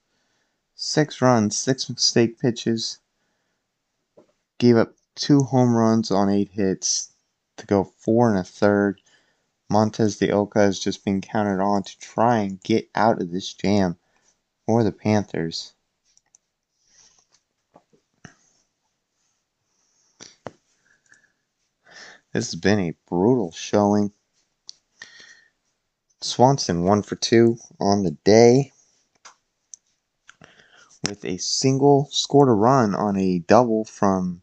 six 0.74 1.20
runs, 1.20 1.55
six 1.55 1.91
mistake 1.91 2.39
pitches. 2.39 2.99
Gave 4.57 4.78
up 4.78 4.95
two 5.14 5.41
home 5.43 5.76
runs 5.76 6.11
on 6.11 6.30
eight 6.30 6.49
hits 6.49 7.11
to 7.59 7.66
go 7.66 7.85
four 7.85 8.30
and 8.30 8.39
a 8.39 8.43
third. 8.43 9.03
Montes 9.68 10.16
de 10.16 10.30
Oca 10.30 10.61
has 10.61 10.78
just 10.78 11.05
been 11.05 11.20
counted 11.20 11.62
on 11.62 11.83
to 11.83 11.99
try 11.99 12.39
and 12.39 12.62
get 12.62 12.89
out 12.95 13.20
of 13.20 13.33
this 13.33 13.53
jam 13.53 13.99
for 14.64 14.83
the 14.83 14.93
Panthers. 14.93 15.74
This 22.33 22.51
has 22.51 22.55
been 22.55 22.80
a 22.80 22.95
brutal 23.07 23.53
showing. 23.53 24.11
Swanson 26.25 26.85
one 26.85 27.03
for 27.03 27.16
two 27.16 27.59
on 27.81 28.05
the 28.05 28.12
day 28.25 28.73
with 31.09 31.25
a 31.25 31.37
single, 31.39 32.09
scored 32.12 32.49
a 32.49 32.53
run 32.53 32.95
on 32.95 33.16
a 33.16 33.41
double 33.41 33.85
from 33.85 34.43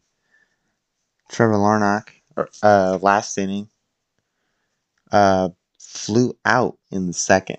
Trevor 1.30 1.54
Larnach 1.54 2.08
uh, 2.62 2.98
last 3.00 3.38
inning. 3.38 3.68
Uh, 5.10 5.50
flew 5.78 6.36
out 6.44 6.78
in 6.90 7.06
the 7.06 7.12
second. 7.12 7.58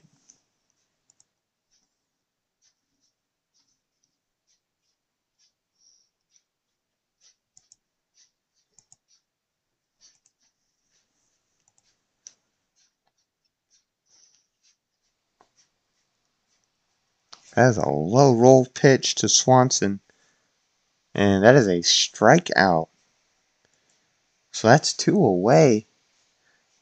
That 17.56 17.70
is 17.70 17.78
a 17.78 17.89
low 17.89 18.34
roll 18.36 18.66
pitch 18.66 19.16
to 19.16 19.30
Swanson. 19.30 19.99
And 21.14 21.43
that 21.43 21.56
is 21.56 21.68
a 21.68 21.80
strikeout. 21.80 22.88
So 24.52 24.68
that's 24.68 24.93
two 24.93 25.18
away 25.18 25.88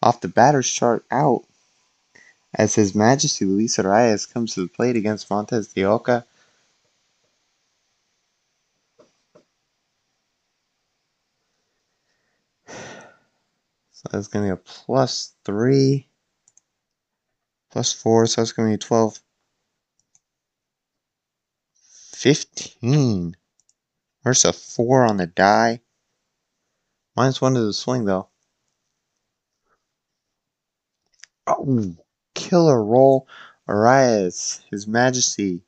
off 0.02 0.22
the 0.22 0.28
batter's 0.28 0.70
chart 0.70 1.06
out 1.12 1.46
as 2.54 2.76
His 2.76 2.96
Majesty 2.96 3.46
Luis 3.46 3.78
Arraez 3.78 4.32
comes 4.32 4.54
to 4.54 4.62
the 4.62 4.68
plate 4.68 4.96
against 4.96 5.30
Montes 5.30 5.68
de 5.68 5.86
Oca. 5.86 6.26
So 13.92 14.08
that's 14.12 14.28
going 14.28 14.48
to 14.48 14.56
be 14.56 14.60
a 14.62 14.64
plus 14.64 15.34
three, 15.44 16.08
plus 17.70 17.92
four, 17.92 18.26
so 18.28 18.40
that's 18.40 18.54
going 18.54 18.70
to 18.72 18.78
be 18.78 18.80
12. 18.80 19.20
15. 22.20 23.38
There's 24.26 24.44
a 24.44 24.52
four 24.52 25.06
on 25.06 25.16
the 25.16 25.26
die. 25.26 25.80
Minus 27.16 27.40
one 27.40 27.54
to 27.54 27.62
the 27.62 27.72
swing, 27.72 28.04
though. 28.04 28.28
Oh, 31.48 31.96
killer 32.36 32.84
roll. 32.84 33.26
Arraez, 33.70 34.60
His 34.70 34.86
Majesty, 34.86 35.64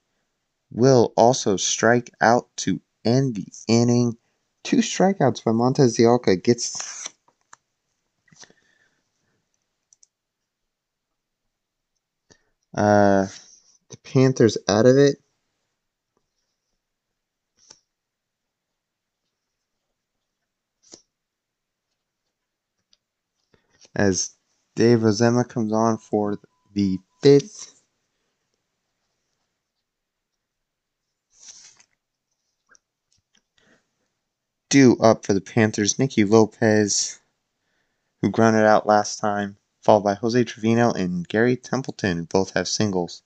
will 0.71 1.13
also 1.15 1.55
strike 1.55 2.11
out 2.19 2.49
to 2.57 2.81
end 3.05 3.35
the 3.35 3.47
inning. 3.69 4.17
Two 4.65 4.77
strikeouts 4.77 5.45
by 5.45 5.53
Montes 5.53 5.95
de 5.95 6.05
Oca 6.05 6.35
gets 6.35 7.07
uh, 12.75 13.27
the 13.89 13.97
Panthers 14.03 14.57
out 14.67 14.85
of 14.85 14.97
it. 14.97 15.15
As 23.95 24.35
Dave 24.75 24.99
Rozema 24.99 25.47
comes 25.47 25.73
on 25.73 25.97
for 25.97 26.39
the 26.73 26.99
fifth. 27.21 27.83
Due 34.69 34.95
up 34.97 35.25
for 35.25 35.33
the 35.33 35.41
Panthers, 35.41 35.99
Nicky 35.99 36.23
Lopez, 36.23 37.19
who 38.21 38.29
grounded 38.29 38.63
out 38.63 38.87
last 38.87 39.19
time, 39.19 39.57
followed 39.81 40.03
by 40.03 40.13
Jose 40.13 40.41
Trevino 40.45 40.93
and 40.93 41.27
Gary 41.27 41.57
Templeton, 41.57 42.23
both 42.23 42.51
have 42.51 42.69
singles. 42.69 43.23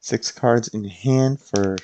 Six 0.00 0.32
cards 0.32 0.68
in 0.68 0.84
hand 0.84 1.40
for 1.40 1.76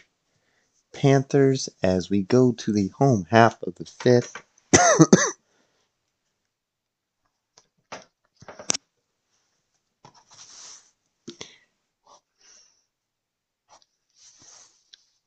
Panthers 0.96 1.68
as 1.82 2.08
we 2.08 2.22
go 2.22 2.52
to 2.52 2.72
the 2.72 2.88
home 2.88 3.26
half 3.30 3.62
of 3.64 3.74
the 3.74 3.84
fifth. 3.84 4.42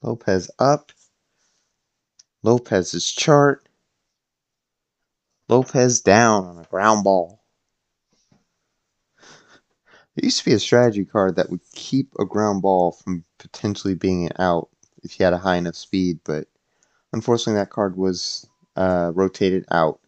Lopez 0.01 0.49
up. 0.57 0.91
Lopez's 2.41 3.11
chart. 3.11 3.69
Lopez 5.49 6.01
down 6.01 6.45
on 6.45 6.57
a 6.57 6.63
ground 6.63 7.03
ball. 7.03 7.43
There 10.15 10.25
used 10.25 10.39
to 10.39 10.45
be 10.45 10.53
a 10.53 10.59
strategy 10.59 11.05
card 11.05 11.35
that 11.35 11.51
would 11.51 11.61
keep 11.73 12.15
a 12.19 12.25
ground 12.25 12.63
ball 12.63 12.93
from 12.93 13.23
potentially 13.37 13.93
being 13.93 14.31
out 14.39 14.69
if 15.03 15.19
you 15.19 15.25
had 15.25 15.33
a 15.33 15.37
high 15.39 15.57
enough 15.57 15.75
speed, 15.75 16.19
but 16.23 16.47
unfortunately 17.13 17.59
that 17.59 17.69
card 17.69 17.97
was 17.97 18.47
uh, 18.75 19.11
rotated 19.15 19.65
out. 19.71 19.99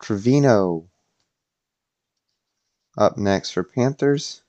Trevino 0.00 0.88
up 2.96 3.18
next 3.18 3.50
for 3.50 3.64
Panthers. 3.64 4.42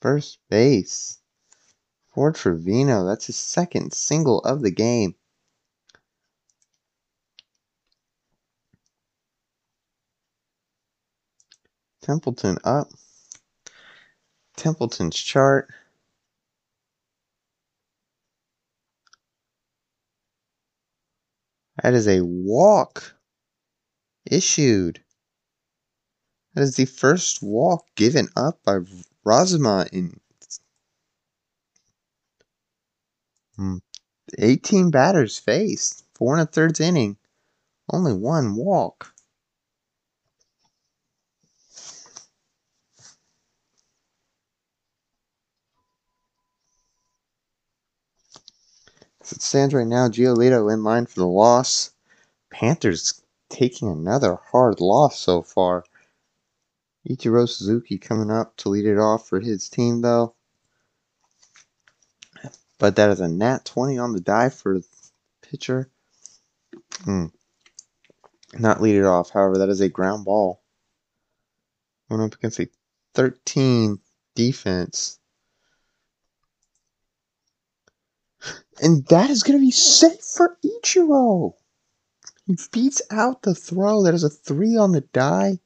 First 0.00 0.38
base 0.48 1.18
for 2.14 2.32
Trevino. 2.32 3.04
That's 3.04 3.26
his 3.26 3.36
second 3.36 3.92
single 3.92 4.40
of 4.40 4.62
the 4.62 4.70
game. 4.70 5.16
Templeton 12.04 12.58
up. 12.64 12.88
Templeton's 14.58 15.16
chart. 15.16 15.72
That 21.82 21.94
is 21.94 22.06
a 22.06 22.20
walk 22.20 23.16
issued. 24.30 25.02
That 26.52 26.64
is 26.64 26.76
the 26.76 26.84
first 26.84 27.42
walk 27.42 27.86
given 27.94 28.28
up 28.36 28.62
by 28.64 28.80
Rozema 29.24 29.88
in 29.90 30.20
hmm. 33.56 33.78
18 34.38 34.90
batters 34.90 35.38
faced. 35.38 36.04
Four 36.14 36.34
and 36.34 36.46
a 36.46 36.52
third 36.52 36.78
inning. 36.82 37.16
Only 37.90 38.12
one 38.12 38.56
walk. 38.56 39.13
As 49.24 49.32
it 49.32 49.42
stands 49.42 49.72
right 49.72 49.86
now, 49.86 50.08
Giolito 50.08 50.70
in 50.70 50.84
line 50.84 51.06
for 51.06 51.20
the 51.20 51.26
loss. 51.26 51.92
Panthers 52.50 53.22
taking 53.48 53.88
another 53.88 54.38
hard 54.50 54.82
loss 54.82 55.18
so 55.18 55.40
far. 55.40 55.84
Ichiro 57.08 57.48
Suzuki 57.48 57.96
coming 57.96 58.30
up 58.30 58.54
to 58.58 58.68
lead 58.68 58.84
it 58.84 58.98
off 58.98 59.26
for 59.26 59.40
his 59.40 59.70
team, 59.70 60.02
though. 60.02 60.34
But 62.78 62.96
that 62.96 63.08
is 63.08 63.20
a 63.20 63.28
nat 63.28 63.64
20 63.64 63.96
on 63.96 64.12
the 64.12 64.20
die 64.20 64.50
for 64.50 64.82
pitcher. 65.40 65.90
Hmm. 67.04 67.26
Not 68.52 68.82
lead 68.82 68.96
it 68.96 69.06
off, 69.06 69.30
however, 69.30 69.56
that 69.56 69.70
is 69.70 69.80
a 69.80 69.88
ground 69.88 70.26
ball. 70.26 70.62
Going 72.10 72.20
up 72.20 72.34
against 72.34 72.60
a 72.60 72.68
13 73.14 74.00
defense. 74.34 75.18
And 78.82 79.06
that 79.06 79.30
is 79.30 79.42
going 79.42 79.58
to 79.58 79.64
be 79.64 79.70
safe 79.70 80.20
for 80.20 80.58
Ichiro. 80.64 81.54
He 82.46 82.58
beats 82.72 83.00
out 83.10 83.42
the 83.42 83.54
throw. 83.54 84.02
That 84.02 84.14
is 84.14 84.24
a 84.24 84.30
three 84.30 84.76
on 84.76 84.92
the 84.92 85.00
die. 85.00 85.60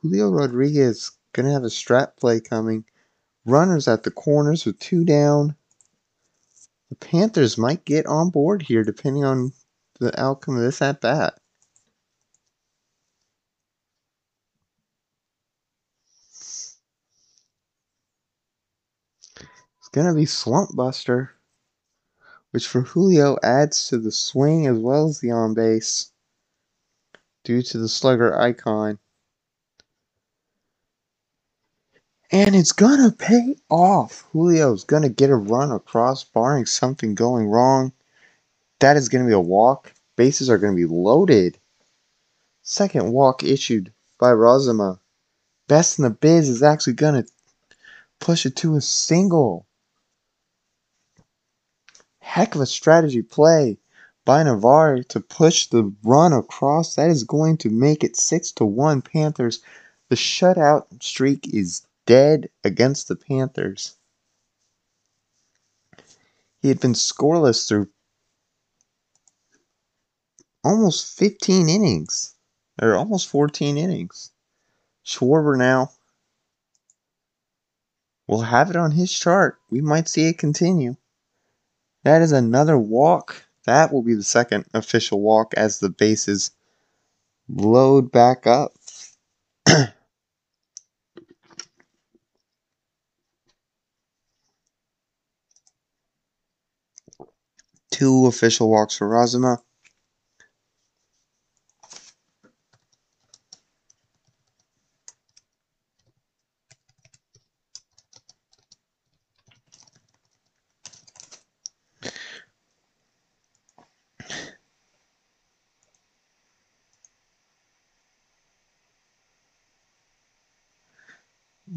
Julio 0.00 0.30
Rodriguez 0.30 1.10
going 1.32 1.46
to 1.46 1.52
have 1.52 1.64
a 1.64 1.70
strap 1.70 2.16
play 2.16 2.40
coming. 2.40 2.84
Runners 3.44 3.86
at 3.88 4.02
the 4.02 4.10
corners 4.10 4.64
with 4.64 4.78
two 4.78 5.04
down. 5.04 5.56
The 6.88 6.96
Panthers 6.96 7.58
might 7.58 7.84
get 7.84 8.06
on 8.06 8.30
board 8.30 8.62
here 8.62 8.84
depending 8.84 9.24
on 9.24 9.52
the 10.00 10.18
outcome 10.20 10.56
of 10.56 10.62
this 10.62 10.80
at 10.80 11.00
bat. 11.00 11.38
It's 19.78 19.88
going 19.92 20.06
to 20.06 20.14
be 20.14 20.26
Slump 20.26 20.74
Buster 20.74 21.35
which 22.56 22.66
for 22.66 22.80
Julio 22.80 23.36
adds 23.42 23.86
to 23.88 23.98
the 23.98 24.10
swing 24.10 24.66
as 24.66 24.78
well 24.78 25.08
as 25.08 25.20
the 25.20 25.30
on 25.30 25.52
base 25.52 26.10
due 27.44 27.60
to 27.60 27.76
the 27.76 27.86
slugger 27.86 28.34
icon. 28.40 28.98
And 32.30 32.56
it's 32.56 32.72
going 32.72 33.02
to 33.02 33.14
pay 33.14 33.56
off. 33.68 34.26
Julio's 34.32 34.84
going 34.84 35.02
to 35.02 35.10
get 35.10 35.28
a 35.28 35.36
run 35.36 35.70
across, 35.70 36.24
barring 36.24 36.64
something 36.64 37.14
going 37.14 37.46
wrong. 37.46 37.92
That 38.78 38.96
is 38.96 39.10
going 39.10 39.24
to 39.24 39.28
be 39.28 39.34
a 39.34 39.38
walk. 39.38 39.92
Bases 40.16 40.48
are 40.48 40.56
going 40.56 40.72
to 40.72 40.88
be 40.88 40.90
loaded. 40.90 41.58
Second 42.62 43.12
walk 43.12 43.44
issued 43.44 43.92
by 44.18 44.30
Rozema. 44.30 44.98
Best 45.68 45.98
in 45.98 46.04
the 46.04 46.10
biz 46.10 46.48
is 46.48 46.62
actually 46.62 46.94
going 46.94 47.22
to 47.22 47.30
push 48.18 48.46
it 48.46 48.56
to 48.56 48.76
a 48.76 48.80
single 48.80 49.66
heck 52.26 52.56
of 52.56 52.60
a 52.60 52.66
strategy 52.66 53.22
play 53.22 53.78
by 54.24 54.42
Navarre 54.42 55.04
to 55.04 55.20
push 55.20 55.68
the 55.68 55.94
run 56.02 56.32
across. 56.32 56.96
That 56.96 57.08
is 57.08 57.22
going 57.22 57.56
to 57.58 57.70
make 57.70 58.02
it 58.02 58.16
6 58.16 58.52
to 58.52 58.64
1 58.66 59.00
Panthers. 59.02 59.60
The 60.08 60.16
shutout 60.16 61.02
streak 61.02 61.54
is 61.54 61.86
dead 62.04 62.50
against 62.64 63.06
the 63.06 63.16
Panthers. 63.16 63.94
He 66.60 66.68
had 66.68 66.80
been 66.80 66.94
scoreless 66.94 67.68
through 67.68 67.88
almost 70.64 71.16
15 71.16 71.68
innings, 71.68 72.34
or 72.82 72.96
almost 72.96 73.28
14 73.28 73.78
innings. 73.78 74.32
Schwarber 75.06 75.56
now 75.56 75.92
will 78.26 78.42
have 78.42 78.68
it 78.68 78.76
on 78.76 78.90
his 78.90 79.12
chart. 79.12 79.58
We 79.70 79.80
might 79.80 80.08
see 80.08 80.28
it 80.28 80.38
continue. 80.38 80.96
That 82.06 82.22
is 82.22 82.30
another 82.30 82.78
walk. 82.78 83.42
That 83.64 83.92
will 83.92 84.02
be 84.04 84.14
the 84.14 84.22
second 84.22 84.66
official 84.72 85.20
walk 85.20 85.54
as 85.56 85.80
the 85.80 85.88
bases 85.90 86.52
load 87.48 88.12
back 88.12 88.46
up. 88.46 88.74
Two 97.90 98.26
official 98.26 98.70
walks 98.70 98.96
for 98.96 99.08
Rozema. 99.08 99.58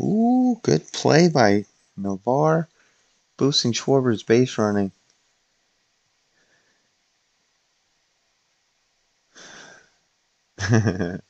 Ooh, 0.02 0.60
good 0.64 0.89
play 1.00 1.30
by 1.30 1.64
Navarre, 1.96 2.68
boosting 3.38 3.72
Schwarber's 3.72 4.22
base 4.22 4.58
running. 4.58 4.92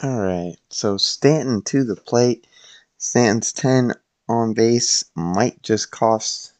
All 0.00 0.20
right, 0.20 0.56
so 0.70 0.96
Stanton 0.96 1.62
to 1.62 1.82
the 1.82 1.96
plate. 1.96 2.46
Stanton's 2.98 3.52
10 3.52 3.94
on 4.28 4.54
base 4.54 5.04
might 5.14 5.62
just 5.62 5.90
cost 5.90 6.52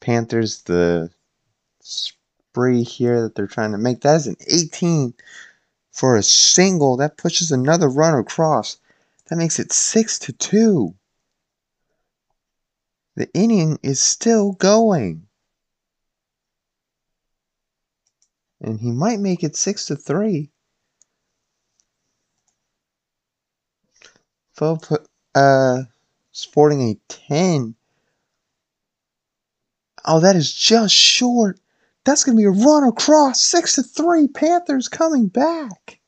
Panthers 0.00 0.62
the 0.62 1.10
spree 1.80 2.82
here 2.82 3.22
that 3.22 3.34
they're 3.34 3.46
trying 3.46 3.72
to 3.72 3.78
make. 3.78 4.00
That 4.00 4.16
is 4.16 4.26
an 4.26 4.36
18 4.46 5.14
for 5.92 6.16
a 6.16 6.22
single. 6.22 6.96
That 6.96 7.16
pushes 7.16 7.50
another 7.50 7.88
run 7.88 8.18
across. 8.18 8.78
That 9.28 9.36
makes 9.36 9.58
it 9.58 9.72
6 9.72 10.18
to 10.20 10.32
2. 10.32 10.94
The 13.16 13.28
inning 13.32 13.78
is 13.82 13.98
still 13.98 14.52
going. 14.52 15.26
And 18.60 18.80
he 18.80 18.90
might 18.90 19.20
make 19.20 19.42
it 19.42 19.56
6 19.56 19.86
to 19.86 19.96
3. 19.96 20.50
Fo 24.52 24.76
put 24.76 25.06
uh 25.34 25.82
sporting 26.36 26.82
a 26.82 26.98
10. 27.08 27.74
Oh, 30.04 30.20
that 30.20 30.36
is 30.36 30.52
just 30.52 30.94
short. 30.94 31.58
That's 32.04 32.24
going 32.24 32.36
to 32.36 32.40
be 32.40 32.44
a 32.44 32.50
run 32.50 32.84
across. 32.84 33.40
6 33.40 33.76
to 33.76 33.82
3. 33.82 34.28
Panthers 34.28 34.88
coming 34.88 35.28
back. 35.28 35.98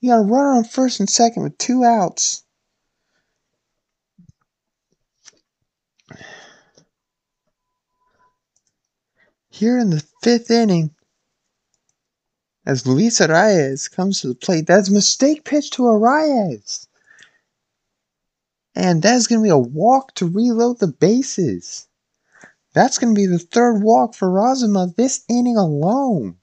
You 0.00 0.10
got 0.10 0.20
a 0.20 0.22
runner 0.22 0.52
on 0.54 0.64
first 0.64 1.00
and 1.00 1.10
second 1.10 1.42
with 1.42 1.58
two 1.58 1.82
outs. 1.82 2.44
Here 9.50 9.78
in 9.78 9.90
the 9.90 10.04
fifth 10.22 10.50
inning, 10.50 10.94
as 12.64 12.86
Luis 12.86 13.18
Arraez 13.20 13.90
comes 13.90 14.20
to 14.20 14.28
the 14.28 14.34
plate, 14.34 14.66
that's 14.66 14.90
mistake 14.90 15.44
pitch 15.44 15.70
to 15.72 15.82
Arraez. 15.82 16.86
And 18.74 19.02
that's 19.02 19.26
going 19.26 19.40
to 19.40 19.44
be 19.44 19.50
a 19.50 19.58
walk 19.58 20.14
to 20.16 20.26
reload 20.28 20.78
the 20.80 20.88
bases. 20.88 21.88
That's 22.74 22.98
going 22.98 23.14
to 23.14 23.18
be 23.20 23.26
the 23.26 23.38
third 23.38 23.82
walk 23.82 24.14
for 24.14 24.28
Rozema 24.28 24.94
this 24.96 25.24
inning 25.28 25.56
alone. 25.56 26.36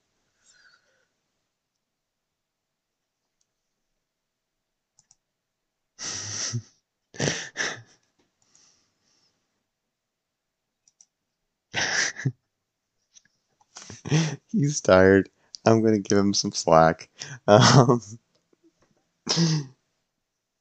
He's 14.52 14.82
tired. 14.82 15.30
I'm 15.66 15.82
going 15.82 15.94
to 16.02 16.10
give 16.10 16.18
him 16.18 16.34
some 16.34 16.52
slack. 16.52 17.10
Um, 17.48 18.02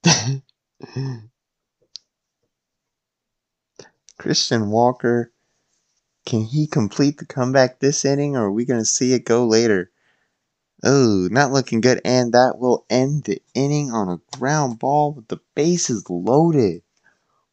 Christian 4.20 4.68
Walker, 4.68 5.32
can 6.26 6.42
he 6.42 6.66
complete 6.66 7.16
the 7.16 7.24
comeback 7.24 7.80
this 7.80 8.05
inning 8.05 8.36
or 8.36 8.48
are 8.48 8.52
we 8.52 8.66
going 8.66 8.78
to 8.78 8.84
see 8.84 9.14
it 9.14 9.24
go 9.24 9.47
later? 9.47 9.90
Oh, 10.84 11.26
not 11.30 11.52
looking 11.52 11.80
good. 11.80 12.02
And 12.05 12.34
that 12.34 12.59
will 12.59 12.84
end 12.90 13.24
the 13.24 13.40
inning 13.55 13.90
on 13.92 14.10
a 14.10 14.36
ground 14.36 14.78
ball 14.78 15.14
with 15.14 15.28
the 15.28 15.40
bases 15.55 16.05
loaded. 16.10 16.82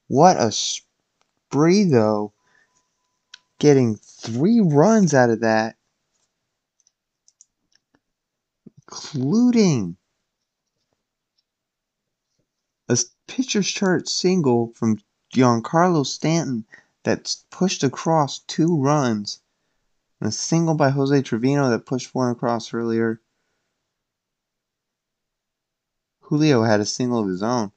What 0.07 0.35
a 0.35 0.52
spree, 0.52 1.85
though. 1.85 2.34
Getting 3.60 3.95
three 3.95 4.60
runs 4.60 5.14
out 5.14 5.30
of 5.30 5.39
that, 5.39 5.77
including 8.76 9.95
a 12.89 12.98
pitcher's 13.26 13.69
chart 13.69 14.10
single 14.10 14.73
from 14.76 14.99
Giancarlo 15.34 16.06
Stanton 16.06 16.66
that 17.04 17.36
pushed 17.49 17.84
across 17.84 18.40
two 18.40 18.82
runs. 18.82 19.40
And 20.20 20.30
a 20.30 20.32
single 20.32 20.76
by 20.76 20.90
Jose 20.90 21.22
Trevino 21.22 21.70
that 21.70 21.86
pushed 21.86 22.16
one 22.16 22.32
across 22.32 22.74
earlier. 22.74 23.22
Julio 26.22 26.64
had 26.64 26.80
a 26.80 26.86
single 26.86 27.20
of 27.20 27.30
his 27.30 27.44
own. 27.44 27.72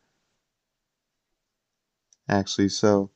Actually, 2.28 2.68
so 2.68 3.10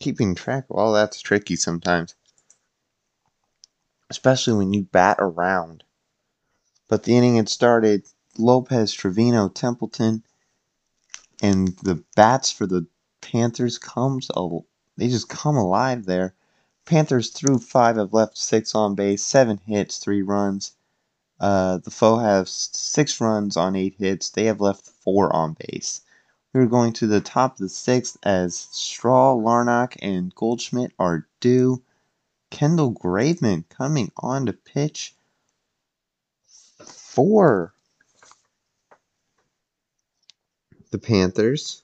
keeping 0.00 0.34
track 0.34 0.64
of 0.70 0.76
all 0.76 0.92
that's 0.92 1.20
tricky 1.20 1.56
sometimes. 1.56 2.14
Especially 4.08 4.54
when 4.54 4.72
you 4.72 4.82
bat 4.82 5.16
around. 5.20 5.84
But 6.88 7.04
the 7.04 7.16
inning 7.16 7.36
had 7.36 7.48
started 7.48 8.04
Lopez, 8.36 8.92
Trevino, 8.92 9.48
Templeton, 9.48 10.24
and 11.42 11.68
the 11.82 12.02
bats 12.16 12.50
for 12.50 12.66
the 12.66 12.86
Panthers 13.20 13.78
comes 13.78 14.30
they 14.96 15.08
just 15.08 15.28
come 15.28 15.56
alive 15.56 16.04
there. 16.04 16.34
Panthers 16.84 17.30
through 17.30 17.58
five 17.58 17.96
have 17.96 18.12
left 18.12 18.36
six 18.36 18.74
on 18.74 18.94
base, 18.94 19.22
seven 19.22 19.58
hits, 19.64 19.98
three 19.98 20.22
runs. 20.22 20.72
Uh, 21.38 21.78
the 21.78 21.90
Pho 21.90 22.18
have 22.18 22.48
six 22.48 23.20
runs 23.20 23.56
on 23.56 23.76
eight 23.76 23.94
hits. 23.98 24.28
They 24.30 24.44
have 24.44 24.60
left 24.60 24.86
four 24.86 25.34
on 25.34 25.56
base. 25.58 26.02
We're 26.52 26.66
going 26.66 26.92
to 26.94 27.06
the 27.06 27.20
top 27.20 27.52
of 27.52 27.58
the 27.58 27.68
sixth 27.68 28.18
as 28.22 28.68
Straw, 28.72 29.34
Larnach, 29.34 29.96
and 30.02 30.34
Goldschmidt 30.34 30.92
are 30.98 31.26
due. 31.40 31.82
Kendall 32.50 32.92
Graveman 32.92 33.68
coming 33.68 34.10
on 34.18 34.46
to 34.46 34.52
pitch 34.52 35.14
for 36.84 37.72
the 40.90 40.98
Panthers. 40.98 41.82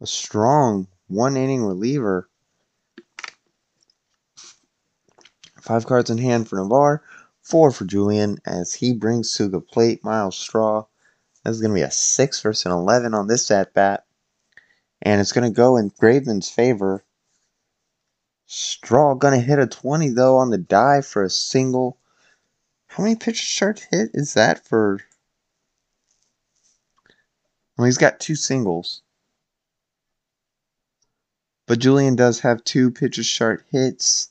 A 0.00 0.06
strong 0.06 0.88
one 1.08 1.36
inning 1.36 1.62
reliever. 1.62 2.28
Five 5.60 5.86
cards 5.86 6.10
in 6.10 6.18
hand 6.18 6.48
for 6.48 6.56
Navarre, 6.56 7.02
four 7.42 7.70
for 7.70 7.84
Julian 7.84 8.38
as 8.46 8.74
he 8.74 8.92
brings 8.92 9.34
to 9.34 9.48
the 9.48 9.60
plate 9.60 10.04
Myles 10.04 10.36
Straw. 10.36 10.86
That's 11.42 11.60
going 11.60 11.70
to 11.70 11.74
be 11.74 11.82
a 11.82 11.90
6 11.90 12.40
versus 12.42 12.66
an 12.66 12.72
11 12.72 13.14
on 13.14 13.26
this 13.26 13.50
at 13.50 13.72
bat. 13.74 14.04
And 15.02 15.20
it's 15.20 15.32
going 15.32 15.50
to 15.50 15.54
go 15.54 15.76
in 15.76 15.90
Graveman's 15.90 16.50
favor. 16.50 17.04
Straw 18.46 19.14
going 19.14 19.38
to 19.38 19.44
hit 19.44 19.58
a 19.58 19.66
20 19.66 20.10
though 20.10 20.36
on 20.36 20.50
the 20.50 20.58
dive 20.58 21.06
for 21.06 21.24
a 21.24 21.30
single. 21.30 21.98
How 22.86 23.02
many 23.02 23.16
pitches 23.16 23.46
chart 23.46 23.86
hit 23.90 24.10
is 24.14 24.34
that 24.34 24.64
for 24.66 25.00
well, 27.78 27.86
he's 27.86 27.98
got 27.98 28.20
two 28.20 28.36
singles. 28.36 29.02
But 31.66 31.80
Julian 31.80 32.16
does 32.16 32.40
have 32.40 32.64
two 32.64 32.90
pitcher 32.90 33.24
chart 33.24 33.64
hits. 33.70 34.30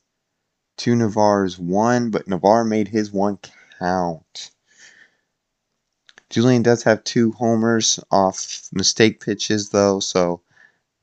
to 0.77 0.95
Navarre's 0.95 1.57
one, 1.59 2.11
but 2.11 2.27
Navarre 2.27 2.65
made 2.65 2.89
his 2.89 3.11
one 3.11 3.39
count. 3.79 4.51
Julian 6.29 6.63
does 6.63 6.83
have 6.83 7.03
two 7.03 7.31
homers 7.33 7.99
off 8.11 8.67
mistake 8.73 9.21
pitches, 9.21 9.69
though, 9.69 9.99
so 10.01 10.41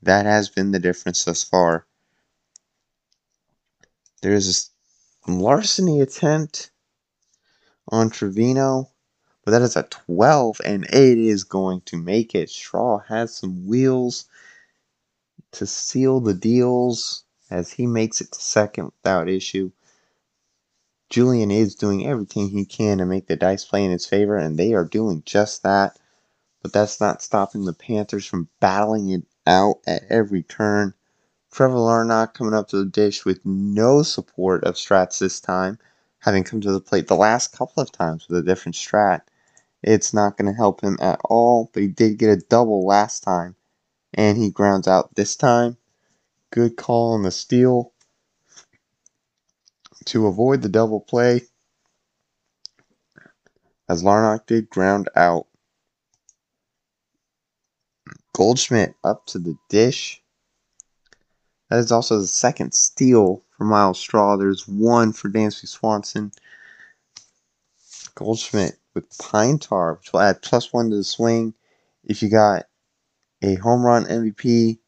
that 0.03 0.25
has 0.25 0.49
been 0.49 0.71
the 0.71 0.79
difference 0.79 1.25
thus 1.25 1.43
far. 1.43 1.87
There's 4.21 4.71
a 5.27 5.31
larceny 5.31 6.01
attempt 6.01 6.71
on 7.89 8.09
Trevino, 8.11 8.91
but 9.43 9.51
that 9.51 9.61
is 9.61 9.75
a 9.75 9.83
12, 9.83 10.61
and 10.63 10.85
it 10.85 11.17
is 11.17 11.43
going 11.43 11.81
to 11.81 11.97
make 11.97 12.33
it. 12.33 12.49
Straw 12.49 12.99
has 13.07 13.35
some 13.35 13.67
wheels 13.67 14.25
to 15.51 15.65
seal 15.67 16.19
the 16.19 16.33
deals 16.33 17.23
as 17.49 17.71
he 17.71 17.85
makes 17.85 18.21
it 18.21 18.31
to 18.31 18.41
second 18.41 18.85
without 18.85 19.29
issue. 19.29 19.71
Julian 21.09 21.51
is 21.51 21.75
doing 21.75 22.07
everything 22.07 22.49
he 22.49 22.65
can 22.65 22.97
to 22.97 23.05
make 23.05 23.27
the 23.27 23.35
dice 23.35 23.65
play 23.65 23.83
in 23.83 23.91
his 23.91 24.05
favor, 24.05 24.37
and 24.37 24.57
they 24.57 24.73
are 24.73 24.85
doing 24.85 25.21
just 25.25 25.61
that. 25.63 25.99
But 26.61 26.73
that's 26.73 27.01
not 27.01 27.21
stopping 27.21 27.65
the 27.65 27.73
Panthers 27.73 28.25
from 28.25 28.49
battling 28.61 29.09
it 29.09 29.23
out 29.45 29.81
at 29.85 30.03
every 30.09 30.43
turn. 30.43 30.93
Trevor 31.51 31.75
Larnach 31.75 32.33
coming 32.33 32.53
up 32.53 32.69
to 32.69 32.77
the 32.77 32.89
dish 32.89 33.25
with 33.25 33.45
no 33.45 34.01
support 34.01 34.63
of 34.63 34.75
strats 34.75 35.19
this 35.19 35.39
time, 35.39 35.77
having 36.19 36.43
come 36.43 36.61
to 36.61 36.71
the 36.71 36.79
plate 36.79 37.07
the 37.07 37.15
last 37.15 37.55
couple 37.55 37.83
of 37.83 37.91
times 37.91 38.27
with 38.27 38.39
a 38.39 38.41
different 38.41 38.75
strat. 38.75 39.21
It's 39.83 40.13
not 40.13 40.37
going 40.37 40.49
to 40.49 40.57
help 40.57 40.81
him 40.81 40.97
at 41.01 41.19
all, 41.25 41.69
but 41.73 41.83
he 41.83 41.89
did 41.89 42.17
get 42.17 42.29
a 42.29 42.41
double 42.41 42.85
last 42.85 43.21
time, 43.21 43.55
and 44.13 44.37
he 44.37 44.49
grounds 44.49 44.87
out 44.87 45.15
this 45.15 45.35
time. 45.35 45.77
Good 46.51 46.77
call 46.77 47.13
on 47.13 47.23
the 47.23 47.31
steal 47.31 47.91
to 50.05 50.27
avoid 50.27 50.61
the 50.61 50.69
double 50.69 51.01
play, 51.01 51.41
as 53.89 54.03
Larnach 54.03 54.45
did 54.45 54.69
ground 54.69 55.09
out. 55.15 55.47
Goldschmidt 58.33 58.95
up 59.03 59.25
to 59.27 59.39
the 59.39 59.55
dish. 59.69 60.21
That 61.69 61.79
is 61.79 61.91
also 61.91 62.19
the 62.19 62.27
second 62.27 62.73
steal 62.73 63.43
for 63.57 63.65
Myles 63.65 63.99
Straw. 63.99 64.37
There's 64.37 64.67
one 64.67 65.11
for 65.11 65.29
Dansby 65.29 65.67
Swanson. 65.67 66.31
Goldschmidt 68.15 68.77
with 68.93 69.17
Pine 69.17 69.59
Tar, 69.59 69.95
which 69.95 70.13
will 70.13 70.21
add 70.21 70.41
plus 70.41 70.71
one 70.71 70.89
to 70.89 70.97
the 70.97 71.03
swing. 71.03 71.53
If 72.03 72.21
you 72.21 72.29
got 72.29 72.65
a 73.41 73.55
home 73.55 73.85
run 73.85 74.05
MVP 74.05 74.79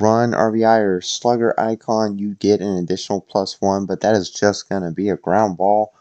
run, 0.00 0.32
RBI, 0.32 0.80
or 0.80 1.00
slugger 1.00 1.58
icon, 1.58 2.18
you 2.18 2.34
get 2.34 2.60
an 2.60 2.76
additional 2.78 3.20
plus 3.20 3.60
one, 3.60 3.86
but 3.86 4.00
that 4.00 4.14
is 4.14 4.30
just 4.30 4.68
going 4.68 4.82
to 4.82 4.90
be 4.90 5.08
a 5.08 5.16
ground 5.16 5.56
ball 5.56 5.92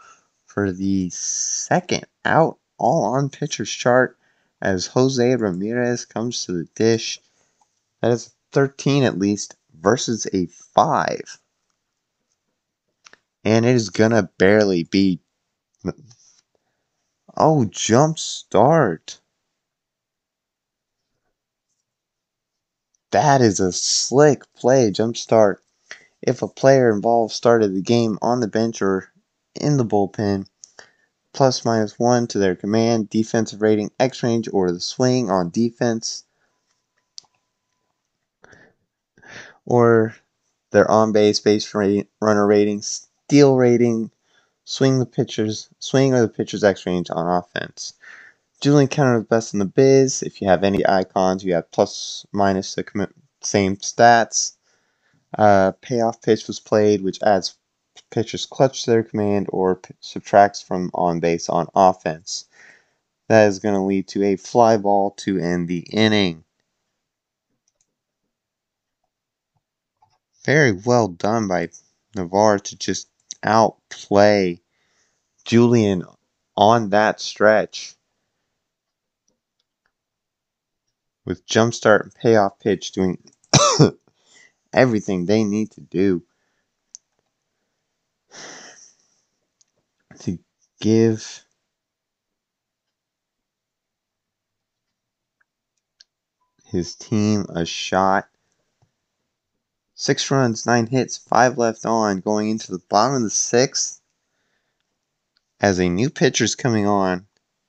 for 0.46 0.72
the 0.72 1.10
second 1.10 2.06
out, 2.26 2.58
all 2.78 3.04
on 3.04 3.30
pitcher's 3.30 3.70
chart 3.70 4.18
as 4.62 4.88
Jose 4.88 5.36
Ramirez 5.36 6.06
comes 6.06 6.46
to 6.46 6.52
the 6.52 6.68
dish. 6.76 7.20
That 8.02 8.12
is 8.12 8.34
13 8.52 9.04
at 9.04 9.20
least 9.20 9.56
versus 9.80 10.28
a 10.34 10.48
5. 10.48 11.40
And 13.44 13.66
it 13.66 13.76
is 13.76 13.90
going 13.90 14.12
to 14.12 14.30
barely 14.38 14.84
be. 14.84 15.20
Oh, 17.40 17.66
jump 17.66 18.18
start. 18.18 19.22
That 23.12 23.42
is 23.42 23.60
a 23.60 23.72
slick 23.72 24.52
play, 24.56 24.90
jump 24.90 25.18
start. 25.18 25.64
If 26.24 26.42
a 26.42 26.48
player 26.48 26.92
involved 26.92 27.32
started 27.36 27.76
the 27.76 27.82
game 27.82 28.18
on 28.24 28.40
the 28.40 28.48
bench 28.48 28.82
or 28.82 29.12
in 29.54 29.78
the 29.78 29.86
bullpen, 29.86 30.48
plus 31.32 31.64
minus 31.64 32.00
one 32.00 32.26
to 32.28 32.40
their 32.40 32.56
command, 32.56 33.12
defensive 33.12 33.62
rating, 33.62 33.92
X 34.00 34.24
range, 34.24 34.50
or 34.52 34.72
the 34.72 34.80
swing 34.80 35.30
on 35.30 35.52
defense, 35.52 36.24
or 39.64 40.16
their 40.72 40.90
on 40.90 41.12
base, 41.12 41.40
base 41.40 41.72
runner 42.20 42.48
rating, 42.48 42.82
steal 42.82 43.56
rating, 43.56 44.10
swing 44.68 45.00
the 45.00 45.06
pitchers, 45.06 45.70
swing 45.80 46.14
or 46.14 46.20
the 46.22 46.28
pitcher's 46.28 46.62
X 46.64 46.86
range 46.86 47.10
on 47.10 47.26
offense. 47.26 47.94
Julian 48.60 48.90
counter 48.90 49.20
the 49.20 49.26
best 49.26 49.54
in 49.54 49.60
the 49.60 49.66
biz. 49.66 50.22
If 50.22 50.42
you 50.42 50.50
have 50.50 50.62
any 50.62 50.86
icons, 50.86 51.42
you 51.44 51.54
have 51.54 51.72
plus 51.72 52.26
minus 52.34 52.76
the 52.76 52.84
same 53.42 53.78
stats. 53.78 54.58
Uh, 55.38 55.72
payoff 55.82 56.22
pitch 56.22 56.48
was 56.48 56.60
played, 56.60 57.02
which 57.02 57.24
adds 57.24 57.58
pitchers 58.12 58.46
clutch 58.46 58.84
to 58.84 58.92
their 58.92 59.04
command 59.04 59.48
or 59.54 59.80
subtracts 60.02 60.62
from 60.62 60.92
on 60.94 61.22
base 61.22 61.48
on 61.48 61.68
offense. 61.74 62.44
That 63.30 63.48
is 63.48 63.60
going 63.60 63.76
to 63.76 63.82
lead 63.82 64.10
to 64.10 64.24
a 64.24 64.36
fly 64.36 64.76
ball 64.76 65.12
to 65.20 65.40
end 65.40 65.70
the 65.70 65.88
inning. 65.92 66.44
Very 70.46 70.74
well 70.74 71.08
done 71.08 71.48
by 71.48 71.70
Navarre 72.16 72.60
to 72.60 72.78
just 72.78 73.08
outplay 73.44 74.62
Julian 75.46 76.04
on 76.56 76.90
that 76.90 77.22
stretch. 77.22 77.98
with 81.28 81.46
Jumpstart 81.46 82.04
and 82.04 82.16
Payoff 82.16 82.58
Pitch 82.58 82.94
doing 82.94 83.22
everything 84.74 85.26
they 85.26 85.44
need 85.44 85.72
to 85.72 85.82
do 85.82 86.24
to 90.22 90.40
give 90.80 91.44
his 96.72 96.96
team 96.96 97.46
a 97.50 97.66
shot. 97.66 98.30
Six 100.00 100.30
runs, 100.30 100.68
nine 100.68 100.86
hits, 100.86 101.18
five 101.18 101.58
left 101.58 101.84
on, 101.84 102.20
going 102.20 102.50
into 102.50 102.72
the 102.72 102.84
bottom 102.88 103.16
of 103.16 103.24
the 103.24 103.32
sixth. 103.32 104.00
As 105.60 105.80
a 105.80 105.90
new 105.90 106.12
pitcher's 106.12 106.54
coming 106.54 106.86
on 106.86 107.26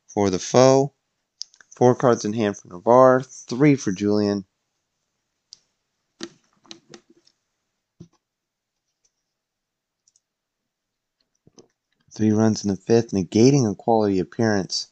for 0.07 0.29
the 0.29 0.39
Pho. 0.39 0.93
Four 1.75 1.95
cards 1.95 2.27
in 2.27 2.35
hand 2.35 2.59
for 2.59 2.69
Navarre, 2.69 3.23
three 3.23 3.77
for 3.77 3.93
Julian, 3.93 4.45
Three 12.13 12.33
runs 12.33 12.65
in 12.65 12.71
the 12.71 12.77
fifth, 12.77 13.13
negating 13.13 13.71
a 13.71 13.77
quality 13.77 14.19
appearance. 14.19 14.89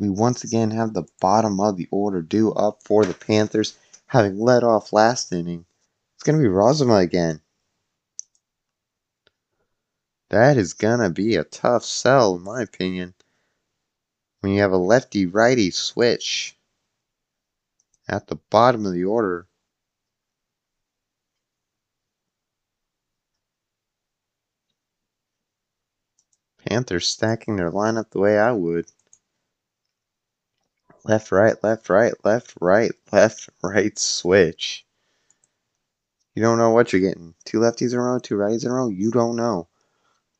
We 0.00 0.10
once 0.10 0.42
again 0.42 0.72
have 0.72 0.92
the 0.92 1.04
bottom 1.20 1.60
of 1.60 1.76
the 1.76 1.86
order 1.92 2.20
due 2.20 2.52
up 2.52 2.82
for 2.82 3.04
the 3.04 3.14
Panthers, 3.14 3.78
having 4.14 4.38
led 4.38 4.64
off 4.64 4.92
last 4.92 5.30
inning. 5.32 5.66
It's 6.14 6.22
going 6.22 6.38
to 6.38 6.42
be 6.42 6.48
Rozema 6.48 7.02
again. 7.02 7.42
That 10.30 10.56
is 10.56 10.72
going 10.72 11.00
to 11.00 11.10
be 11.10 11.36
a 11.36 11.44
tough 11.44 11.84
sell, 11.84 12.36
in 12.36 12.42
my 12.42 12.62
opinion 12.62 13.14
when 14.44 14.52
you 14.52 14.60
have 14.60 14.72
a 14.72 14.76
lefty 14.76 15.24
righty 15.24 15.70
switch 15.70 16.54
at 18.06 18.26
the 18.26 18.36
bottom 18.50 18.84
of 18.84 18.92
the 18.92 19.04
order. 19.04 19.48
Panthers 26.58 27.08
stacking 27.08 27.56
their 27.56 27.70
lineup 27.70 28.10
the 28.10 28.18
way 28.18 28.38
I 28.38 28.52
would. 28.52 28.84
Left, 31.06 31.30
right, 31.32 31.62
left, 31.62 31.90
right, 31.90 32.14
left, 32.24 32.54
right, 32.62 32.92
left, 33.12 33.50
right 33.62 33.98
switch. 33.98 34.86
You 36.34 36.42
don't 36.42 36.56
know 36.56 36.70
what 36.70 36.92
you're 36.92 37.02
getting. 37.02 37.34
Two 37.44 37.58
lefties 37.58 37.92
in 37.92 37.98
a 37.98 38.02
row, 38.02 38.18
two 38.18 38.36
righties 38.36 38.64
in 38.64 38.70
a 38.70 38.74
row. 38.74 38.88
You 38.88 39.10
don't 39.10 39.36
know. 39.36 39.68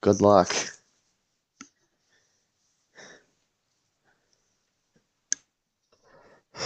Good 0.00 0.22
luck. 0.22 0.50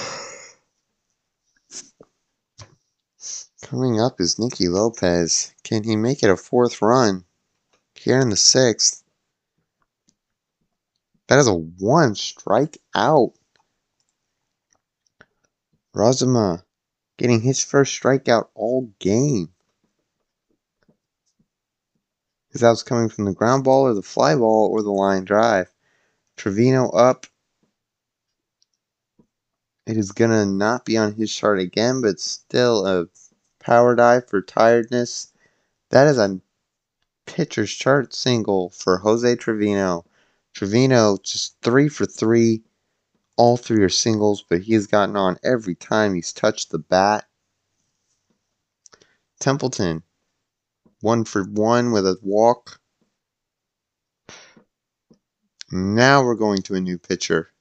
Coming 3.63 4.01
up 4.01 4.21
is 4.21 4.39
Nicky 4.39 4.69
Lopez. 4.69 5.53
Can 5.65 5.83
he 5.83 5.97
make 5.97 6.23
it 6.23 6.31
a 6.31 6.37
fourth 6.37 6.81
run 6.81 7.25
here 7.97 8.21
in 8.21 8.31
the 8.31 8.37
sixth? 8.37 9.03
That 11.27 11.41
is 11.41 11.49
a 11.49 11.55
one 11.55 12.15
strike 12.15 12.79
out. 12.95 13.33
Rozema 15.99 16.63
getting 17.17 17.41
his 17.41 17.63
first 17.63 18.01
strikeout 18.01 18.49
all 18.55 18.93
game. 19.01 19.53
His 22.53 22.63
out's 22.63 22.85
coming 22.85 23.09
from 23.09 23.25
the 23.25 23.35
ground 23.35 23.65
ball 23.65 23.83
or 23.83 23.95
the 23.95 24.03
fly 24.03 24.37
ball 24.37 24.69
or 24.71 24.83
the 24.83 24.93
line 24.93 25.25
drive. 25.25 25.75
Trevino 26.37 26.89
up. 26.91 27.27
It 29.87 29.97
is 29.97 30.13
going 30.13 30.31
to 30.31 30.47
not 30.47 30.85
be 30.85 30.97
on 30.97 31.15
his 31.15 31.35
chart 31.35 31.59
again, 31.59 32.01
but 32.01 32.21
still 32.21 32.87
a 32.87 33.09
power 33.59 33.97
dive 33.97 34.29
for 34.29 34.41
tiredness. 34.41 35.33
That 35.91 36.07
is 36.07 36.19
a 36.19 36.41
pitcher's 37.27 37.73
chart 37.73 38.15
single 38.15 38.71
for 38.71 38.99
Jose 38.99 39.35
Trevino. 39.37 40.05
Trevino 40.55 41.17
just 41.23 41.57
three 41.61 41.89
for 41.89 42.07
three. 42.07 42.63
All 43.39 43.57
three 43.57 43.85
are 43.85 43.89
singles, 43.89 44.43
but 44.43 44.63
he 44.63 44.75
has 44.75 44.89
gotten 44.89 45.15
on 45.15 45.39
every 45.45 45.77
time 45.77 46.15
he's 46.15 46.33
touched 46.33 46.71
the 46.73 46.79
bat. 46.81 47.25
Templeton, 49.39 50.03
one 51.03 51.25
for 51.25 51.45
one 51.45 51.93
with 51.93 52.05
a 52.05 52.19
walk. 52.21 52.81
Now 55.71 56.25
we're 56.25 56.35
going 56.35 56.63
to 56.63 56.75
a 56.75 56.81
new 56.81 56.99
pitcher. 56.99 57.53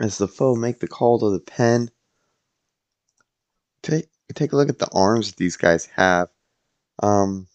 As 0.00 0.16
the 0.16 0.28
Pho 0.28 0.54
make 0.54 0.78
the 0.78 0.86
call 0.86 1.18
to 1.18 1.30
the 1.30 1.40
pen, 1.40 1.90
take 3.82 4.08
take 4.32 4.52
a 4.52 4.56
look 4.56 4.68
at 4.68 4.78
the 4.78 4.88
arms 4.92 5.26
that 5.26 5.36
these 5.36 5.56
guys 5.56 5.86
have. 5.86 6.28
Um, 7.00 7.46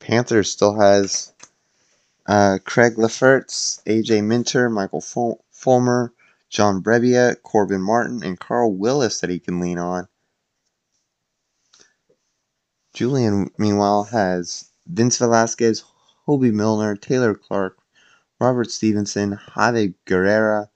Panthers 0.00 0.50
still 0.50 0.78
has 0.78 1.32
uh, 2.26 2.58
Craig 2.64 2.98
Lefferts, 2.98 3.82
AJ 3.86 4.24
Minter, 4.24 4.68
Michael 4.68 5.00
Fulmer, 5.00 6.12
John 6.48 6.82
Brebbia, 6.82 7.40
Corbin 7.42 7.82
Martin, 7.82 8.22
and 8.22 8.38
Carl 8.38 8.72
Willis 8.72 9.20
that 9.20 9.30
he 9.30 9.38
can 9.38 9.60
lean 9.60 9.78
on. 9.78 10.08
Julian, 12.94 13.50
meanwhile, 13.58 14.04
has 14.04 14.70
Vince 14.86 15.18
Velasquez, 15.18 15.84
Hoby 16.26 16.52
Milner, 16.52 16.96
Taylor 16.96 17.34
Clark, 17.34 17.78
Robert 18.40 18.70
Stephenson, 18.70 19.36
Javi 19.36 19.94
Guerrera, 20.06 20.68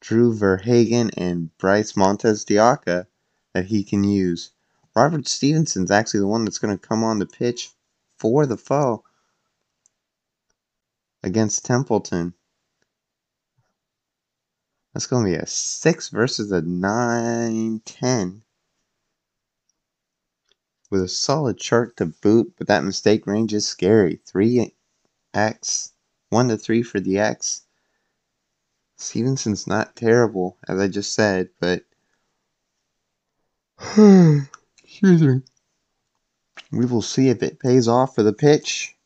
Drew 0.00 0.34
Verhagen, 0.34 1.10
and 1.16 1.56
Bryce 1.58 1.96
Montes 1.96 2.44
de 2.44 2.58
Oca 2.58 3.06
that 3.54 3.66
he 3.66 3.82
can 3.82 4.04
use. 4.04 4.52
Robert 4.96 5.28
Stephenson's 5.28 5.90
actually 5.90 6.20
the 6.20 6.26
one 6.26 6.46
that's 6.46 6.58
going 6.58 6.76
to 6.76 6.88
come 6.88 7.04
on 7.04 7.18
the 7.18 7.26
pitch 7.26 7.70
for 8.18 8.46
the 8.46 8.56
Pho 8.56 9.04
against 11.22 11.66
Templeton. 11.66 12.32
That's 14.94 15.06
going 15.06 15.26
to 15.26 15.30
be 15.32 15.36
a 15.36 15.46
6 15.46 16.08
versus 16.08 16.50
a 16.50 16.62
9 16.62 17.82
10. 17.84 18.42
With 20.88 21.02
a 21.02 21.08
solid 21.08 21.58
chart 21.58 21.98
to 21.98 22.06
boot, 22.06 22.54
but 22.56 22.68
that 22.68 22.84
mistake 22.84 23.26
range 23.26 23.52
is 23.52 23.68
scary. 23.68 24.22
3x, 24.26 25.90
1 26.30 26.48
to 26.48 26.56
3 26.56 26.82
for 26.82 27.00
the 27.00 27.18
X. 27.18 27.64
Stephenson's 28.96 29.66
not 29.66 29.94
terrible, 29.94 30.56
as 30.66 30.78
I 30.78 30.88
just 30.88 31.12
said, 31.12 31.50
but. 31.60 31.84
Excuse 34.96 35.20
me. 35.20 35.42
We 36.72 36.86
will 36.86 37.02
see 37.02 37.28
if 37.28 37.42
it 37.42 37.60
pays 37.60 37.86
off 37.86 38.14
for 38.14 38.22
the 38.22 38.32
pitch. 38.32 38.96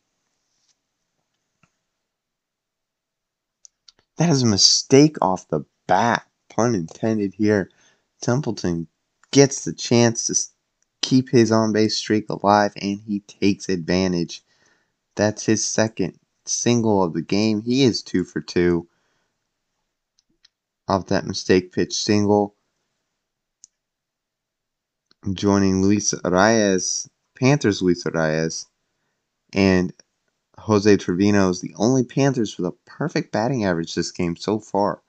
That 4.15 4.29
is 4.29 4.43
a 4.43 4.45
mistake 4.45 5.17
off 5.21 5.49
the 5.49 5.65
bat. 5.87 6.25
Pun 6.47 6.75
intended 6.75 7.33
here. 7.33 7.71
Templeton 8.21 8.87
gets 9.31 9.65
the 9.65 9.73
chance 9.73 10.27
to 10.27 10.35
keep 11.01 11.27
his 11.27 11.51
on 11.51 11.73
base 11.73 11.97
streak 11.97 12.29
alive, 12.29 12.71
and 12.81 13.01
he 13.05 13.19
takes 13.19 13.67
advantage. 13.67 14.45
That's 15.15 15.45
his 15.45 15.61
second 15.61 16.17
single 16.45 17.03
of 17.03 17.11
the 17.11 17.21
game. 17.21 17.63
He 17.63 17.83
is 17.83 18.01
two 18.01 18.23
for 18.23 18.39
two 18.39 18.87
off 20.87 21.07
that 21.07 21.25
mistake 21.25 21.73
pitch 21.73 21.93
single. 21.93 22.55
Joining 25.29 25.83
Luis 25.83 26.15
Arraez, 26.25 27.07
Panthers 27.39 27.83
Luis 27.83 28.03
Arraez, 28.05 28.65
and 29.53 29.93
Jose 30.57 30.97
Trevino 30.97 31.47
is 31.49 31.61
the 31.61 31.75
only 31.77 32.03
Panthers 32.03 32.57
with 32.57 32.65
a 32.65 32.75
perfect 32.87 33.31
batting 33.31 33.63
average 33.63 33.93
this 33.93 34.09
game 34.09 34.35
so 34.35 34.57
far. 34.57 35.03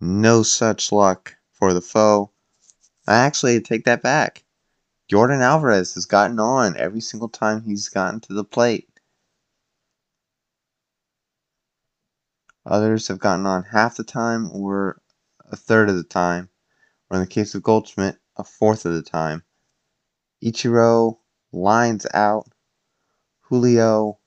No 0.00 0.44
such 0.44 0.92
luck 0.92 1.34
for 1.50 1.74
the 1.74 1.80
Pho. 1.80 2.30
I 3.08 3.16
actually 3.16 3.60
take 3.62 3.84
that 3.84 4.02
back. 4.02 4.44
Yordan 5.10 5.42
Alvarez 5.42 5.94
has 5.94 6.06
gotten 6.06 6.38
on 6.38 6.76
every 6.76 7.00
single 7.00 7.28
time 7.28 7.62
he's 7.62 7.88
gotten 7.88 8.20
to 8.20 8.32
the 8.32 8.44
plate. 8.44 8.88
Others 12.64 13.08
have 13.08 13.18
gotten 13.18 13.46
on 13.46 13.64
half 13.64 13.96
the 13.96 14.04
time 14.04 14.50
or 14.52 15.00
a 15.50 15.56
third 15.56 15.88
of 15.88 15.96
the 15.96 16.04
time, 16.04 16.48
or 17.10 17.16
in 17.16 17.22
the 17.22 17.28
case 17.28 17.54
of 17.54 17.62
Goldschmidt, 17.62 18.18
a 18.36 18.44
fourth 18.44 18.86
of 18.86 18.94
the 18.94 19.02
time. 19.02 19.42
Ichiro 20.42 21.18
lines 21.52 22.06
out. 22.14 22.48
Julio 23.42 24.18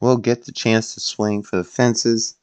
will 0.00 0.16
get 0.16 0.44
the 0.44 0.52
chance 0.52 0.94
to 0.94 1.00
swing 1.00 1.42
for 1.42 1.56
the 1.56 1.64
fences. 1.64 2.36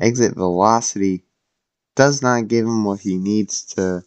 Exit 0.00 0.34
velocity 0.34 1.24
does 1.94 2.22
not 2.22 2.48
give 2.48 2.66
him 2.66 2.84
what 2.84 3.00
he 3.00 3.16
needs 3.16 3.64
to 3.64 4.02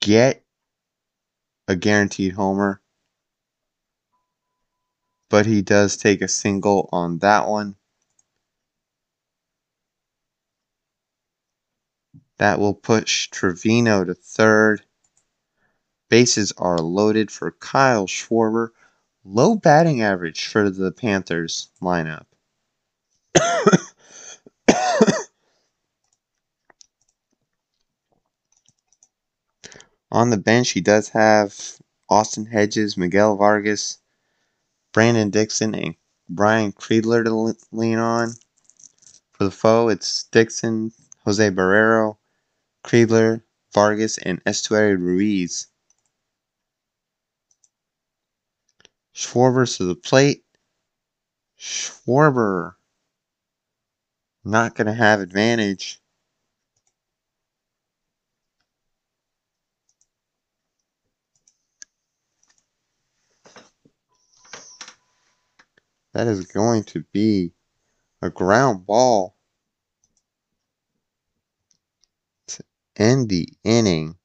get 0.00 0.42
a 1.68 1.76
guaranteed 1.76 2.32
homer. 2.32 2.80
But 5.28 5.44
he 5.44 5.60
does 5.60 5.98
take 5.98 6.22
a 6.22 6.28
single 6.28 6.88
on 6.90 7.18
that 7.18 7.46
one. 7.46 7.76
That 12.38 12.58
will 12.58 12.74
push 12.74 13.28
Trevino 13.28 14.04
to 14.04 14.14
third. 14.14 14.82
Bases 16.08 16.52
are 16.56 16.78
loaded 16.78 17.30
for 17.30 17.50
Kyle 17.50 18.06
Schwarber. 18.06 18.70
Low 19.24 19.56
batting 19.56 20.00
average 20.00 20.46
for 20.46 20.70
the 20.70 20.90
Panthers 20.90 21.68
lineup. 21.82 22.24
On 30.10 30.30
the 30.30 30.38
bench, 30.38 30.70
he 30.70 30.80
does 30.80 31.10
have 31.10 31.78
Austin 32.08 32.46
Hedges, 32.46 32.96
Miguel 32.96 33.36
Vargas, 33.36 33.98
Brandon 34.92 35.28
Dixon, 35.28 35.74
and 35.74 35.96
Brian 36.28 36.72
Kreidler 36.72 37.24
to 37.24 37.56
lean 37.72 37.98
on. 37.98 38.32
For 39.32 39.44
the 39.44 39.50
Pho, 39.50 39.88
it's 39.88 40.24
Dixon, 40.24 40.92
Jose 41.24 41.50
Barrero, 41.50 42.16
Kreidler, 42.84 43.42
Vargas, 43.74 44.18
and 44.18 44.42
Esteury 44.44 44.96
Ruiz. 44.96 45.66
Schwarber 49.14 49.76
to 49.76 49.84
the 49.84 49.94
plate. 49.94 50.44
Schwarber 51.58 52.76
not 54.44 54.74
going 54.74 54.86
to 54.86 54.94
have 54.94 55.20
advantage. 55.20 56.00
That 66.14 66.26
is 66.26 66.46
going 66.46 66.84
to 66.84 67.04
be 67.12 67.52
a 68.22 68.30
ground 68.30 68.86
ball 68.86 69.36
to 72.48 72.64
end 72.96 73.30
the 73.30 73.48
inning. 73.64 74.17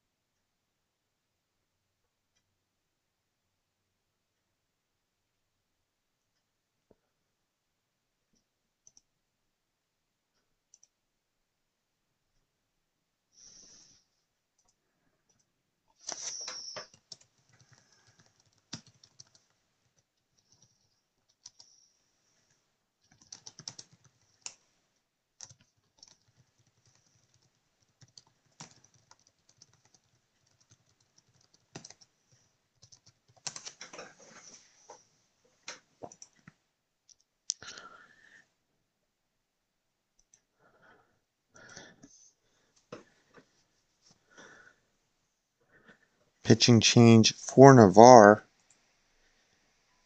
Pitching 46.54 46.78
change 46.78 47.34
for 47.34 47.74
Navarre. 47.74 48.44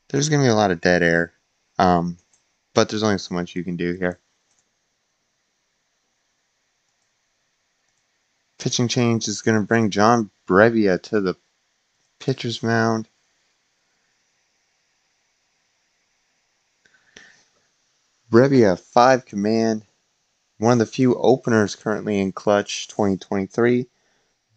There's 0.08 0.30
going 0.30 0.40
to 0.40 0.46
be 0.46 0.50
a 0.50 0.54
lot 0.54 0.70
of 0.70 0.80
dead 0.80 1.02
air, 1.02 1.34
um, 1.78 2.16
but 2.72 2.88
there's 2.88 3.02
only 3.02 3.18
so 3.18 3.34
much 3.34 3.54
you 3.54 3.62
can 3.62 3.76
do 3.76 3.92
here. 3.92 4.18
Pitching 8.56 8.88
change 8.88 9.28
is 9.28 9.42
going 9.42 9.60
to 9.60 9.66
bring 9.66 9.90
John 9.90 10.30
Brebbia 10.46 11.02
to 11.02 11.20
the 11.20 11.36
pitcher's 12.18 12.62
mound. 12.62 13.10
Brebbia, 18.30 18.80
5 18.80 19.26
command. 19.26 19.84
One 20.56 20.72
of 20.72 20.78
the 20.78 20.86
few 20.86 21.14
openers 21.16 21.76
currently 21.76 22.18
in 22.18 22.32
Clutch 22.32 22.88
2023. 22.88 23.86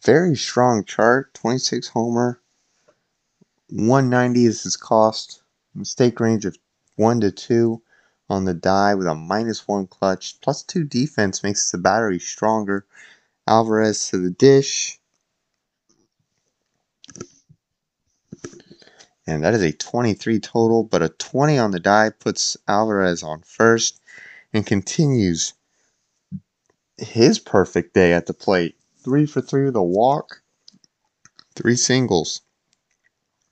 Very 0.03 0.35
strong 0.35 0.83
chart, 0.83 1.33
26 1.35 1.89
homer. 1.89 2.41
190 3.69 4.45
is 4.45 4.63
his 4.63 4.75
cost. 4.75 5.43
Mistake 5.75 6.19
range 6.19 6.45
of 6.45 6.57
1 6.95 7.21
to 7.21 7.31
2 7.31 7.81
on 8.29 8.45
the 8.45 8.53
die 8.53 8.95
with 8.95 9.05
a 9.05 9.13
minus 9.13 9.67
1 9.67 9.87
clutch. 9.87 10.41
Plus 10.41 10.63
2 10.63 10.83
defense 10.85 11.43
makes 11.43 11.69
the 11.69 11.77
battery 11.77 12.17
stronger. 12.17 12.85
Alvarez 13.47 14.09
to 14.09 14.17
the 14.17 14.31
dish. 14.31 14.99
And 19.27 19.43
that 19.43 19.53
is 19.53 19.61
a 19.61 19.71
23 19.71 20.39
total, 20.39 20.83
but 20.83 21.03
a 21.03 21.09
20 21.09 21.59
on 21.59 21.71
the 21.71 21.79
die 21.79 22.09
puts 22.09 22.57
Alvarez 22.67 23.21
on 23.21 23.43
first 23.43 24.01
and 24.51 24.65
continues 24.65 25.53
his 26.97 27.37
perfect 27.37 27.93
day 27.93 28.13
at 28.13 28.25
the 28.25 28.33
plate. 28.33 28.75
Three 29.03 29.25
for 29.25 29.41
three 29.41 29.65
with 29.65 29.75
a 29.75 29.81
walk, 29.81 30.43
three 31.55 31.75
singles, 31.75 32.41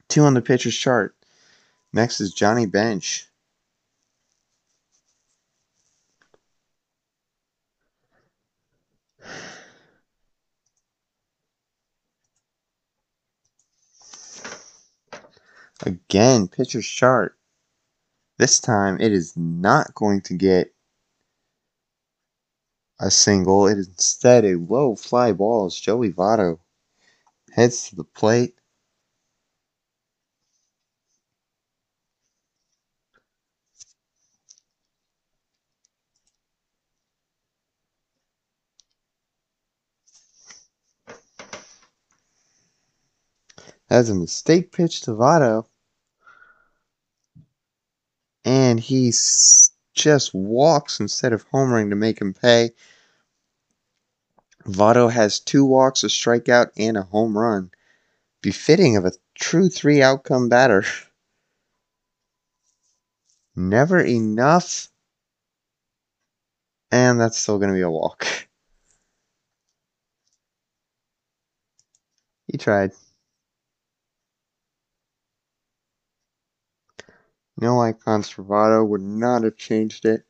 two 0.08 0.22
on 0.22 0.36
the 0.36 0.42
pitcher's 0.42 0.76
chart. 0.76 1.16
Next 1.92 2.22
is 2.22 2.34
Johnny 2.34 2.68
Bench. 2.68 3.26
Again, 15.84 16.48
pitcher's 16.48 16.86
chart. 16.86 17.38
This 18.38 18.60
time 18.60 19.00
it 19.00 19.12
is 19.12 19.36
not 19.36 19.96
going 19.96 20.22
to 20.22 20.36
get 20.36 20.74
a 23.00 23.12
single. 23.12 23.68
It 23.68 23.78
instead 23.78 24.46
a 24.46 24.56
low 24.58 24.96
fly 24.96 25.32
ball 25.34 25.66
as 25.66 25.76
Joey 25.76 26.12
Votto 26.12 26.60
heads 27.52 27.90
to 27.90 27.96
the 27.96 28.04
plate. 28.04 28.56
That's 43.90 44.10
a 44.10 44.16
mistake 44.16 44.72
pitch 44.72 45.02
to 45.02 45.12
Votto. 45.12 45.66
And 48.46 48.80
he 48.80 49.12
just 50.00 50.34
walks 50.34 51.00
instead 51.00 51.34
of 51.34 51.48
homering 51.50 51.90
to 51.90 51.96
make 51.96 52.22
him 52.22 52.34
pay. 52.34 52.72
Votto 54.66 55.12
has 55.12 55.40
two 55.40 55.66
walks, 55.66 56.04
a 56.04 56.08
strikeout, 56.08 56.72
and 56.78 56.98
a 56.98 57.04
home 57.04 57.38
run. 57.38 57.72
Befitting 58.42 58.98
of 58.98 59.06
a 59.06 59.14
true 59.36 59.70
three 59.70 60.02
outcome 60.02 60.50
batter. 60.50 60.84
Never 63.56 64.00
enough. 64.00 64.90
And 66.92 67.20
that's 67.20 67.38
still 67.38 67.58
going 67.60 67.70
to 67.70 67.76
be 67.76 67.82
a 67.82 67.90
walk. 67.92 68.26
He 72.52 72.58
tried. 72.58 72.92
No 77.62 77.82
Icon 77.82 78.24
for 78.24 78.44
Votto 78.44 78.88
would 78.88 79.02
not 79.02 79.44
have 79.44 79.58
changed 79.58 80.06
it. 80.06 80.24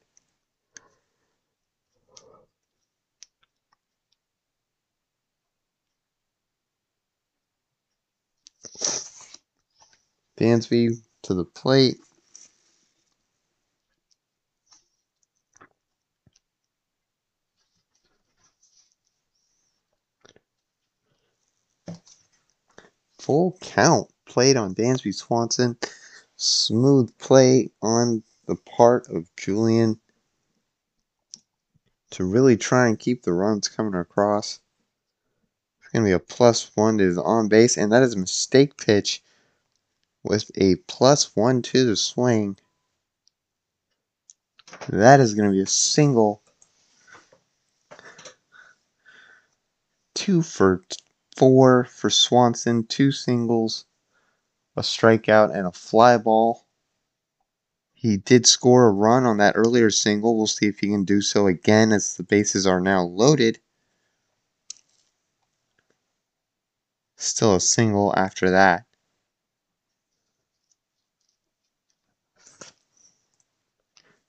Dansby 10.40 10.96
to 11.24 11.34
the 11.36 11.46
plate. 11.46 11.98
Full 23.20 23.56
count 23.62 24.10
played 24.26 24.58
on 24.58 24.74
Dansby 24.74 25.14
Swanson. 25.14 25.78
Smooth 26.42 27.18
play 27.18 27.70
on 27.82 28.24
the 28.48 28.56
part 28.56 29.10
of 29.10 29.28
Julian 29.36 30.00
to 32.12 32.24
really 32.24 32.56
try 32.56 32.88
and 32.88 32.98
keep 32.98 33.24
the 33.24 33.34
runs 33.34 33.68
coming 33.68 33.94
across. 33.94 34.62
It's 35.82 35.92
going 35.92 36.06
to 36.06 36.10
be 36.10 36.14
a 36.14 36.20
plus 36.20 36.72
one 36.76 36.98
to 36.98 37.14
the 37.14 37.22
on 37.22 37.50
base, 37.50 37.76
and 37.76 37.92
that 37.92 38.04
is 38.04 38.16
a 38.16 38.20
mistake 38.20 38.78
pitch 38.78 39.22
with 40.24 40.50
a 40.56 40.78
plus 40.88 41.36
one 41.36 41.62
to 41.62 41.86
the 41.86 41.98
swing. 41.98 42.58
That 44.88 45.20
is 45.20 45.34
going 45.34 45.50
to 45.50 45.54
be 45.54 45.62
a 45.62 45.68
single. 45.68 46.42
Two 50.16 50.42
for 50.42 50.84
four 51.36 51.84
for 51.84 52.10
Swanson, 52.10 52.86
two 52.86 53.12
singles, 53.12 53.84
a 54.80 54.82
strikeout, 54.82 55.54
and 55.54 55.68
a 55.68 55.72
fly 55.74 56.18
ball. 56.18 56.66
He 57.94 58.16
did 58.16 58.48
score 58.48 58.88
a 58.88 58.92
run 58.92 59.26
on 59.26 59.36
that 59.38 59.58
earlier 59.58 59.92
single. 59.92 60.38
We'll 60.38 60.48
see 60.48 60.68
if 60.68 60.80
he 60.80 60.88
can 60.88 61.04
do 61.04 61.22
so 61.22 61.48
again 61.48 61.92
as 61.92 62.16
the 62.16 62.24
bases 62.24 62.66
are 62.66 62.80
now 62.80 63.04
loaded. 63.04 63.60
Still 67.18 67.56
a 67.56 67.60
single 67.60 68.18
after 68.18 68.50
that. 68.52 68.86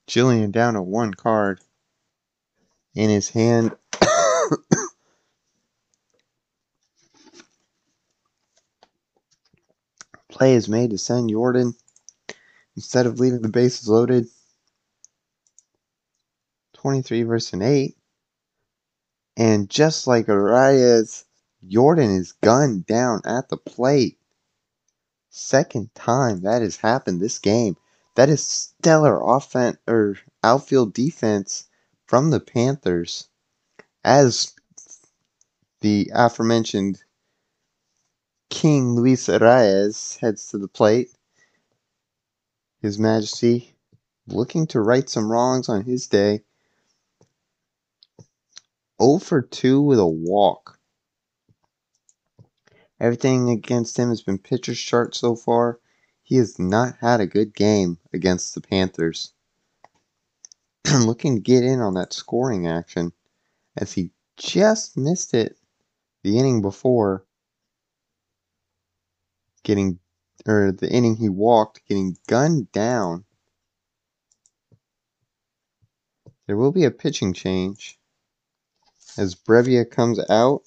Julian 0.05 0.51
down 0.51 0.73
to 0.73 0.81
one 0.81 1.13
card 1.13 1.61
in 2.93 3.09
his 3.09 3.29
hand. 3.29 3.77
Play 10.41 10.55
is 10.55 10.67
made 10.67 10.89
to 10.89 10.97
send 10.97 11.29
Yordan 11.29 11.75
instead 12.75 13.05
of 13.05 13.19
leaving 13.19 13.43
the 13.43 13.47
bases 13.47 13.87
loaded. 13.87 14.25
23 16.73 17.21
versus 17.21 17.53
an 17.53 17.61
8. 17.61 17.95
And 19.37 19.69
just 19.69 20.07
like 20.07 20.25
Arraez, 20.25 21.25
Yordan 21.63 22.17
is 22.17 22.31
gunned 22.31 22.87
down 22.87 23.21
at 23.23 23.49
the 23.49 23.57
plate. 23.57 24.17
Second 25.29 25.93
time 25.93 26.41
that 26.41 26.63
has 26.63 26.77
happened 26.77 27.21
this 27.21 27.37
game. 27.37 27.77
That 28.15 28.29
is 28.29 28.43
stellar 28.43 29.21
offense 29.23 29.77
or 29.87 30.17
outfield 30.43 30.95
defense 30.95 31.65
from 32.07 32.31
the 32.31 32.39
Panthers 32.39 33.27
as 34.03 34.55
the 35.81 36.11
aforementioned 36.15 37.03
King 38.51 38.95
Luis 38.95 39.27
Arraez 39.27 40.17
heads 40.17 40.45
to 40.49 40.57
the 40.59 40.67
plate. 40.67 41.09
His 42.81 42.99
Majesty 42.99 43.75
looking 44.27 44.67
to 44.67 44.81
right 44.81 45.09
some 45.09 45.31
wrongs 45.31 45.69
on 45.69 45.85
his 45.85 46.05
day. 46.05 46.43
0 49.01 49.19
for 49.19 49.41
2 49.41 49.81
with 49.81 49.97
a 49.97 50.05
walk. 50.05 50.77
Everything 52.99 53.49
against 53.49 53.97
him 53.97 54.09
has 54.09 54.21
been 54.21 54.37
pitcher's 54.37 54.79
chart 54.79 55.15
so 55.15 55.35
far. 55.35 55.79
He 56.21 56.35
has 56.35 56.59
not 56.59 56.97
had 56.99 57.21
a 57.21 57.25
good 57.25 57.55
game 57.55 57.97
against 58.13 58.53
the 58.53 58.61
Panthers. 58.61 59.33
Looking 60.93 61.35
to 61.35 61.41
get 61.41 61.63
in 61.63 61.79
on 61.79 61.95
that 61.95 62.13
scoring 62.13 62.67
action 62.67 63.13
as 63.77 63.93
he 63.93 64.11
just 64.35 64.97
missed 64.97 65.33
it 65.33 65.57
the 66.21 66.37
inning 66.37 66.61
before 66.61 67.25
getting 69.63 69.99
or 70.47 70.71
the 70.71 70.89
inning 70.89 71.15
he 71.17 71.29
walked 71.29 71.85
getting 71.87 72.17
gunned 72.27 72.71
down. 72.71 73.25
There 76.47 76.57
will 76.57 76.71
be 76.71 76.85
a 76.85 76.91
pitching 76.91 77.33
change 77.33 77.99
as 79.17 79.35
Brebbia 79.35 79.89
comes 79.89 80.19
out 80.29 80.63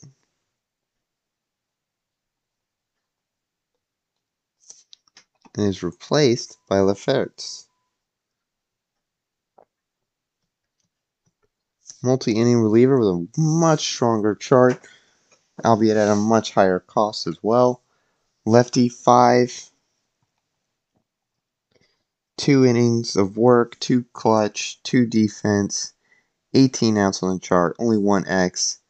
and 5.56 5.66
is 5.66 5.82
replaced 5.82 6.58
by 6.68 6.80
Lefferts. 6.80 7.68
Multi-inning 12.02 12.58
reliever 12.58 12.98
with 12.98 13.08
a 13.08 13.28
much 13.38 13.80
stronger 13.86 14.34
chart, 14.34 14.78
albeit 15.64 15.96
at 15.96 16.08
a 16.08 16.16
much 16.16 16.52
higher 16.52 16.80
cost 16.80 17.26
as 17.26 17.38
well. 17.42 17.83
Lefty 18.46 18.90
five, 18.90 19.70
two 22.36 22.64
innings 22.64 23.16
of 23.16 23.36
work, 23.38 23.78
two 23.80 24.04
clutch, 24.12 24.82
two 24.82 25.06
defense, 25.06 25.94
18 26.52 26.98
outs 26.98 27.22
on 27.22 27.34
the 27.34 27.40
chart, 27.40 27.74
only 27.78 27.96
one 27.96 28.26
X. 28.26 28.80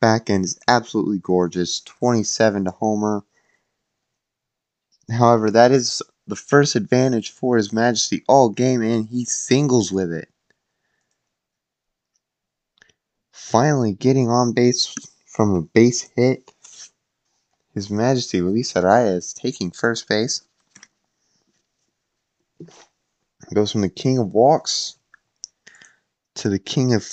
Back 0.00 0.30
end 0.30 0.44
is 0.44 0.58
absolutely 0.68 1.18
gorgeous, 1.18 1.80
27 1.80 2.64
to 2.64 2.70
homer. 2.70 3.24
However, 5.10 5.50
that 5.50 5.72
is 5.72 6.00
the 6.26 6.36
first 6.36 6.76
advantage 6.76 7.30
for 7.30 7.56
His 7.56 7.72
Majesty 7.72 8.24
all 8.28 8.50
game, 8.50 8.82
and 8.82 9.06
he 9.06 9.24
singles 9.24 9.90
with 9.90 10.12
it. 10.12 10.28
Finally, 13.32 13.94
getting 13.94 14.28
on 14.28 14.52
base 14.52 14.94
from 15.26 15.54
a 15.54 15.62
base 15.62 16.02
hit. 16.14 16.51
His 17.74 17.88
Majesty 17.88 18.42
Luis 18.42 18.72
Arraez 18.74 19.34
taking 19.34 19.70
first 19.70 20.06
base. 20.06 20.42
Goes 23.54 23.72
from 23.72 23.80
the 23.80 23.88
king 23.88 24.18
of 24.18 24.34
walks 24.34 24.96
to 26.34 26.48
the 26.48 26.58
king 26.58 26.94
of 26.94 27.06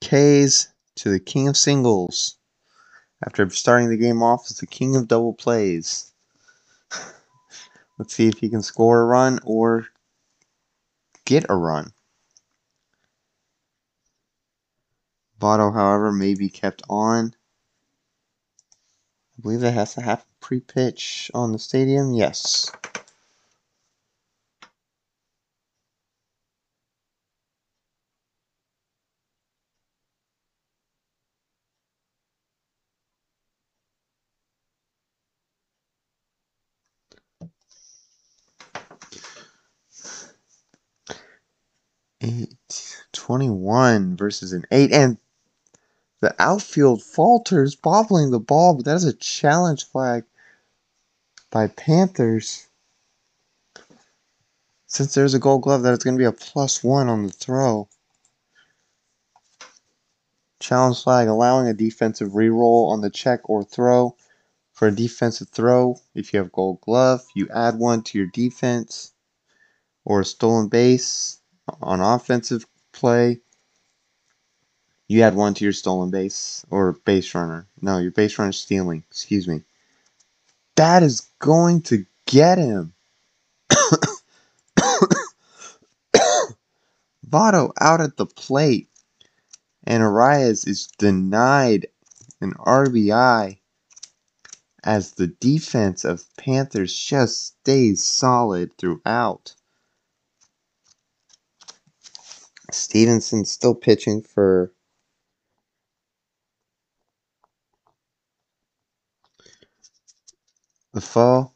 Ks 0.00 0.68
to 0.96 1.10
the 1.10 1.20
king 1.20 1.48
of 1.48 1.56
singles. 1.56 2.36
After 3.24 3.48
starting 3.50 3.88
the 3.88 3.96
game 3.96 4.22
off 4.22 4.46
as 4.50 4.56
the 4.56 4.66
king 4.66 4.96
of 4.96 5.06
double 5.06 5.32
plays. 5.32 6.12
Let's 7.98 8.14
see 8.14 8.26
if 8.26 8.38
he 8.38 8.48
can 8.48 8.62
score 8.62 9.02
a 9.02 9.04
run 9.04 9.38
or 9.44 9.86
get 11.24 11.44
a 11.48 11.56
run. 11.56 11.92
Votto, 15.40 15.72
however, 15.72 16.10
may 16.10 16.34
be 16.34 16.48
kept 16.48 16.82
on. 16.88 17.34
I 19.42 19.44
believe 19.44 19.60
that 19.62 19.72
has 19.74 19.94
to 19.96 20.02
happen 20.02 20.26
pre-pitch 20.40 21.32
on 21.34 21.52
the 21.52 21.58
stadium. 21.58 22.14
Yes. 22.14 22.70
Eight 42.22 42.54
twenty-one 43.12 44.16
versus 44.16 44.52
an 44.52 44.66
eight, 44.72 44.92
and 44.92 45.18
the 46.22 46.34
outfield 46.38 47.02
falters, 47.02 47.74
bobbling 47.74 48.30
the 48.30 48.38
ball, 48.38 48.74
but 48.76 48.84
that 48.84 48.94
is 48.94 49.04
a 49.04 49.12
challenge 49.12 49.84
flag 49.84 50.22
by 51.50 51.66
Panthers. 51.66 52.68
Since 54.86 55.14
there's 55.14 55.34
a 55.34 55.40
gold 55.40 55.62
glove, 55.62 55.82
that 55.82 55.92
is 55.92 56.04
going 56.04 56.14
to 56.14 56.20
be 56.20 56.24
a 56.24 56.32
plus 56.32 56.84
one 56.84 57.08
on 57.08 57.24
the 57.24 57.32
throw. 57.32 57.88
Challenge 60.60 61.02
flag 61.02 61.26
allowing 61.26 61.66
a 61.66 61.74
defensive 61.74 62.30
reroll 62.30 62.92
on 62.92 63.00
the 63.00 63.10
check 63.10 63.40
or 63.50 63.64
throw. 63.64 64.16
For 64.74 64.88
a 64.88 64.94
defensive 64.94 65.48
throw, 65.48 65.96
if 66.14 66.32
you 66.32 66.38
have 66.38 66.52
gold 66.52 66.80
glove, 66.82 67.24
you 67.34 67.48
add 67.52 67.78
one 67.78 68.02
to 68.04 68.18
your 68.18 68.28
defense 68.28 69.12
or 70.04 70.20
a 70.20 70.24
stolen 70.24 70.68
base 70.68 71.40
on 71.80 72.00
offensive 72.00 72.64
play 72.92 73.40
you 75.12 75.22
add 75.22 75.34
one 75.34 75.52
to 75.54 75.64
your 75.64 75.74
stolen 75.74 76.10
base 76.10 76.64
or 76.70 76.92
base 77.04 77.34
runner. 77.34 77.66
No, 77.80 77.98
your 77.98 78.10
base 78.12 78.38
runner 78.38 78.52
stealing. 78.52 79.04
Excuse 79.10 79.46
me. 79.46 79.62
That 80.76 81.02
is 81.02 81.28
going 81.38 81.82
to 81.82 82.06
get 82.26 82.56
him. 82.56 82.94
Votto 87.28 87.72
out 87.78 88.00
at 88.00 88.16
the 88.16 88.24
plate. 88.26 88.88
And 89.84 90.02
Arraez 90.02 90.66
is 90.66 90.88
denied 90.98 91.88
an 92.40 92.54
RBI 92.54 93.58
as 94.84 95.12
the 95.12 95.26
defense 95.26 96.04
of 96.04 96.24
Panthers 96.36 96.96
just 96.96 97.58
stays 97.60 98.02
solid 98.02 98.76
throughout. 98.78 99.54
Stephenson 102.70 103.44
still 103.44 103.74
pitching 103.74 104.22
for 104.22 104.72
The 110.92 111.00
fall. 111.00 111.54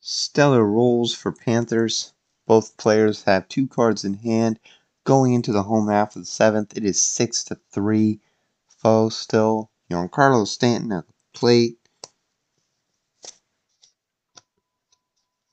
Stellar 0.00 0.64
rolls 0.64 1.14
for 1.14 1.32
Panthers. 1.32 2.12
Both 2.46 2.76
players 2.76 3.22
have 3.22 3.48
two 3.48 3.66
cards 3.66 4.04
in 4.04 4.14
hand. 4.14 4.60
Going 5.04 5.32
into 5.32 5.50
the 5.52 5.62
home 5.62 5.88
half 5.88 6.14
of 6.14 6.22
the 6.22 6.26
seventh, 6.26 6.76
it 6.76 6.84
is 6.84 7.02
six 7.02 7.42
to 7.44 7.58
three. 7.72 8.20
Pho 8.68 9.08
still. 9.08 9.70
Giancarlo 9.90 10.46
Stanton 10.46 10.92
at 10.92 11.06
the 11.06 11.14
plate. 11.32 11.78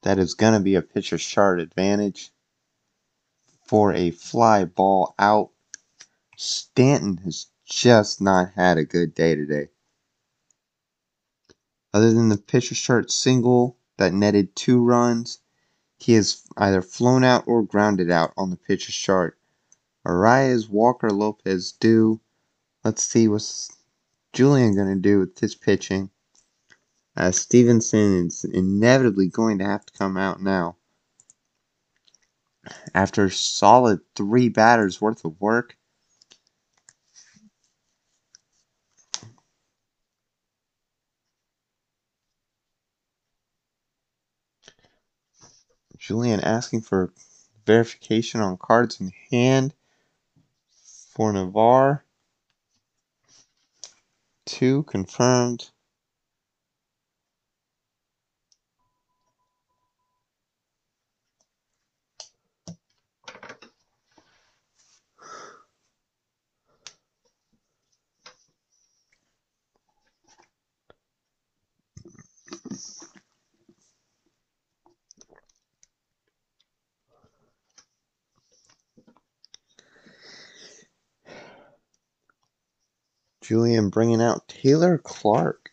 That 0.02 0.20
is 0.20 0.34
going 0.34 0.54
to 0.54 0.60
be 0.60 0.76
a 0.76 0.82
pitcher's 0.82 1.26
chart 1.26 1.62
advantage 1.62 2.32
for 3.66 3.94
a 3.94 4.12
fly 4.12 4.66
ball 4.66 5.16
out. 5.18 5.52
Stanton 6.36 7.18
has 7.18 7.48
just 7.66 8.20
not 8.20 8.52
had 8.56 8.78
a 8.78 8.84
good 8.84 9.16
day 9.16 9.36
today. 9.36 9.70
Other 11.94 12.12
than 12.12 12.30
the 12.30 12.38
pitcher 12.38 12.74
chart 12.74 13.12
single 13.12 13.78
that 13.98 14.14
netted 14.14 14.56
two 14.56 14.84
runs, 14.84 15.40
he 15.98 16.14
has 16.14 16.42
either 16.58 16.82
flown 16.82 17.24
out 17.24 17.44
or 17.48 17.62
grounded 17.62 18.10
out 18.10 18.34
on 18.36 18.50
the 18.50 18.58
pitcher 18.58 18.92
chart. 18.92 19.38
Arraez, 20.06 20.68
Walker, 20.68 21.12
Lopez 21.12 21.72
do. 21.72 22.20
Let's 22.84 23.04
see 23.04 23.28
what's 23.28 23.70
Julian 24.34 24.76
going 24.76 24.90
to 24.90 25.00
do 25.00 25.20
with 25.20 25.38
his 25.40 25.56
pitching. 25.56 26.10
As 27.16 27.38
Stephenson 27.38 28.26
is 28.26 28.44
inevitably 28.44 29.28
going 29.28 29.60
to 29.60 29.66
have 29.66 29.86
to 29.86 29.94
come 29.94 30.18
out 30.18 30.42
now. 30.42 30.78
After 32.96 33.30
solid 33.30 34.00
three 34.16 34.50
batters 34.50 35.00
worth 35.00 35.24
of 35.24 35.40
work, 35.40 35.78
Julian 46.04 46.42
asking 46.42 46.82
for 46.82 47.14
verification 47.66 48.42
on 48.42 48.58
cards 48.58 49.00
in 49.00 49.14
hand 49.32 49.74
for 51.14 51.32
Navarre. 51.32 52.04
Two 54.46 54.84
confirmed. 54.84 55.70
Julian 83.44 83.90
bringing 83.90 84.22
out 84.22 84.48
Taylor 84.48 84.98
Clark. 84.98 85.72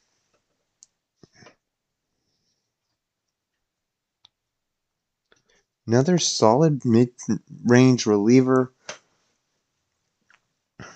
Another 5.86 6.18
solid 6.18 6.84
mid-range 6.84 8.06
reliever 8.06 8.72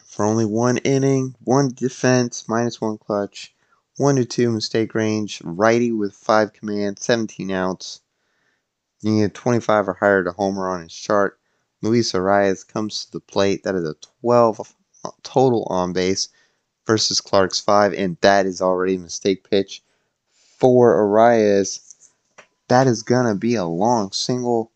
for 0.05 0.25
only 0.25 0.45
one 0.45 0.79
inning, 0.79 1.35
one 1.41 1.73
defense, 1.73 2.49
minus 2.49 2.81
one 2.81 2.99
clutch, 2.99 3.55
one 3.97 4.17
to 4.17 4.25
two 4.25 4.51
mistake 4.51 4.95
range, 4.95 5.41
righty 5.45 5.91
with 5.91 6.13
five 6.13 6.53
command, 6.53 6.99
17 6.99 7.51
outs. 7.51 8.01
You 9.01 9.13
need 9.13 9.23
a 9.25 9.29
25 9.29 9.89
or 9.89 9.95
higher 9.95 10.25
to 10.25 10.33
homer 10.33 10.69
on 10.69 10.83
his 10.83 10.95
chart. 10.95 11.39
Luis 11.83 12.13
Arraez 12.13 12.67
comes 12.67 13.05
to 13.05 13.13
the 13.13 13.21
plate. 13.21 13.65
That 13.65 13.75
is 13.75 13.85
a 13.85 13.97
12 14.21 14.75
total 15.23 15.65
on 15.69 15.93
base 15.93 16.29
versus 16.87 17.21
Clark's 17.21 17.61
5, 17.61 17.95
and 17.95 18.17
that 18.21 18.47
is 18.47 18.61
already 18.61 18.97
a 18.97 19.01
mistake 19.01 19.49
pitch 19.49 19.83
for 20.59 20.97
Arraez. 20.97 21.95
That 22.69 22.87
is 22.87 23.03
going 23.03 23.27
to 23.27 23.35
be 23.39 23.55
a 23.55 23.65
long 23.65 24.13
single. 24.13 24.73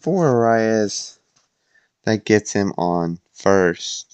For 0.00 0.26
Arraez. 0.26 1.18
That 2.04 2.24
gets 2.24 2.52
him 2.52 2.72
on 2.76 3.20
first. 3.32 4.11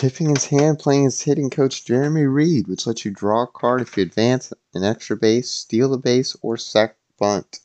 Tipping 0.00 0.30
his 0.30 0.46
hand, 0.46 0.78
playing 0.78 1.04
his 1.04 1.20
hitting 1.20 1.50
coach 1.50 1.84
Jeremy 1.84 2.22
Reed, 2.22 2.68
which 2.68 2.86
lets 2.86 3.04
you 3.04 3.10
draw 3.10 3.42
a 3.42 3.46
card 3.46 3.82
if 3.82 3.98
you 3.98 4.02
advance 4.02 4.50
an 4.72 4.82
extra 4.82 5.14
base, 5.14 5.50
steal 5.50 5.92
a 5.92 5.98
base, 5.98 6.34
or 6.40 6.56
sack 6.56 6.96
bunt. 7.18 7.60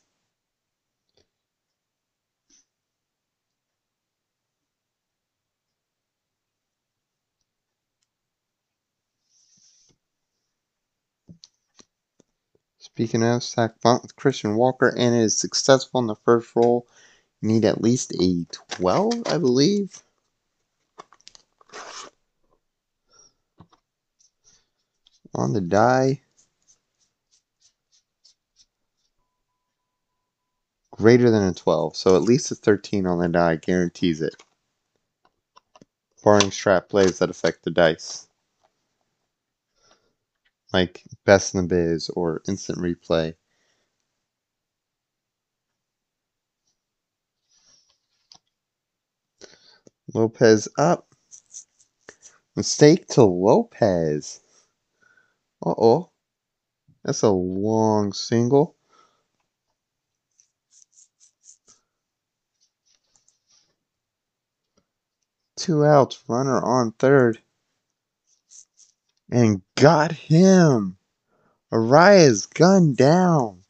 Speaking 12.76 13.22
of 13.22 13.42
sack 13.42 13.80
bunt 13.80 14.02
with 14.02 14.14
Christian 14.14 14.56
Walker, 14.56 14.88
and 14.88 15.14
it 15.14 15.22
is 15.22 15.40
successful 15.40 16.00
in 16.00 16.06
the 16.06 16.16
first 16.16 16.54
roll. 16.54 16.86
You 17.40 17.48
need 17.48 17.64
at 17.64 17.80
least 17.80 18.12
a 18.20 18.44
12, 18.76 19.22
I 19.24 19.38
believe. 19.38 20.02
On 25.36 25.52
the 25.52 25.60
die. 25.60 26.22
Greater 30.90 31.30
than 31.30 31.44
a 31.44 31.52
12, 31.52 31.94
so 31.94 32.16
at 32.16 32.22
least 32.22 32.50
a 32.50 32.54
13 32.54 33.06
on 33.06 33.18
the 33.18 33.28
die 33.28 33.56
guarantees 33.56 34.22
it. 34.22 34.34
Barring 36.24 36.50
strat 36.50 36.88
plays 36.88 37.18
that 37.18 37.30
affect 37.30 37.62
the 37.62 37.70
dice. 37.70 38.26
Like 40.72 41.04
Best 41.24 41.54
in 41.54 41.60
the 41.60 41.66
Biz 41.68 42.10
or 42.10 42.42
Instant 42.48 42.78
Replay. 42.78 43.34
Lopez 50.14 50.66
up. 50.78 51.14
Mistake 52.56 53.06
to 53.08 53.22
Lopez. 53.22 54.40
Uh 55.66 55.74
oh. 55.78 56.10
That's 57.04 57.22
a 57.22 57.30
long 57.30 58.12
single. 58.12 58.76
Two 65.56 65.84
outs, 65.84 66.22
runner 66.28 66.62
on 66.62 66.92
third. 66.92 67.42
And 69.28 69.62
got 69.74 70.12
him. 70.12 70.98
Arraez 71.72 72.46
gunned 72.46 72.96
down. 72.96 73.64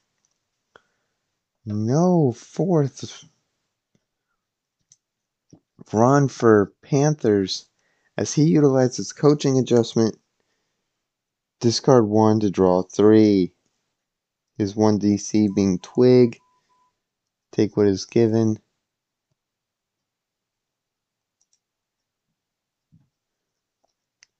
No 1.64 2.32
fourth 2.32 3.24
run 5.94 6.28
for 6.28 6.74
Panthers 6.82 7.70
as 8.18 8.34
he 8.34 8.44
utilizes 8.44 9.12
coaching 9.12 9.58
adjustment 9.58 10.18
Discard 11.66 12.06
one 12.06 12.38
to 12.38 12.48
draw 12.48 12.82
three. 12.82 13.52
Is 14.56 14.76
one 14.76 15.00
DC 15.00 15.52
being 15.52 15.80
Twig? 15.80 16.38
Take 17.50 17.76
what 17.76 17.88
is 17.88 18.04
given. 18.04 18.60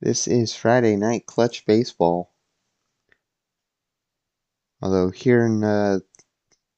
This 0.01 0.29
is 0.29 0.55
Friday 0.55 0.95
night 0.95 1.27
clutch 1.27 1.67
baseball. 1.67 2.33
Although 4.81 5.11
here 5.11 5.45
in 5.45 5.65
uh, 5.65 5.99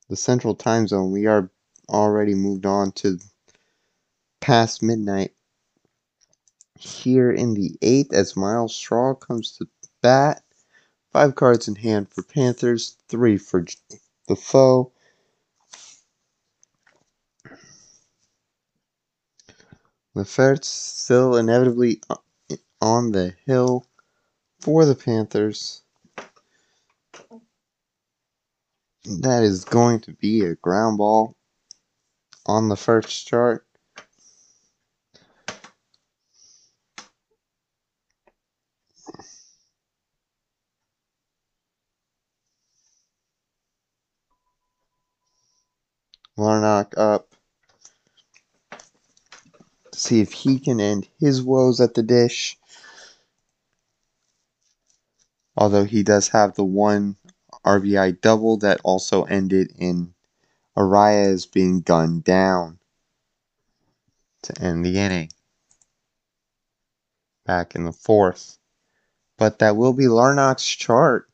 the 0.09 0.17
central 0.17 0.55
time 0.55 0.89
zone, 0.89 1.13
we 1.13 1.27
are 1.27 1.51
already 1.91 2.35
moved 2.35 2.65
on 2.65 2.93
to 2.93 3.19
past 4.41 4.83
midnight. 4.83 5.33
Here 6.79 7.31
in 7.31 7.53
the 7.53 7.77
eighth, 7.83 8.15
as 8.15 8.35
Myles 8.35 8.75
Straw 8.75 9.15
comes 9.15 9.55
to 9.59 9.69
bat. 10.09 10.43
Five 11.13 11.35
cards 11.35 11.69
in 11.69 11.75
hand 11.75 12.09
for 12.09 12.23
Panthers, 12.23 12.97
three 13.09 13.37
for 13.37 13.67
the 14.27 14.37
Pho. 14.37 14.91
Lefferts 20.15 20.67
still 20.67 21.37
inevitably 21.37 22.01
uh, 22.09 22.17
on 22.81 23.13
the 23.13 23.35
hill 23.45 23.85
for 24.61 24.87
the 24.87 24.95
Panthers. 24.95 25.83
That 29.05 29.43
is 29.43 29.67
going 29.67 30.01
to 30.01 30.13
be 30.13 30.41
a 30.41 30.55
ground 30.55 30.97
ball 30.97 31.37
on 32.47 32.71
the 32.71 32.77
first 32.77 33.27
chart. 33.27 33.67
Larnach 46.39 46.97
up 46.97 47.35
to 49.91 49.99
see 49.99 50.21
if 50.21 50.33
he 50.33 50.61
can 50.61 50.81
end 50.81 51.09
his 51.19 51.43
woes 51.43 51.81
at 51.81 51.95
the 51.95 52.03
dish. 52.03 52.57
Although 55.57 55.85
he 55.85 56.05
does 56.05 56.29
have 56.29 56.55
the 56.55 56.65
one 56.65 57.17
RBI 57.65 58.21
double 58.21 58.57
that 58.59 58.81
also 58.85 59.25
ended 59.25 59.73
in 59.77 60.15
Arraez 60.77 61.51
being 61.51 61.81
gunned 61.81 62.23
down 62.23 62.79
to 64.43 64.63
end 64.63 64.87
the 64.87 64.97
inning. 64.97 65.31
Back 67.45 67.75
in 67.75 67.85
the 67.85 67.93
fourth. 67.93 68.59
But 69.37 69.59
that 69.59 69.77
will 69.77 69.93
be 69.93 70.05
Larnach's 70.05 70.65
chart. 70.65 71.29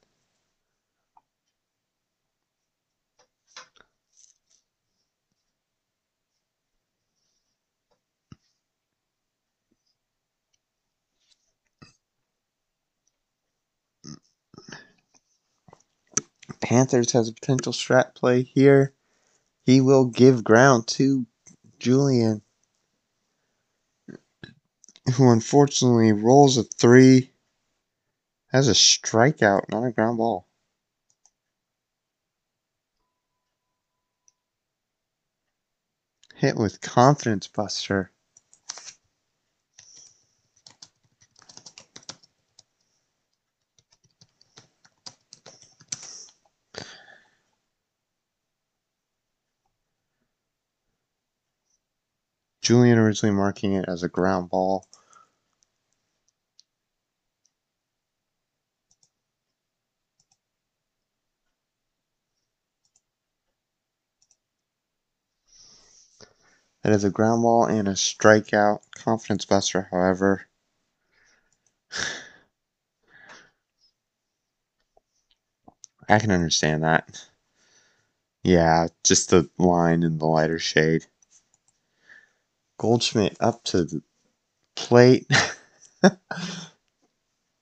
Panthers 16.64 17.12
has 17.12 17.28
a 17.28 17.34
potential 17.34 17.74
strat 17.74 18.14
play 18.14 18.42
here. 18.42 18.94
He 19.66 19.82
will 19.82 20.06
give 20.06 20.42
ground 20.42 20.86
to 20.88 21.26
Julian, 21.78 22.40
who 25.14 25.30
unfortunately 25.30 26.12
rolls 26.12 26.56
a 26.56 26.62
three, 26.62 27.32
has 28.50 28.68
a 28.68 28.72
strikeout, 28.72 29.68
not 29.68 29.84
a 29.84 29.90
ground 29.92 30.16
ball. 30.16 30.48
Hit 36.36 36.56
with 36.56 36.80
confidence 36.80 37.46
buster. 37.46 38.10
Julian 52.64 52.96
originally 52.96 53.36
marking 53.36 53.74
it 53.74 53.84
as 53.86 54.02
a 54.02 54.08
ground 54.08 54.48
ball. 54.48 54.88
That 66.82 66.94
is 66.94 67.04
a 67.04 67.10
ground 67.10 67.42
ball 67.42 67.66
and 67.66 67.86
a 67.86 67.92
strikeout. 67.92 68.80
Confidence 68.94 69.44
buster, 69.44 69.88
however. 69.90 70.46
I 76.08 76.18
can 76.18 76.30
understand 76.30 76.82
that. 76.82 77.28
Yeah, 78.42 78.88
just 79.02 79.28
the 79.28 79.50
line 79.58 80.02
in 80.02 80.16
the 80.16 80.26
lighter 80.26 80.58
shade. 80.58 81.06
Goldschmidt 82.78 83.36
up 83.40 83.62
to 83.64 83.84
the 83.84 84.02
plate. 84.76 85.26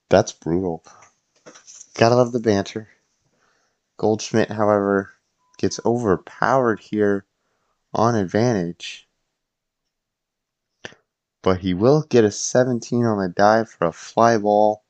That's 0.09 0.31
brutal. 0.31 0.83
Gotta 1.95 2.15
love 2.15 2.31
the 2.31 2.39
banter. 2.39 2.89
Goldschmidt, 3.97 4.49
however, 4.49 5.11
gets 5.57 5.79
overpowered 5.85 6.79
here 6.79 7.25
on 7.93 8.15
advantage. 8.15 9.07
But 11.41 11.59
he 11.59 11.73
will 11.73 12.03
get 12.03 12.23
a 12.23 12.31
17 12.31 13.05
on 13.05 13.19
the 13.19 13.29
dive 13.29 13.69
for 13.69 13.87
a 13.87 13.91
fly 13.91 14.37
ball. 14.37 14.82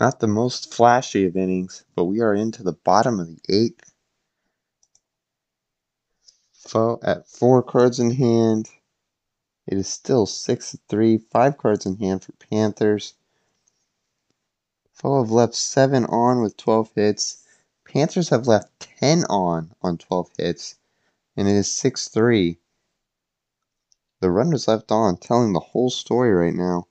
Not 0.00 0.20
the 0.20 0.26
most 0.26 0.72
flashy 0.72 1.26
of 1.26 1.36
innings, 1.36 1.84
but 1.94 2.06
we 2.06 2.20
are 2.20 2.34
into 2.34 2.62
the 2.62 2.72
bottom 2.72 3.20
of 3.20 3.28
the 3.28 3.40
eighth. 3.50 3.92
Pho 6.54 6.98
at 7.02 7.28
four 7.28 7.62
cards 7.62 8.00
in 8.00 8.12
hand. 8.12 8.70
It 9.66 9.76
is 9.76 9.88
still 9.88 10.24
6 10.24 10.76
3, 10.88 11.18
five 11.18 11.58
cards 11.58 11.84
in 11.84 11.98
hand 11.98 12.24
for 12.24 12.32
Panthers. 12.32 13.12
Pho 14.94 15.22
have 15.22 15.30
left 15.30 15.54
7 15.54 16.06
on 16.06 16.40
with 16.40 16.56
12 16.56 16.92
hits. 16.94 17.44
Panthers 17.84 18.30
have 18.30 18.46
left 18.46 18.80
10 18.80 19.24
on 19.26 19.74
on 19.82 19.98
12 19.98 20.30
hits, 20.38 20.76
and 21.36 21.46
it 21.46 21.54
is 21.54 21.70
6 21.70 22.08
3. 22.08 22.58
The 24.20 24.30
runners 24.30 24.66
left 24.66 24.90
on 24.90 25.18
telling 25.18 25.52
the 25.52 25.60
whole 25.60 25.90
story 25.90 26.32
right 26.32 26.54
now. 26.54 26.86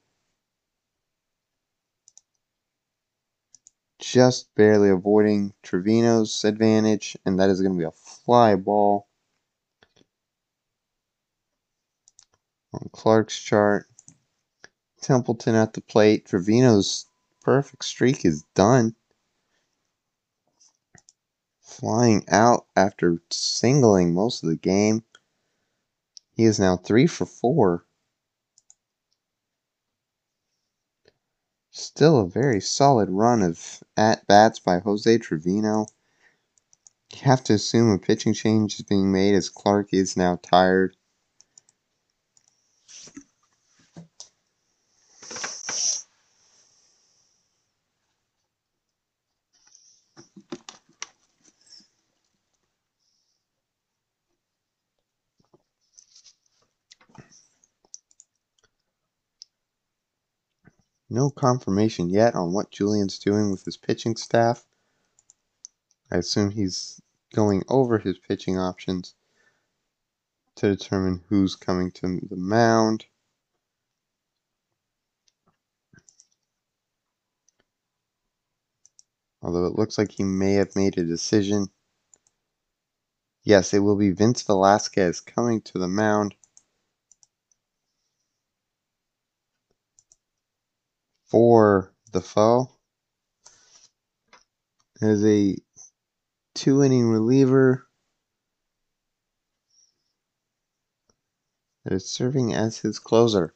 Just 4.00 4.54
barely 4.56 4.90
avoiding 4.90 5.54
Trevino's 5.62 6.44
advantage, 6.44 7.18
and 7.26 7.40
that 7.40 7.50
is 7.50 7.62
going 7.62 7.74
to 7.74 7.78
be 7.78 7.86
a 7.86 7.92
fly 7.92 8.56
ball. 8.56 9.08
On 12.74 12.90
Clark's 12.92 13.38
chart, 13.38 13.88
Templeton 15.02 15.56
at 15.56 15.74
the 15.74 15.82
plate. 15.82 16.26
Trevino's 16.26 17.06
perfect 17.42 17.84
streak 17.86 18.26
is 18.26 18.44
done. 18.54 18.96
Flying 21.62 22.26
out 22.30 22.66
after 22.76 23.22
singling 23.32 24.14
most 24.14 24.44
of 24.44 24.50
the 24.50 24.56
game. 24.56 25.04
He 26.32 26.46
is 26.46 26.60
now 26.60 26.78
three 26.78 27.08
for 27.08 27.26
four. 27.26 27.86
Still 31.72 32.20
a 32.20 32.28
very 32.30 32.62
solid 32.62 33.10
run 33.10 33.42
of 33.42 33.84
at 33.98 34.28
bats 34.28 34.60
by 34.60 34.80
Jose 34.80 35.18
Trevino. 35.18 35.88
You 37.12 37.20
have 37.22 37.44
to 37.46 37.54
assume 37.54 37.92
a 37.92 37.98
pitching 37.98 38.34
change 38.34 38.76
is 38.80 38.86
being 38.86 39.12
made 39.12 39.36
as 39.36 39.50
Clark 39.50 39.94
is 39.94 40.16
now 40.18 40.40
tired. 40.42 40.96
No 61.10 61.32
confirmation 61.32 62.10
yet 62.10 62.36
on 62.36 62.54
what 62.54 62.70
Julian's 62.70 63.18
doing 63.18 63.50
with 63.50 63.66
his 63.66 63.78
pitching 63.78 64.16
staff. 64.16 64.66
I 66.12 66.18
assume 66.18 66.52
he's 66.52 67.02
going 67.34 67.64
over 67.68 67.98
his 67.98 68.20
pitching 68.20 68.60
options 68.60 69.16
to 70.56 70.76
determine 70.76 71.24
who's 71.30 71.56
coming 71.56 71.90
to 71.92 72.20
the 72.30 72.36
mound. 72.36 73.06
Although 79.42 79.66
it 79.66 79.76
looks 79.76 79.98
like 79.98 80.12
he 80.12 80.24
may 80.24 80.54
have 80.54 80.76
made 80.76 80.98
a 80.98 81.06
decision. 81.06 81.70
Yes, 83.44 83.74
it 83.74 83.80
will 83.80 83.96
be 83.96 84.12
Vince 84.12 84.44
Velasquez 84.44 85.22
coming 85.22 85.62
to 85.62 85.80
the 85.80 85.88
mound. 85.88 86.36
For 91.30 91.94
the 92.12 92.22
Pho 92.22 92.72
as 95.00 95.24
a 95.24 95.56
two 96.56 96.84
inning 96.84 97.08
reliever 97.08 97.88
that 101.84 101.94
is 101.94 102.10
serving 102.10 102.54
as 102.56 102.80
his 102.80 102.98
closer. 102.98 103.54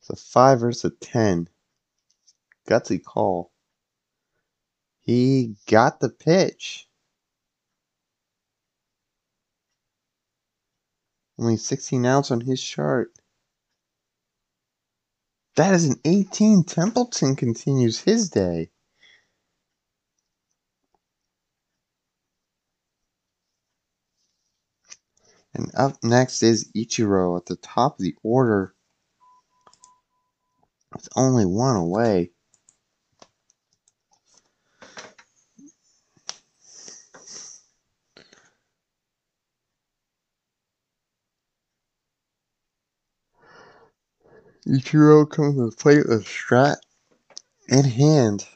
It's 0.00 0.10
a 0.10 0.16
five 0.16 0.60
versus 0.60 0.84
a 0.84 0.90
ten. 0.90 1.48
Gutsy 2.68 3.02
call. 3.02 3.52
He 5.00 5.54
got 5.68 6.00
the 6.00 6.08
pitch. 6.08 6.88
Only 11.38 11.56
16 11.56 12.04
outs 12.04 12.30
on 12.32 12.40
his 12.40 12.60
chart. 12.60 13.12
That 15.56 15.74
is 15.74 15.86
an 15.86 15.96
18. 16.04 16.64
Templeton 16.64 17.34
continues 17.34 18.00
his 18.00 18.30
day. 18.30 18.70
And 25.54 25.70
up 25.74 25.96
next 26.02 26.42
is 26.42 26.70
Ichiro 26.76 27.38
at 27.38 27.46
the 27.46 27.56
top 27.56 27.98
of 27.98 28.04
the 28.04 28.14
order. 28.22 28.74
It's 30.94 31.08
only 31.16 31.46
one 31.46 31.76
away. 31.76 32.32
Ichiro 44.66 45.30
comes 45.30 45.54
to 45.56 45.70
the 45.70 45.76
plate 45.76 46.08
with 46.08 46.24
Strat 46.24 46.78
in 47.68 47.84
hand. 47.84 48.46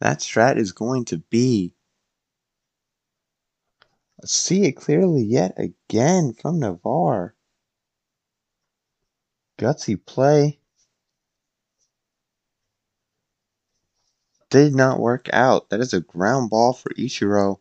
That 0.00 0.18
Strat 0.18 0.58
is 0.58 0.70
going 0.70 1.06
to 1.06 1.18
be. 1.18 1.74
See 4.24 4.64
it 4.64 4.72
clearly 4.72 5.22
yet 5.22 5.58
again 5.58 6.34
from 6.34 6.60
Navarre. 6.60 7.34
Gutsy 9.58 9.96
play. 9.96 10.60
Did 14.50 14.74
not 14.74 15.00
work 15.00 15.28
out. 15.32 15.68
That 15.70 15.80
is 15.80 15.92
a 15.92 16.00
ground 16.00 16.50
ball 16.50 16.72
for 16.72 16.90
Ichiro. 16.90 17.58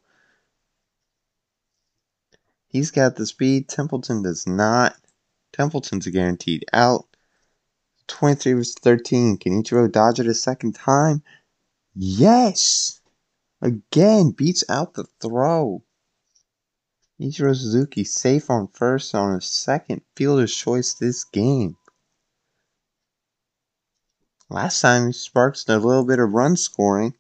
He's 2.68 2.92
got 2.92 3.16
the 3.16 3.26
speed. 3.26 3.68
Templeton 3.68 4.22
does 4.22 4.46
not. 4.46 4.96
Templeton's 5.54 6.08
guaranteed 6.08 6.66
out. 6.74 7.06
23 8.08 8.54
versus 8.54 8.76
13. 8.82 9.38
Can 9.38 9.64
Ichiro 9.64 9.92
dodge 9.92 10.20
it 10.20 10.28
a 10.28 10.34
second 10.34 10.76
time? 10.76 11.24
Yes! 11.94 13.02
Again, 13.62 14.32
beats 14.32 14.64
out 14.70 14.94
the 14.94 15.06
throw. 15.20 15.84
Ichiro 17.20 17.56
Suzuki 17.56 18.04
safe 18.04 18.50
on 18.50 18.68
first 18.68 19.16
on 19.16 19.36
a 19.36 19.42
second 19.42 20.02
fielder's 20.16 20.56
choice 20.56 20.94
this 20.94 21.24
game. 21.24 21.76
Last 24.50 24.82
time 24.82 25.08
he 25.08 25.14
a 25.70 25.80
little 25.80 26.06
bit 26.06 26.20
of 26.20 26.32
run 26.32 26.56
scoring. 26.56 27.16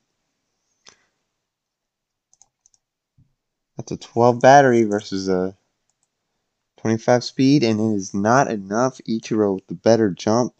That's 3.76 3.91
a 3.91 3.98
12 3.98 4.40
battery 4.40 4.84
versus 4.84 5.28
a 5.28 5.58
25 6.88 7.22
speed, 7.26 7.64
and 7.65 7.81
it 7.81 7.97
is 7.97 8.14
not 8.14 8.49
enough. 8.49 9.01
Ichiro 9.09 9.55
with 9.55 9.68
the 9.68 9.76
better 9.76 10.09
jump 10.09 10.53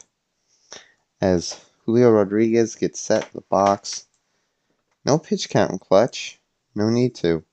as 1.21 1.57
Julio 1.85 2.11
Rodriguez 2.11 2.75
gets 2.75 2.99
set 2.99 3.31
the 3.31 3.39
box. 3.39 4.07
No 5.05 5.19
pitch 5.19 5.47
count 5.47 5.71
in 5.71 5.79
clutch. 5.79 6.37
No 6.75 6.89
need 6.89 7.15
to. 7.15 7.45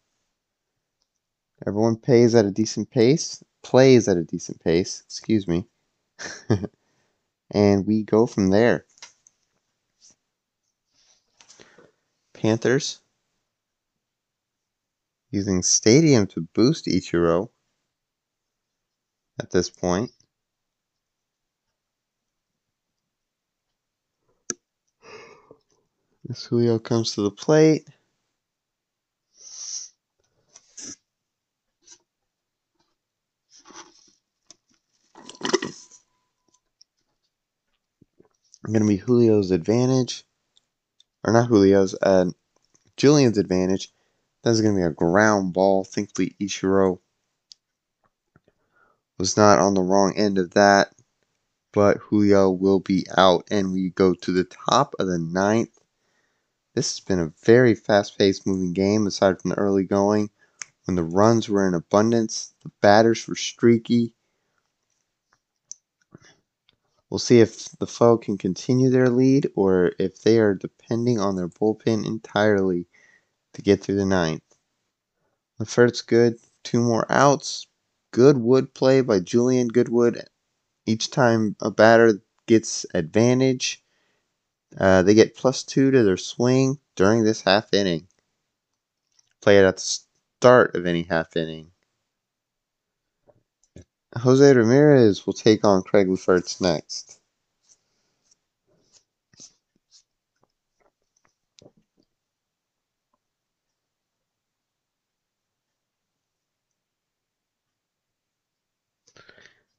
Everyone 1.64 1.94
pays 1.94 2.34
at 2.34 2.46
a 2.46 2.50
decent 2.50 2.90
pace. 2.90 3.44
Plays 3.62 4.08
at 4.08 4.16
a 4.16 4.24
decent 4.24 4.60
pace. 4.60 5.04
Excuse 5.06 5.46
me. 5.46 5.68
and 7.52 7.86
we 7.86 8.02
go 8.02 8.26
from 8.26 8.48
there. 8.48 8.86
Panthers 12.32 13.02
using 15.30 15.62
Stadium 15.62 16.26
to 16.26 16.48
boost 16.54 16.86
Ichiro 16.86 17.50
at 19.40 19.50
this 19.50 19.70
point. 19.70 20.10
As 26.30 26.44
Julio 26.44 26.78
comes 26.78 27.14
to 27.14 27.22
the 27.22 27.30
plate. 27.30 27.86
I'm 38.66 38.72
going 38.72 38.82
to 38.82 38.88
be 38.88 38.96
Julio's 38.96 39.50
advantage. 39.50 40.24
Or 41.22 41.34
not 41.34 41.48
Julio's, 41.48 41.94
uh, 42.00 42.30
Julian's 42.96 43.36
advantage. 43.36 43.92
That's 44.42 44.62
going 44.62 44.74
to 44.74 44.80
be 44.80 44.86
a 44.86 44.90
ground 44.90 45.52
ball. 45.52 45.84
Thankfully, 45.84 46.34
Ichiro 46.40 47.00
was 49.18 49.36
not 49.36 49.58
on 49.58 49.74
the 49.74 49.82
wrong 49.82 50.14
end 50.16 50.38
of 50.38 50.50
that. 50.52 50.94
But 51.72 51.98
Julio 51.98 52.50
will 52.50 52.80
be 52.80 53.06
out, 53.16 53.48
and 53.50 53.72
we 53.72 53.90
go 53.90 54.14
to 54.14 54.32
the 54.32 54.44
top 54.44 54.94
of 54.98 55.06
the 55.06 55.18
ninth. 55.18 55.78
This 56.74 56.92
has 56.92 57.00
been 57.00 57.20
a 57.20 57.32
very 57.44 57.74
fast 57.74 58.16
paced 58.18 58.46
moving 58.46 58.72
game, 58.72 59.06
aside 59.06 59.40
from 59.40 59.50
the 59.50 59.58
early 59.58 59.84
going. 59.84 60.30
When 60.84 60.96
the 60.96 61.02
runs 61.02 61.48
were 61.48 61.66
in 61.66 61.74
abundance, 61.74 62.54
the 62.62 62.70
batters 62.80 63.26
were 63.26 63.36
streaky. 63.36 64.12
We'll 67.08 67.18
see 67.18 67.40
if 67.40 67.70
the 67.78 67.86
Pho 67.86 68.18
can 68.18 68.36
continue 68.38 68.90
their 68.90 69.08
lead 69.08 69.48
or 69.54 69.92
if 69.98 70.22
they 70.22 70.38
are 70.40 70.54
depending 70.54 71.20
on 71.20 71.36
their 71.36 71.48
bullpen 71.48 72.04
entirely 72.04 72.86
to 73.52 73.62
get 73.62 73.82
through 73.82 73.96
the 73.96 74.04
ninth. 74.04 74.42
The 75.58 75.64
first 75.64 76.06
good, 76.08 76.38
two 76.64 76.80
more 76.80 77.06
outs. 77.08 77.68
Good 78.14 78.38
wood 78.38 78.74
play 78.74 79.00
by 79.00 79.18
Julian 79.18 79.66
Goodwood. 79.66 80.22
Each 80.86 81.10
time 81.10 81.56
a 81.60 81.68
batter 81.68 82.22
gets 82.46 82.86
advantage, 82.94 83.82
uh, 84.78 85.02
they 85.02 85.14
get 85.14 85.34
plus 85.34 85.64
two 85.64 85.90
to 85.90 86.04
their 86.04 86.16
swing 86.16 86.78
during 86.94 87.24
this 87.24 87.40
half 87.40 87.74
inning. 87.74 88.06
Play 89.42 89.58
it 89.58 89.64
at 89.64 89.78
the 89.78 89.98
start 90.38 90.76
of 90.76 90.86
any 90.86 91.02
half 91.02 91.36
inning. 91.36 91.72
Jose 94.16 94.54
Ramirez 94.54 95.26
will 95.26 95.32
take 95.32 95.64
on 95.64 95.82
Craig 95.82 96.08
Lefferts 96.08 96.60
next. 96.60 97.18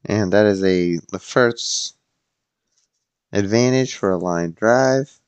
And 0.06 0.34
that 0.34 0.46
is 0.46 0.64
a 0.64 0.98
the 1.12 1.20
first 1.20 1.96
advantage 3.32 3.96
for 3.96 4.12
a 4.12 4.18
line 4.18 4.52
drive. 4.54 5.20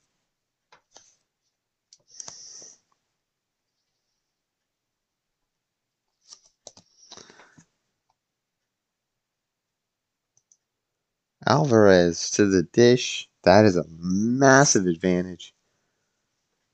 Alvarez 11.48 12.30
to 12.32 12.46
the 12.46 12.64
dish. 12.64 13.30
That 13.44 13.66
is 13.66 13.76
a 13.76 13.86
massive 13.90 14.86
advantage 14.86 15.54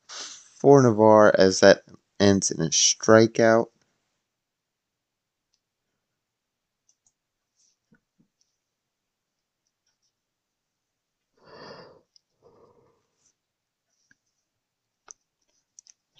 for 0.07 0.81
Navarre 0.81 1.33
as 1.39 1.59
that 1.61 1.83
ends 2.19 2.51
in 2.51 2.61
a 2.61 2.69
strikeout. 2.69 3.67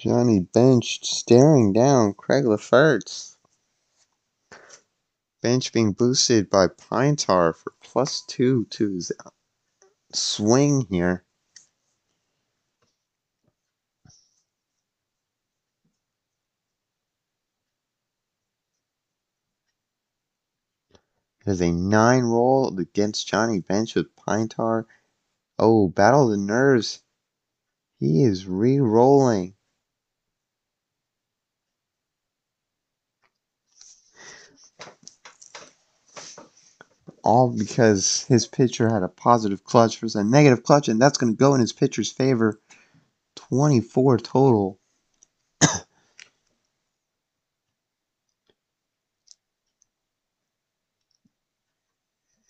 Johnny 0.03 0.41
Bench 0.41 0.99
staring 1.05 1.71
down 1.71 2.13
Craig 2.13 2.43
Lefferts. 2.43 3.37
Bench 5.41 5.71
being 5.71 5.93
boosted 5.93 6.49
by 6.49 6.67
Pine 6.67 7.15
Tar 7.15 7.53
for 7.53 7.71
plus 7.81 8.21
two 8.27 8.65
to 8.65 8.89
his 8.89 9.13
swing 10.11 10.87
here. 10.89 11.23
Is 21.45 21.61
a 21.61 21.71
nine 21.71 22.23
roll 22.23 22.77
against 22.77 23.25
Johnny 23.25 23.61
Bench 23.61 23.95
with 23.95 24.13
Pine 24.17 24.49
Tar. 24.49 24.85
Oh, 25.57 25.87
battle 25.87 26.25
of 26.25 26.31
the 26.31 26.45
nerves. 26.45 27.01
He 27.99 28.23
is 28.23 28.45
re 28.45 28.81
rolling. 28.81 29.55
All 37.23 37.49
because 37.49 38.25
his 38.25 38.45
pitcher 38.47 38.89
had 38.89 39.03
a 39.03 39.07
positive 39.07 39.63
clutch 39.63 39.97
versus 39.99 40.15
a 40.15 40.23
negative 40.23 40.63
clutch, 40.63 40.87
and 40.89 41.01
that's 41.01 41.17
going 41.17 41.33
to 41.33 41.37
go 41.37 41.53
in 41.53 41.61
his 41.61 41.73
pitcher's 41.73 42.11
favor. 42.11 42.59
24 43.35 44.17
total. 44.19 44.79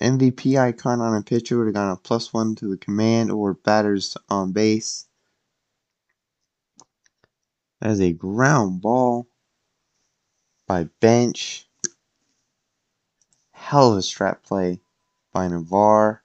MVP 0.02 0.60
icon 0.60 1.00
on 1.02 1.16
a 1.16 1.22
pitcher 1.22 1.58
would 1.58 1.68
have 1.68 1.76
gone 1.76 1.92
a 1.92 1.96
plus 1.96 2.34
one 2.34 2.56
to 2.56 2.68
the 2.68 2.78
command 2.78 3.32
or 3.32 3.54
batters 3.54 4.18
on 4.30 4.52
base. 4.52 5.08
That 7.80 7.92
is 7.92 8.02
a 8.02 8.12
ground 8.14 8.82
ball 8.82 9.28
by 10.68 10.86
Bench 11.00 11.70
hell 13.64 13.94
of 13.94 13.98
a 13.98 14.02
strat 14.02 14.44
play 14.44 14.82
by 15.32 15.48
Navarre 15.48 16.22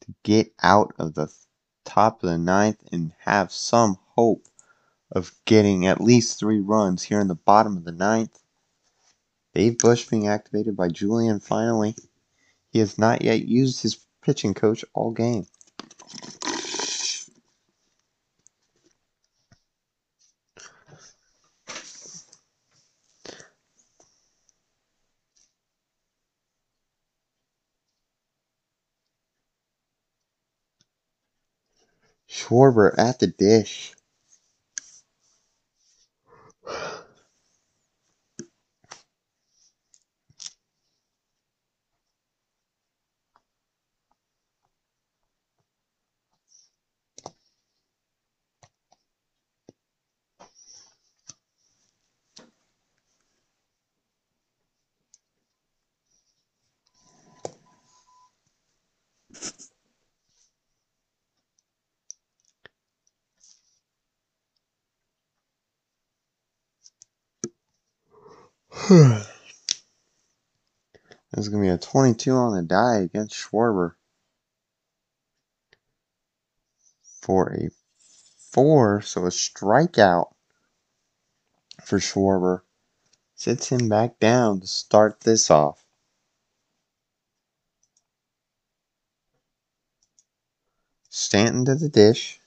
to 0.00 0.14
get 0.22 0.54
out 0.62 0.94
of 0.96 1.14
the 1.14 1.28
top 1.84 2.22
of 2.22 2.30
the 2.30 2.38
ninth 2.38 2.82
and 2.92 3.12
have 3.18 3.52
some 3.52 3.98
hope 4.14 4.46
of 5.10 5.32
getting 5.44 5.86
at 5.86 6.00
least 6.00 6.38
three 6.38 6.60
runs 6.60 7.02
here 7.02 7.20
in 7.20 7.26
the 7.26 7.34
bottom 7.34 7.76
of 7.76 7.84
the 7.84 7.92
ninth. 7.92 8.38
Dave 9.54 9.78
Bush 9.78 10.06
being 10.08 10.28
activated 10.28 10.76
by 10.76 10.88
Julian 10.88 11.40
finally. 11.40 11.96
He 12.70 12.78
has 12.78 12.96
not 12.96 13.22
yet 13.22 13.44
used 13.44 13.82
his 13.82 13.98
pitching 14.22 14.54
coach 14.54 14.84
all 14.94 15.10
game. 15.10 15.46
Schwarber 32.52 32.94
at 32.98 33.20
the 33.20 33.28
dish. 33.28 33.94
22 71.92 72.32
on 72.32 72.54
the 72.54 72.62
die 72.62 73.00
against 73.00 73.34
Schwarber. 73.34 73.96
For 77.20 77.52
a 77.52 77.68
4, 78.50 79.02
so 79.02 79.26
a 79.26 79.28
strikeout 79.28 80.32
for 81.84 81.98
Schwarber. 81.98 82.62
Sits 83.34 83.68
him 83.68 83.90
back 83.90 84.18
down 84.18 84.60
to 84.60 84.66
start 84.66 85.20
this 85.20 85.50
off. 85.50 85.84
Stanton 91.10 91.66
to 91.66 91.74
the 91.74 91.90
dish. 91.90 92.41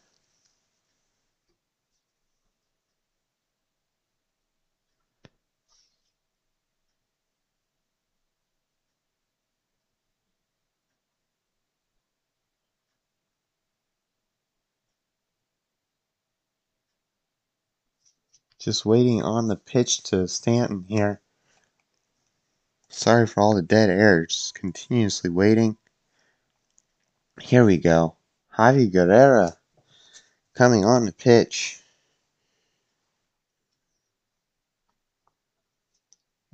Just 18.65 18.83
waiting 18.83 19.21
on 19.21 19.47
the 19.47 19.57
pitch 19.57 20.01
to 20.05 20.27
Stanton 20.27 20.85
here. 20.89 21.21
Sorry 22.89 23.27
for 23.27 23.41
all 23.41 23.53
the 23.53 23.61
dead 23.61 23.91
air, 23.91 24.25
just 24.25 24.55
continuously 24.55 25.29
waiting. 25.29 25.77
Here 27.39 27.63
we 27.63 27.77
go. 27.77 28.17
Javi 28.57 28.91
Guerrera 28.91 29.57
coming 30.55 30.83
on 30.83 31.05
the 31.05 31.11
pitch. 31.11 31.79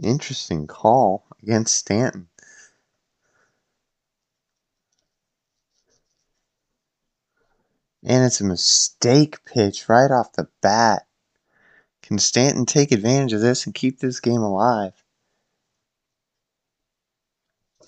Interesting 0.03 0.67
call 0.67 1.25
against 1.41 1.75
Stanton. 1.75 2.27
And 8.03 8.25
it's 8.25 8.41
a 8.41 8.43
mistake 8.43 9.45
pitch 9.45 9.87
right 9.87 10.11
off 10.11 10.33
the 10.33 10.49
bat. 10.59 11.07
Can 12.11 12.19
Stanton 12.19 12.65
take 12.65 12.91
advantage 12.91 13.31
of 13.31 13.39
this 13.39 13.65
and 13.65 13.73
keep 13.73 13.99
this 13.99 14.19
game 14.19 14.41
alive? 14.41 14.91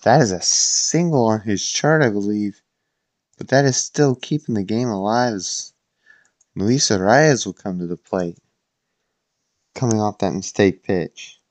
That 0.03 0.21
is 0.21 0.31
a 0.31 0.41
single 0.41 1.25
on 1.25 1.41
his 1.41 1.61
chart, 1.69 2.01
I 2.01 2.09
believe. 2.09 2.61
But 3.37 3.49
that 3.49 3.65
is 3.65 3.75
still 3.75 4.15
keeping 4.15 4.55
the 4.55 4.63
game 4.63 4.87
alive 4.87 5.33
as 5.33 5.73
Luis 6.55 6.89
Arraez 6.89 7.45
will 7.45 7.51
come 7.51 7.79
to 7.79 7.85
the 7.85 7.97
plate. 7.97 8.39
Coming 9.75 9.99
off 9.99 10.19
that 10.19 10.31
mistake 10.31 10.83
pitch. 10.83 11.41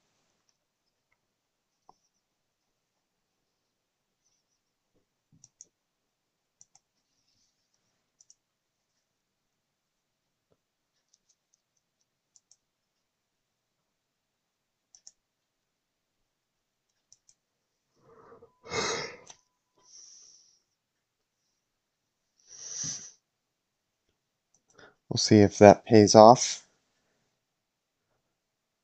We'll 25.12 25.18
see 25.18 25.40
if 25.40 25.58
that 25.58 25.84
pays 25.84 26.14
off. 26.14 26.66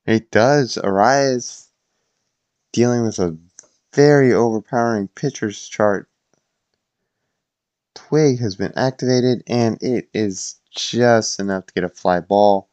It 0.05 0.29
does. 0.29 0.77
Arraez 0.77 1.69
dealing 2.71 3.01
with 3.01 3.17
a 3.17 3.35
very 3.95 4.31
overpowering 4.31 5.07
pitcher's 5.07 5.67
chart. 5.67 6.07
Twig 7.95 8.37
has 8.41 8.55
been 8.55 8.73
activated 8.75 9.41
and 9.47 9.81
it 9.81 10.07
is 10.13 10.59
just 10.69 11.39
enough 11.39 11.65
to 11.65 11.73
get 11.73 11.83
a 11.83 11.89
fly 11.89 12.19
ball. 12.19 12.69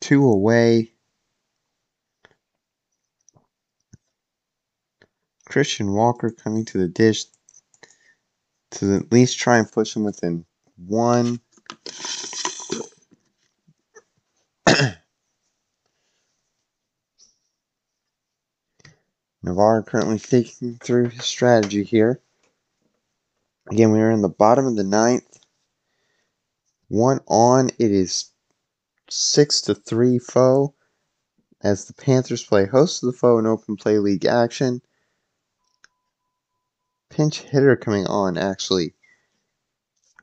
Two 0.00 0.24
away. 0.24 0.92
Christian 5.44 5.92
Walker 5.92 6.30
coming 6.30 6.64
to 6.66 6.78
the 6.78 6.86
dish 6.86 7.24
to 8.70 8.94
at 8.94 9.10
least 9.10 9.40
try 9.40 9.58
and 9.58 9.70
push 9.70 9.96
him 9.96 10.04
within 10.04 10.44
one. 10.76 11.40
Navarre 19.42 19.82
currently 19.82 20.18
thinking 20.18 20.78
through 20.82 21.08
his 21.10 21.24
strategy 21.24 21.82
here. 21.84 22.20
Again, 23.70 23.92
we 23.92 24.00
are 24.00 24.10
in 24.10 24.22
the 24.22 24.28
bottom 24.28 24.66
of 24.66 24.76
the 24.76 24.84
ninth. 24.84 25.38
One 26.88 27.20
on. 27.26 27.70
It 27.78 27.90
is 27.90 28.30
six 29.08 29.60
to 29.62 29.74
three 29.74 30.18
Pho 30.18 30.74
as 31.62 31.84
the 31.84 31.94
Panthers 31.94 32.44
play 32.44 32.66
host 32.66 33.00
to 33.00 33.06
the 33.06 33.12
Pho 33.12 33.38
in 33.38 33.46
open 33.46 33.76
play 33.76 33.98
league 33.98 34.26
action. 34.26 34.82
Pinch 37.08 37.42
hitter 37.42 37.76
coming 37.76 38.06
on 38.06 38.36
actually 38.36 38.94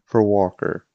for 0.05 0.23
Walker. 0.23 0.85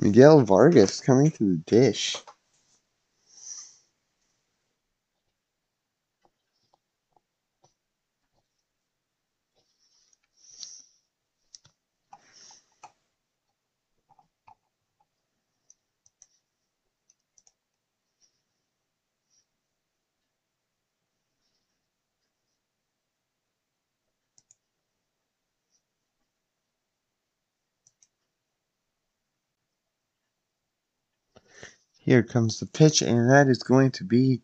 Miguel 0.00 0.42
Vargas 0.44 1.00
coming 1.00 1.30
to 1.32 1.52
the 1.52 1.58
dish. 1.66 2.16
Here 32.08 32.22
comes 32.22 32.58
the 32.58 32.64
pitch, 32.64 33.02
and 33.02 33.28
that 33.28 33.48
is 33.48 33.62
going 33.62 33.90
to 33.90 34.04
be 34.04 34.40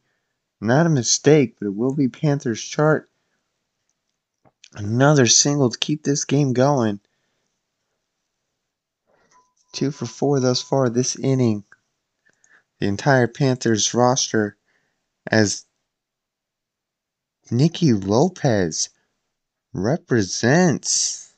not 0.61 0.85
a 0.85 0.91
mistake, 0.91 1.57
but 1.59 1.69
it 1.69 1.75
will 1.75 1.95
be 1.95 2.09
Panthers 2.09 2.61
chart. 2.63 3.09
Another 4.75 5.27
single 5.27 5.71
to 5.71 5.79
keep 5.79 6.03
this 6.03 6.27
game 6.27 6.53
going. 6.53 7.01
Two 9.73 9.91
for 9.91 10.05
four 10.05 10.41
thus 10.41 10.61
far 10.61 10.91
this 10.91 11.17
inning. 11.17 11.65
The 12.81 12.87
entire 12.87 13.29
Panthers 13.29 13.95
roster 13.95 14.59
as 15.27 15.65
Nicky 17.51 17.95
Lopez 17.95 18.91
represents 19.73 21.35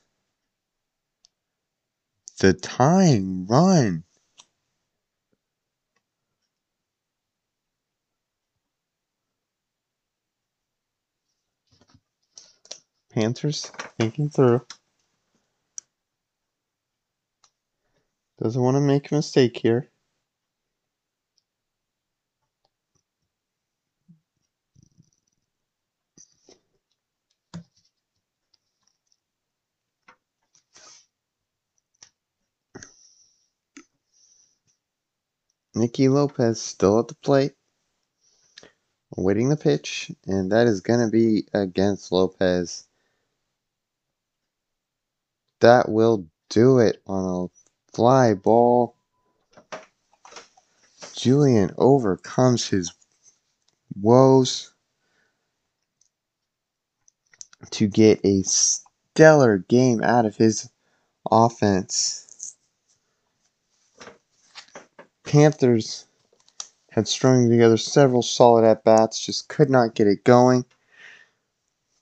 the 2.39 2.51
tying 2.51 3.47
run. 3.47 4.03
Panthers 13.17 13.71
thinking 13.97 14.29
through. 14.29 14.61
Doesn't 18.39 18.61
want 18.61 18.75
to 18.75 18.81
make 18.81 19.09
a 19.11 19.15
mistake 19.15 19.57
here. 19.57 19.89
Nicky 35.73 36.07
Lopez 36.07 36.61
still 36.61 36.99
at 36.99 37.07
the 37.07 37.15
plate, 37.15 37.53
awaiting 39.17 39.49
the 39.49 39.57
pitch, 39.57 40.11
and 40.27 40.51
that 40.51 40.67
is 40.67 40.81
going 40.81 40.99
to 40.99 41.11
be 41.11 41.47
against 41.55 42.11
Lopez. 42.11 42.86
That 45.59 45.89
will 45.89 46.27
do 46.49 46.79
it 46.79 47.01
on 47.07 47.49
a 47.49 47.93
fly 47.95 48.33
ball. 48.33 48.95
Julian 51.15 51.73
overcomes 51.77 52.67
his 52.67 52.93
woes 53.99 54.73
to 57.71 57.87
get 57.87 58.23
a 58.23 58.43
stellar 58.43 59.57
game 59.57 60.03
out 60.03 60.25
of 60.25 60.35
his 60.35 60.69
offense. 61.29 62.55
Panthers 65.23 66.05
had 66.91 67.07
strung 67.07 67.49
together 67.49 67.77
several 67.77 68.21
solid 68.21 68.63
at 68.63 68.83
bats, 68.83 69.19
just 69.19 69.49
could 69.49 69.69
not 69.69 69.95
get 69.95 70.07
it 70.07 70.23
going. 70.23 70.65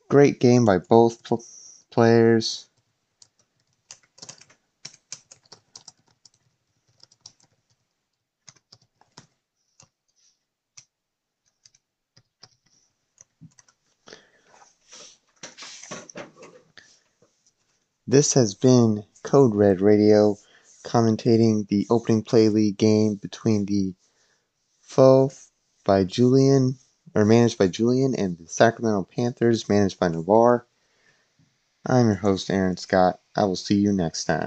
Great 0.10 0.40
game 0.40 0.64
by 0.64 0.78
both 0.78 1.24
pl- 1.24 1.44
players. 1.90 2.70
This 18.16 18.32
has 18.36 18.56
been 18.56 19.04
Code 19.24 19.54
Red 19.54 19.82
Radio 19.82 20.38
commentating 20.86 21.68
the 21.68 21.86
opening 21.90 22.24
play 22.24 22.48
league 22.48 22.78
game 22.78 23.16
between 23.16 23.66
the 23.66 23.94
Pho 24.80 25.32
by 25.84 26.06
Julian 26.06 26.78
or 27.14 27.26
managed 27.26 27.58
by 27.58 27.68
Julian 27.68 28.16
and 28.16 28.38
the 28.38 28.48
Sacramento 28.48 29.10
Panthers 29.14 29.68
managed 29.68 30.00
by 30.00 30.08
Navarre. 30.08 30.66
I'm 31.86 32.06
your 32.06 32.16
host, 32.16 32.50
Aaron 32.50 32.78
Scott. 32.78 33.20
I 33.36 33.44
will 33.44 33.58
see 33.58 33.76
you 33.76 33.92
next 33.92 34.24
time. 34.24 34.44